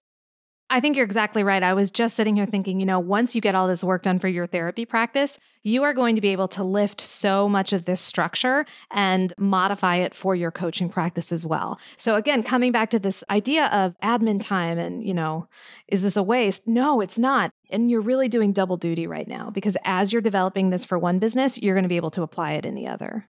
I 0.69 0.82
think 0.82 0.97
you're 0.97 1.06
exactly 1.06 1.43
right. 1.43 1.63
I 1.63 1.73
was 1.73 1.89
just 1.89 2.15
sitting 2.15 2.36
here 2.36 2.45
thinking, 2.45 2.80
you 2.80 2.86
know, 2.86 2.99
once 2.99 3.34
you 3.34 3.39
get 3.39 3.56
all 3.56 3.69
this 3.69 3.84
work 3.84 4.03
done 4.03 4.19
for 4.19 4.27
your 4.27 4.47
therapy 4.47 4.86
practice, 4.86 5.39
you 5.63 5.84
are 5.84 5.93
going 5.93 6.15
to 6.15 6.21
be 6.21 6.30
able 6.30 6.49
to 6.49 6.63
lift 6.63 6.99
so 6.99 7.47
much 7.47 7.71
of 7.71 7.86
this 7.86 8.01
structure 8.01 8.65
and 8.91 9.34
modify 9.38 9.95
it 9.97 10.13
for 10.13 10.36
your 10.36 10.51
coaching 10.51 10.89
practice 10.89 11.32
as 11.32 11.45
well. 11.45 11.80
So, 11.97 12.15
again, 12.15 12.43
coming 12.43 12.73
back 12.73 12.89
to 12.89 12.99
this 12.99 13.23
idea 13.30 13.67
of 13.67 13.95
admin 14.03 14.45
time 14.45 14.77
and, 14.77 15.03
you 15.03 15.13
know, 15.13 15.47
is 15.88 16.01
this 16.01 16.17
a 16.17 16.23
waste? 16.23 16.67
No, 16.67 16.99
it's 16.99 17.17
not. 17.17 17.51
And 17.69 17.89
you're 17.89 18.01
really 18.01 18.27
doing 18.27 18.51
double 18.51 18.75
duty 18.75 19.08
right 19.08 19.27
now 19.27 19.49
because 19.49 19.77
as 19.86 20.12
you're 20.12 20.21
developing 20.21 20.69
this 20.69 20.84
for 20.84 20.99
one 20.99 21.19
business, 21.19 21.58
you're 21.58 21.75
going 21.75 21.84
to 21.84 21.89
be 21.89 21.97
able 21.97 22.12
to 22.12 22.23
apply 22.23 22.53
it 22.53 22.65
in 22.65 22.75
the 22.75 22.88
other. 22.88 23.25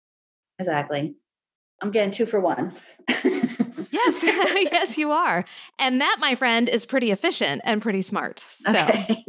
Exactly. 0.59 1.15
I'm 1.81 1.89
getting 1.89 2.11
two 2.11 2.27
for 2.27 2.39
one. 2.39 2.73
yes, 4.05 4.23
yes, 4.71 4.97
you 4.97 5.11
are. 5.11 5.45
And 5.79 6.01
that, 6.01 6.17
my 6.19 6.35
friend, 6.35 6.69
is 6.69 6.85
pretty 6.85 7.11
efficient 7.11 7.61
and 7.63 7.81
pretty 7.81 8.01
smart. 8.01 8.45
So, 8.51 8.71
okay. 8.71 9.23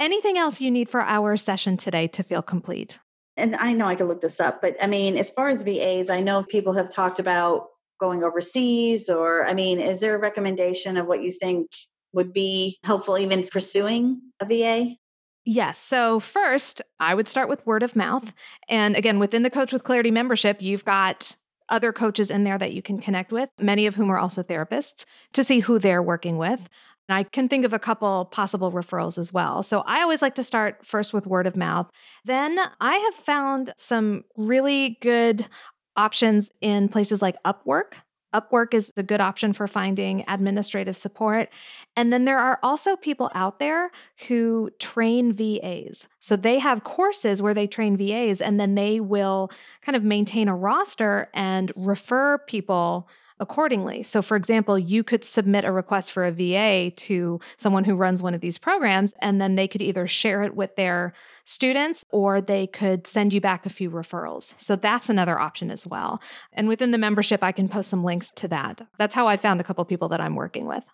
anything 0.00 0.38
else 0.38 0.60
you 0.60 0.70
need 0.70 0.88
for 0.88 1.00
our 1.00 1.36
session 1.36 1.76
today 1.76 2.08
to 2.08 2.22
feel 2.22 2.42
complete? 2.42 2.98
And 3.36 3.56
I 3.56 3.72
know 3.72 3.86
I 3.86 3.94
can 3.94 4.06
look 4.06 4.20
this 4.20 4.40
up, 4.40 4.60
but 4.60 4.76
I 4.82 4.86
mean, 4.86 5.16
as 5.16 5.30
far 5.30 5.48
as 5.48 5.62
VAs, 5.62 6.10
I 6.10 6.20
know 6.20 6.42
people 6.42 6.74
have 6.74 6.92
talked 6.92 7.18
about 7.18 7.68
going 7.98 8.22
overseas, 8.24 9.08
or 9.08 9.46
I 9.46 9.54
mean, 9.54 9.80
is 9.80 10.00
there 10.00 10.14
a 10.14 10.18
recommendation 10.18 10.96
of 10.96 11.06
what 11.06 11.22
you 11.22 11.32
think 11.32 11.68
would 12.12 12.32
be 12.32 12.78
helpful 12.84 13.16
even 13.16 13.46
pursuing 13.46 14.20
a 14.40 14.44
VA? 14.44 14.96
Yes. 15.44 15.78
So, 15.78 16.20
first, 16.20 16.82
I 17.00 17.14
would 17.14 17.26
start 17.26 17.48
with 17.48 17.66
word 17.66 17.82
of 17.82 17.96
mouth. 17.96 18.32
And 18.68 18.96
again, 18.96 19.18
within 19.18 19.42
the 19.42 19.50
Coach 19.50 19.72
with 19.72 19.82
Clarity 19.82 20.10
membership, 20.10 20.60
you've 20.60 20.84
got 20.84 21.36
other 21.72 21.92
coaches 21.92 22.30
in 22.30 22.44
there 22.44 22.58
that 22.58 22.72
you 22.72 22.82
can 22.82 23.00
connect 23.00 23.32
with, 23.32 23.48
many 23.58 23.86
of 23.86 23.96
whom 23.96 24.10
are 24.10 24.18
also 24.18 24.42
therapists, 24.42 25.04
to 25.32 25.42
see 25.42 25.58
who 25.60 25.78
they're 25.78 26.02
working 26.02 26.36
with. 26.36 26.60
And 27.08 27.16
I 27.16 27.24
can 27.24 27.48
think 27.48 27.64
of 27.64 27.72
a 27.72 27.78
couple 27.80 28.26
possible 28.26 28.70
referrals 28.70 29.18
as 29.18 29.32
well. 29.32 29.64
So 29.64 29.80
I 29.80 30.02
always 30.02 30.22
like 30.22 30.36
to 30.36 30.44
start 30.44 30.86
first 30.86 31.12
with 31.12 31.26
word 31.26 31.48
of 31.48 31.56
mouth. 31.56 31.90
Then 32.24 32.58
I 32.80 32.96
have 32.96 33.14
found 33.24 33.72
some 33.76 34.22
really 34.36 34.98
good 35.00 35.48
options 35.96 36.50
in 36.60 36.88
places 36.88 37.20
like 37.20 37.36
Upwork. 37.44 37.94
Upwork 38.34 38.74
is 38.74 38.92
a 38.96 39.02
good 39.02 39.20
option 39.20 39.52
for 39.52 39.66
finding 39.66 40.24
administrative 40.28 40.96
support. 40.96 41.48
And 41.96 42.12
then 42.12 42.24
there 42.24 42.38
are 42.38 42.58
also 42.62 42.96
people 42.96 43.30
out 43.34 43.58
there 43.58 43.90
who 44.28 44.70
train 44.78 45.32
VAs. 45.32 46.06
So 46.20 46.36
they 46.36 46.58
have 46.58 46.84
courses 46.84 47.42
where 47.42 47.54
they 47.54 47.66
train 47.66 47.96
VAs 47.96 48.40
and 48.40 48.58
then 48.58 48.74
they 48.74 49.00
will 49.00 49.50
kind 49.82 49.96
of 49.96 50.02
maintain 50.02 50.48
a 50.48 50.56
roster 50.56 51.28
and 51.34 51.72
refer 51.76 52.38
people 52.38 53.08
accordingly. 53.40 54.02
So, 54.02 54.22
for 54.22 54.36
example, 54.36 54.78
you 54.78 55.02
could 55.02 55.24
submit 55.24 55.64
a 55.64 55.72
request 55.72 56.12
for 56.12 56.24
a 56.24 56.32
VA 56.32 56.90
to 56.90 57.40
someone 57.56 57.84
who 57.84 57.94
runs 57.94 58.22
one 58.22 58.34
of 58.34 58.40
these 58.40 58.58
programs, 58.58 59.12
and 59.20 59.40
then 59.40 59.54
they 59.54 59.68
could 59.68 59.82
either 59.82 60.06
share 60.06 60.42
it 60.42 60.54
with 60.54 60.76
their 60.76 61.12
students 61.44 62.04
or 62.10 62.40
they 62.40 62.66
could 62.66 63.06
send 63.06 63.32
you 63.32 63.40
back 63.40 63.66
a 63.66 63.70
few 63.70 63.90
referrals. 63.90 64.54
So, 64.58 64.76
that's 64.76 65.08
another 65.08 65.38
option 65.38 65.70
as 65.70 65.86
well. 65.86 66.20
And 66.52 66.68
within 66.68 66.90
the 66.90 66.98
membership, 66.98 67.42
I 67.42 67.52
can 67.52 67.68
post 67.68 67.90
some 67.90 68.04
links 68.04 68.30
to 68.36 68.48
that. 68.48 68.80
That's 68.98 69.14
how 69.14 69.28
I 69.28 69.36
found 69.36 69.60
a 69.60 69.64
couple 69.64 69.84
people 69.84 70.08
that 70.10 70.20
I'm 70.20 70.36
working 70.36 70.66
with. 70.66 70.84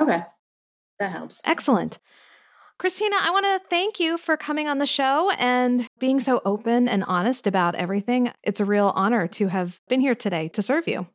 Okay. 0.00 0.22
That 0.98 1.12
helps. 1.12 1.40
Excellent. 1.44 1.98
Christina, 2.78 3.16
I 3.20 3.30
want 3.30 3.44
to 3.44 3.68
thank 3.68 4.00
you 4.00 4.18
for 4.18 4.36
coming 4.36 4.66
on 4.66 4.78
the 4.78 4.86
show 4.86 5.30
and 5.38 5.88
being 6.00 6.18
so 6.18 6.42
open 6.44 6.88
and 6.88 7.04
honest 7.04 7.46
about 7.46 7.76
everything. 7.76 8.32
It's 8.42 8.60
a 8.60 8.64
real 8.64 8.92
honor 8.96 9.28
to 9.28 9.46
have 9.46 9.78
been 9.88 10.00
here 10.00 10.16
today 10.16 10.48
to 10.48 10.62
serve 10.62 10.88
you. 10.88 11.06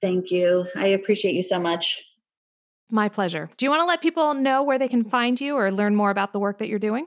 Thank 0.00 0.30
you. 0.30 0.66
I 0.76 0.88
appreciate 0.88 1.34
you 1.34 1.42
so 1.42 1.58
much. 1.58 2.02
My 2.90 3.08
pleasure. 3.08 3.50
Do 3.56 3.66
you 3.66 3.70
want 3.70 3.80
to 3.80 3.86
let 3.86 4.02
people 4.02 4.34
know 4.34 4.62
where 4.62 4.78
they 4.78 4.88
can 4.88 5.04
find 5.04 5.40
you 5.40 5.56
or 5.56 5.70
learn 5.70 5.94
more 5.94 6.10
about 6.10 6.32
the 6.32 6.40
work 6.40 6.58
that 6.58 6.68
you're 6.68 6.78
doing? 6.78 7.06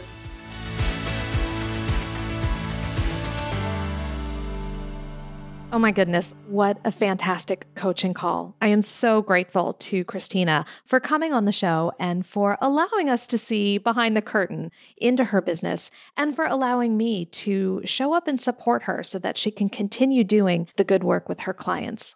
Oh 5.72 5.78
my 5.78 5.92
goodness, 5.92 6.34
what 6.48 6.80
a 6.84 6.92
fantastic 6.92 7.68
coaching 7.76 8.16
call. 8.16 8.56
I 8.60 8.70
am 8.70 8.82
so 8.82 9.22
grateful 9.22 9.74
to 9.74 10.04
Christina 10.04 10.66
for 10.84 11.00
coming 11.00 11.32
on 11.32 11.46
the 11.46 11.52
show 11.52 11.92
and 12.00 12.26
for 12.26 12.58
allowing 12.60 13.08
us 13.08 13.28
to 13.28 13.38
see 13.38 13.78
behind 13.78 14.18
the 14.18 14.22
curtain 14.24 14.72
into 14.98 15.26
her 15.26 15.42
business 15.42 15.92
and 16.18 16.36
for 16.36 16.46
allowing 16.46 16.98
me 16.98 17.26
to 17.26 17.82
show 17.86 18.14
up 18.14 18.28
and 18.28 18.42
support 18.42 18.84
her 18.84 19.04
so 19.04 19.20
that 19.20 19.38
she 19.38 19.52
can 19.52 19.70
continue 19.70 20.24
doing 20.24 20.68
the 20.76 20.84
good 20.84 21.04
work 21.04 21.30
with 21.30 21.42
her 21.42 21.54
clients. 21.54 22.16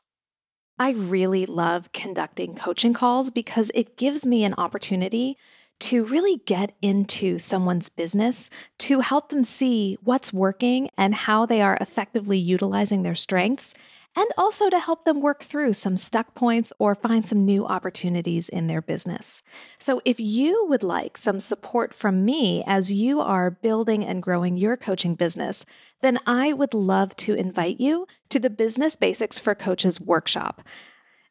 I 0.80 0.90
really 0.90 1.46
love 1.46 1.92
conducting 1.94 2.56
coaching 2.56 2.94
calls 2.94 3.30
because 3.30 3.70
it 3.76 3.98
gives 3.98 4.26
me 4.26 4.44
an 4.44 4.56
opportunity 4.56 5.38
to 5.84 6.06
really 6.06 6.38
get 6.46 6.72
into 6.82 7.38
someone's 7.38 7.90
business 7.90 8.50
to 8.80 9.02
help 9.02 9.28
them 9.28 9.44
see 9.44 9.98
what's 10.02 10.32
working 10.32 10.90
and 10.98 11.14
how 11.14 11.46
they 11.46 11.62
are 11.62 11.78
effectively 11.82 12.38
utilizing 12.38 13.04
their 13.04 13.16
strengths, 13.16 13.74
and 14.16 14.26
also 14.38 14.70
to 14.70 14.80
help 14.80 15.04
them 15.04 15.20
work 15.20 15.44
through 15.44 15.74
some 15.74 15.98
stuck 15.98 16.36
points 16.36 16.72
or 16.80 16.96
find 16.96 17.28
some 17.28 17.44
new 17.44 17.66
opportunities 17.66 18.48
in 18.48 18.68
their 18.68 18.82
business. 18.82 19.44
So, 19.78 20.02
if 20.06 20.22
you 20.22 20.66
would 20.70 20.84
like 20.84 21.18
some 21.18 21.42
support 21.42 21.94
from 21.94 22.24
me 22.24 22.64
as 22.66 22.94
you 22.94 23.20
are 23.20 23.52
building 23.52 24.06
and 24.06 24.24
growing 24.24 24.56
your 24.56 24.78
coaching 24.78 25.16
business, 25.16 25.66
then 26.02 26.18
I 26.26 26.54
would 26.54 26.74
love 26.74 27.14
to 27.18 27.34
invite 27.34 27.82
you 27.82 28.08
to 28.30 28.40
the 28.40 28.50
Business 28.50 28.96
Basics 28.96 29.38
for 29.38 29.54
Coaches 29.54 30.00
workshop. 30.00 30.62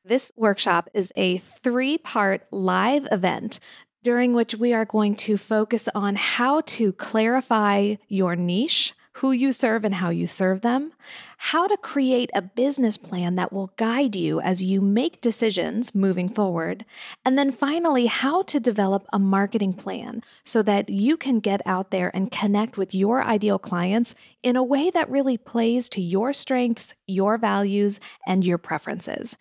This 0.04 0.30
workshop 0.36 0.90
is 0.92 1.10
a 1.16 1.38
three 1.38 1.96
part 1.96 2.46
live 2.50 3.06
event 3.10 3.60
during 4.02 4.34
which 4.34 4.54
we 4.54 4.72
are 4.72 4.84
going 4.84 5.14
to 5.16 5.38
focus 5.38 5.88
on 5.94 6.16
how 6.16 6.60
to 6.62 6.92
clarify 6.92 7.94
your 8.08 8.34
niche, 8.34 8.94
who 9.16 9.30
you 9.30 9.52
serve 9.52 9.84
and 9.84 9.96
how 9.96 10.08
you 10.08 10.26
serve 10.26 10.62
them, 10.62 10.92
how 11.36 11.66
to 11.66 11.76
create 11.76 12.30
a 12.34 12.42
business 12.42 12.96
plan 12.96 13.34
that 13.34 13.52
will 13.52 13.72
guide 13.76 14.16
you 14.16 14.40
as 14.40 14.62
you 14.62 14.80
make 14.80 15.20
decisions 15.20 15.94
moving 15.94 16.28
forward, 16.28 16.84
and 17.24 17.38
then 17.38 17.52
finally, 17.52 18.06
how 18.06 18.42
to 18.42 18.58
develop 18.58 19.06
a 19.12 19.18
marketing 19.18 19.74
plan 19.74 20.22
so 20.44 20.62
that 20.62 20.88
you 20.88 21.16
can 21.16 21.40
get 21.40 21.60
out 21.66 21.90
there 21.90 22.10
and 22.14 22.32
connect 22.32 22.76
with 22.76 22.94
your 22.94 23.22
ideal 23.22 23.58
clients 23.58 24.14
in 24.42 24.56
a 24.56 24.64
way 24.64 24.90
that 24.90 25.10
really 25.10 25.36
plays 25.36 25.88
to 25.90 26.00
your 26.00 26.32
strengths, 26.32 26.94
your 27.06 27.36
values, 27.36 28.00
and 28.26 28.44
your 28.44 28.58
preferences. 28.58 29.36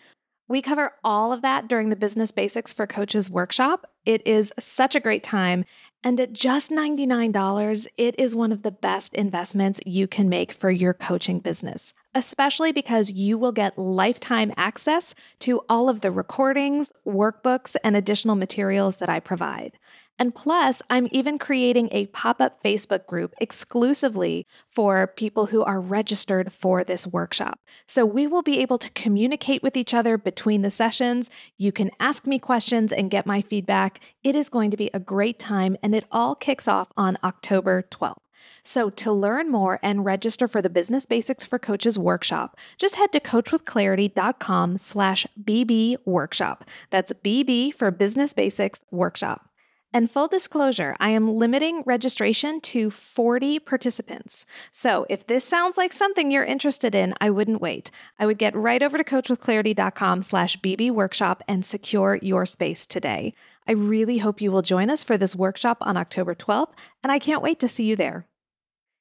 We 0.52 0.62
cover 0.62 0.92
all 1.02 1.32
of 1.32 1.42
that 1.44 1.70
during 1.70 1.92
the 1.92 1.96
Business 1.96 2.34
Basics 2.34 2.74
for 2.74 2.86
Coaches 2.86 3.30
workshop. 3.30 3.90
It 4.06 4.22
is 4.28 4.52
such 4.60 4.96
a 4.96 5.00
great 5.00 5.24
time. 5.24 5.64
And 6.04 6.20
at 6.20 6.34
just 6.34 6.72
$99, 6.72 7.88
it 7.98 8.16
is 8.20 8.36
one 8.36 8.52
of 8.52 8.62
the 8.62 8.70
best 8.70 9.14
investments 9.14 9.80
you 9.86 10.10
can 10.10 10.28
make 10.28 10.52
for 10.52 10.70
your 10.70 10.94
coaching 10.94 11.40
business, 11.40 11.94
especially 12.14 12.72
because 12.72 13.12
you 13.12 13.38
will 13.38 13.52
get 13.52 13.78
lifetime 13.78 14.54
access 14.58 15.14
to 15.40 15.62
all 15.70 15.90
of 15.90 16.02
the 16.02 16.12
recordings, 16.12 16.92
workbooks, 17.06 17.76
and 17.84 17.96
additional 17.96 18.36
materials 18.36 18.98
that 18.98 19.10
I 19.10 19.20
provide. 19.20 19.78
And 20.20 20.36
plus, 20.36 20.84
I'm 20.88 21.08
even 21.12 21.40
creating 21.40 21.90
a 21.92 22.06
pop 22.08 22.42
up 22.42 22.62
Facebook 22.62 23.08
group 23.08 23.34
exclusively 23.42 24.46
for 24.70 25.08
people 25.08 25.48
who 25.48 25.64
are 25.64 25.82
registered 25.82 26.54
for 26.54 26.84
this 26.84 27.08
workshop. 27.08 27.60
So 27.88 28.06
we 28.06 28.28
will 28.28 28.44
be 28.44 28.60
able 28.60 28.78
to 28.78 28.90
communicate 28.92 29.64
with 29.64 29.76
each 29.76 29.96
other 29.96 30.20
between 30.20 30.62
the 30.62 30.70
sessions. 30.70 31.32
You 31.58 31.72
can 31.72 31.90
ask 32.00 32.28
me 32.28 32.38
questions 32.38 32.92
and 32.92 33.10
get 33.10 33.26
my 33.26 33.42
feedback. 33.42 34.00
It 34.24 34.36
is 34.36 34.50
going 34.50 34.70
to 34.70 34.78
be 34.78 34.92
a 34.94 35.00
great 35.00 35.40
time, 35.40 35.76
and 35.82 35.96
it 35.96 36.06
all 36.12 36.36
kicks 36.36 36.68
off 36.68 36.92
on 36.96 37.18
October 37.24 37.82
12th. 37.90 38.18
So, 38.64 38.90
to 38.90 39.12
learn 39.12 39.50
more 39.50 39.80
and 39.82 40.06
register 40.06 40.48
for 40.48 40.62
the 40.62 40.70
Business 40.70 41.06
Basics 41.06 41.46
for 41.46 41.60
Coaches 41.60 41.98
workshop, 41.98 42.58
just 42.78 42.96
head 42.96 43.12
to 43.14 43.20
coachwithclarity.com 43.20 44.78
slash 44.78 45.26
BB 45.44 45.98
workshop. 46.06 46.66
That's 46.90 47.14
BB 47.14 47.74
for 47.74 47.92
Business 47.92 48.34
Basics 48.34 48.84
Workshop. 48.92 49.52
And 49.94 50.10
full 50.10 50.30
disclosure, 50.30 50.96
I 51.02 51.10
am 51.10 51.36
limiting 51.36 51.84
registration 51.86 52.62
to 52.62 52.90
40 52.90 53.60
participants. 53.60 54.46
So 54.72 55.06
if 55.10 55.28
this 55.28 55.44
sounds 55.44 55.78
like 55.78 55.92
something 55.92 56.32
you're 56.32 56.46
interested 56.46 56.96
in, 56.96 57.14
I 57.20 57.30
wouldn't 57.30 57.60
wait. 57.60 57.92
I 58.18 58.26
would 58.26 58.38
get 58.38 58.56
right 58.56 58.82
over 58.82 58.98
to 58.98 59.04
coachwithclarity.com 59.04 60.22
slash 60.22 60.58
BB 60.60 60.92
workshop 60.92 61.44
and 61.46 61.66
secure 61.66 62.18
your 62.22 62.46
space 62.46 62.86
today. 62.86 63.34
I 63.68 63.74
really 63.74 64.20
hope 64.20 64.40
you 64.40 64.52
will 64.52 64.62
join 64.62 64.90
us 64.90 65.04
for 65.04 65.18
this 65.18 65.36
workshop 65.36 65.80
on 65.82 65.98
October 65.98 66.36
12th, 66.36 66.72
and 67.04 67.12
I 67.12 67.20
can't 67.20 67.44
wait 67.44 67.60
to 67.60 67.68
see 67.68 67.84
you 67.84 67.98
there. 67.98 68.26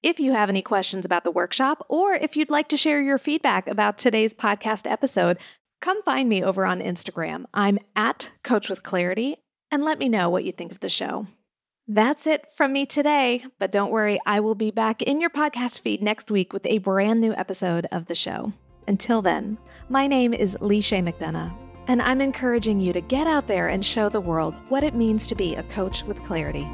If 0.02 0.18
you 0.18 0.32
have 0.32 0.48
any 0.48 0.62
questions 0.62 1.04
about 1.04 1.24
the 1.24 1.30
workshop, 1.30 1.84
or 1.90 2.14
if 2.14 2.34
you'd 2.34 2.48
like 2.48 2.68
to 2.68 2.76
share 2.78 3.02
your 3.02 3.18
feedback 3.18 3.68
about 3.68 3.98
today's 3.98 4.32
podcast 4.32 4.90
episode, 4.90 5.36
come 5.82 6.02
find 6.02 6.26
me 6.26 6.42
over 6.42 6.64
on 6.64 6.80
Instagram. 6.80 7.44
I'm 7.52 7.78
at 7.94 8.30
Coach 8.42 8.70
with 8.70 8.82
Clarity, 8.82 9.36
and 9.70 9.84
let 9.84 9.98
me 9.98 10.08
know 10.08 10.30
what 10.30 10.44
you 10.44 10.52
think 10.52 10.72
of 10.72 10.80
the 10.80 10.88
show. 10.88 11.26
That's 11.86 12.26
it 12.26 12.50
from 12.50 12.72
me 12.72 12.86
today, 12.86 13.44
but 13.58 13.72
don't 13.72 13.90
worry, 13.90 14.18
I 14.24 14.40
will 14.40 14.54
be 14.54 14.70
back 14.70 15.02
in 15.02 15.20
your 15.20 15.28
podcast 15.28 15.80
feed 15.80 16.02
next 16.02 16.30
week 16.30 16.54
with 16.54 16.64
a 16.64 16.78
brand 16.78 17.20
new 17.20 17.34
episode 17.34 17.86
of 17.92 18.06
the 18.06 18.14
show. 18.14 18.54
Until 18.86 19.20
then, 19.20 19.58
my 19.90 20.06
name 20.06 20.32
is 20.32 20.56
Leisha 20.62 21.06
McDonough, 21.06 21.52
and 21.88 22.00
I'm 22.00 22.22
encouraging 22.22 22.80
you 22.80 22.94
to 22.94 23.02
get 23.02 23.26
out 23.26 23.46
there 23.46 23.68
and 23.68 23.84
show 23.84 24.08
the 24.08 24.18
world 24.18 24.54
what 24.70 24.82
it 24.82 24.94
means 24.94 25.26
to 25.26 25.34
be 25.34 25.56
a 25.56 25.62
coach 25.64 26.04
with 26.04 26.24
clarity. 26.24 26.66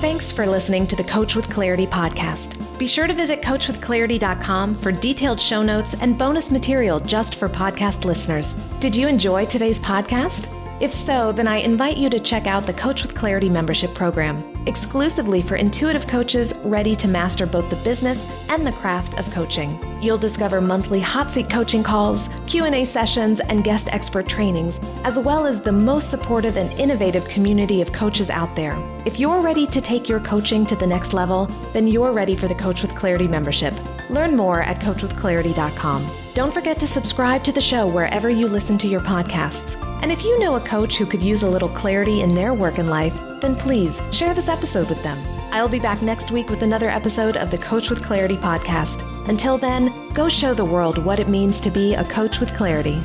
Thanks 0.00 0.30
for 0.30 0.46
listening 0.46 0.86
to 0.86 0.94
the 0.94 1.02
Coach 1.02 1.34
with 1.34 1.50
Clarity 1.50 1.84
podcast. 1.84 2.56
Be 2.78 2.86
sure 2.86 3.08
to 3.08 3.14
visit 3.14 3.42
coachwithclarity.com 3.42 4.76
for 4.76 4.92
detailed 4.92 5.40
show 5.40 5.60
notes 5.60 5.94
and 5.94 6.16
bonus 6.16 6.52
material 6.52 7.00
just 7.00 7.34
for 7.34 7.48
podcast 7.48 8.04
listeners. 8.04 8.52
Did 8.78 8.94
you 8.94 9.08
enjoy 9.08 9.44
today's 9.46 9.80
podcast? 9.80 10.46
If 10.80 10.94
so, 10.94 11.32
then 11.32 11.48
I 11.48 11.56
invite 11.56 11.96
you 11.96 12.08
to 12.10 12.20
check 12.20 12.46
out 12.46 12.64
the 12.64 12.72
Coach 12.74 13.02
with 13.02 13.16
Clarity 13.16 13.48
membership 13.48 13.92
program, 13.92 14.44
exclusively 14.68 15.42
for 15.42 15.56
intuitive 15.56 16.06
coaches 16.06 16.54
ready 16.62 16.94
to 16.94 17.08
master 17.08 17.44
both 17.44 17.68
the 17.68 17.82
business 17.82 18.24
and 18.48 18.64
the 18.64 18.70
craft 18.70 19.18
of 19.18 19.28
coaching. 19.32 19.80
You'll 20.00 20.18
discover 20.18 20.60
monthly 20.60 21.00
hot 21.00 21.30
seat 21.30 21.50
coaching 21.50 21.82
calls, 21.82 22.28
Q&A 22.46 22.84
sessions, 22.84 23.40
and 23.40 23.64
guest 23.64 23.88
expert 23.92 24.28
trainings, 24.28 24.78
as 25.04 25.18
well 25.18 25.46
as 25.46 25.60
the 25.60 25.72
most 25.72 26.10
supportive 26.10 26.56
and 26.56 26.72
innovative 26.78 27.28
community 27.28 27.82
of 27.82 27.92
coaches 27.92 28.30
out 28.30 28.54
there. 28.54 28.76
If 29.04 29.18
you're 29.18 29.40
ready 29.40 29.66
to 29.66 29.80
take 29.80 30.08
your 30.08 30.20
coaching 30.20 30.64
to 30.66 30.76
the 30.76 30.86
next 30.86 31.12
level, 31.12 31.46
then 31.72 31.88
you're 31.88 32.12
ready 32.12 32.36
for 32.36 32.46
the 32.46 32.54
Coach 32.54 32.82
with 32.82 32.94
Clarity 32.94 33.26
membership. 33.26 33.74
Learn 34.08 34.36
more 34.36 34.62
at 34.62 34.80
coachwithclarity.com. 34.80 36.10
Don't 36.34 36.54
forget 36.54 36.78
to 36.78 36.86
subscribe 36.86 37.42
to 37.44 37.52
the 37.52 37.60
show 37.60 37.88
wherever 37.88 38.30
you 38.30 38.46
listen 38.46 38.78
to 38.78 38.86
your 38.86 39.00
podcasts. 39.00 39.76
And 40.02 40.12
if 40.12 40.22
you 40.22 40.38
know 40.38 40.54
a 40.54 40.60
coach 40.60 40.96
who 40.96 41.06
could 41.06 41.22
use 41.22 41.42
a 41.42 41.50
little 41.50 41.68
clarity 41.68 42.20
in 42.20 42.34
their 42.34 42.54
work 42.54 42.78
and 42.78 42.88
life, 42.88 43.18
then 43.40 43.56
please 43.56 44.00
share 44.12 44.34
this 44.34 44.48
episode 44.48 44.88
with 44.88 45.02
them. 45.02 45.18
I'll 45.52 45.68
be 45.68 45.80
back 45.80 46.02
next 46.02 46.30
week 46.30 46.50
with 46.50 46.62
another 46.62 46.88
episode 46.88 47.36
of 47.36 47.50
the 47.50 47.58
Coach 47.58 47.90
with 47.90 48.04
Clarity 48.04 48.36
podcast. 48.36 49.17
Until 49.28 49.58
then, 49.58 49.92
go 50.14 50.28
show 50.28 50.54
the 50.54 50.64
world 50.64 51.04
what 51.04 51.20
it 51.20 51.28
means 51.28 51.60
to 51.60 51.70
be 51.70 51.94
a 51.94 52.04
coach 52.04 52.40
with 52.40 52.54
clarity. 52.54 52.98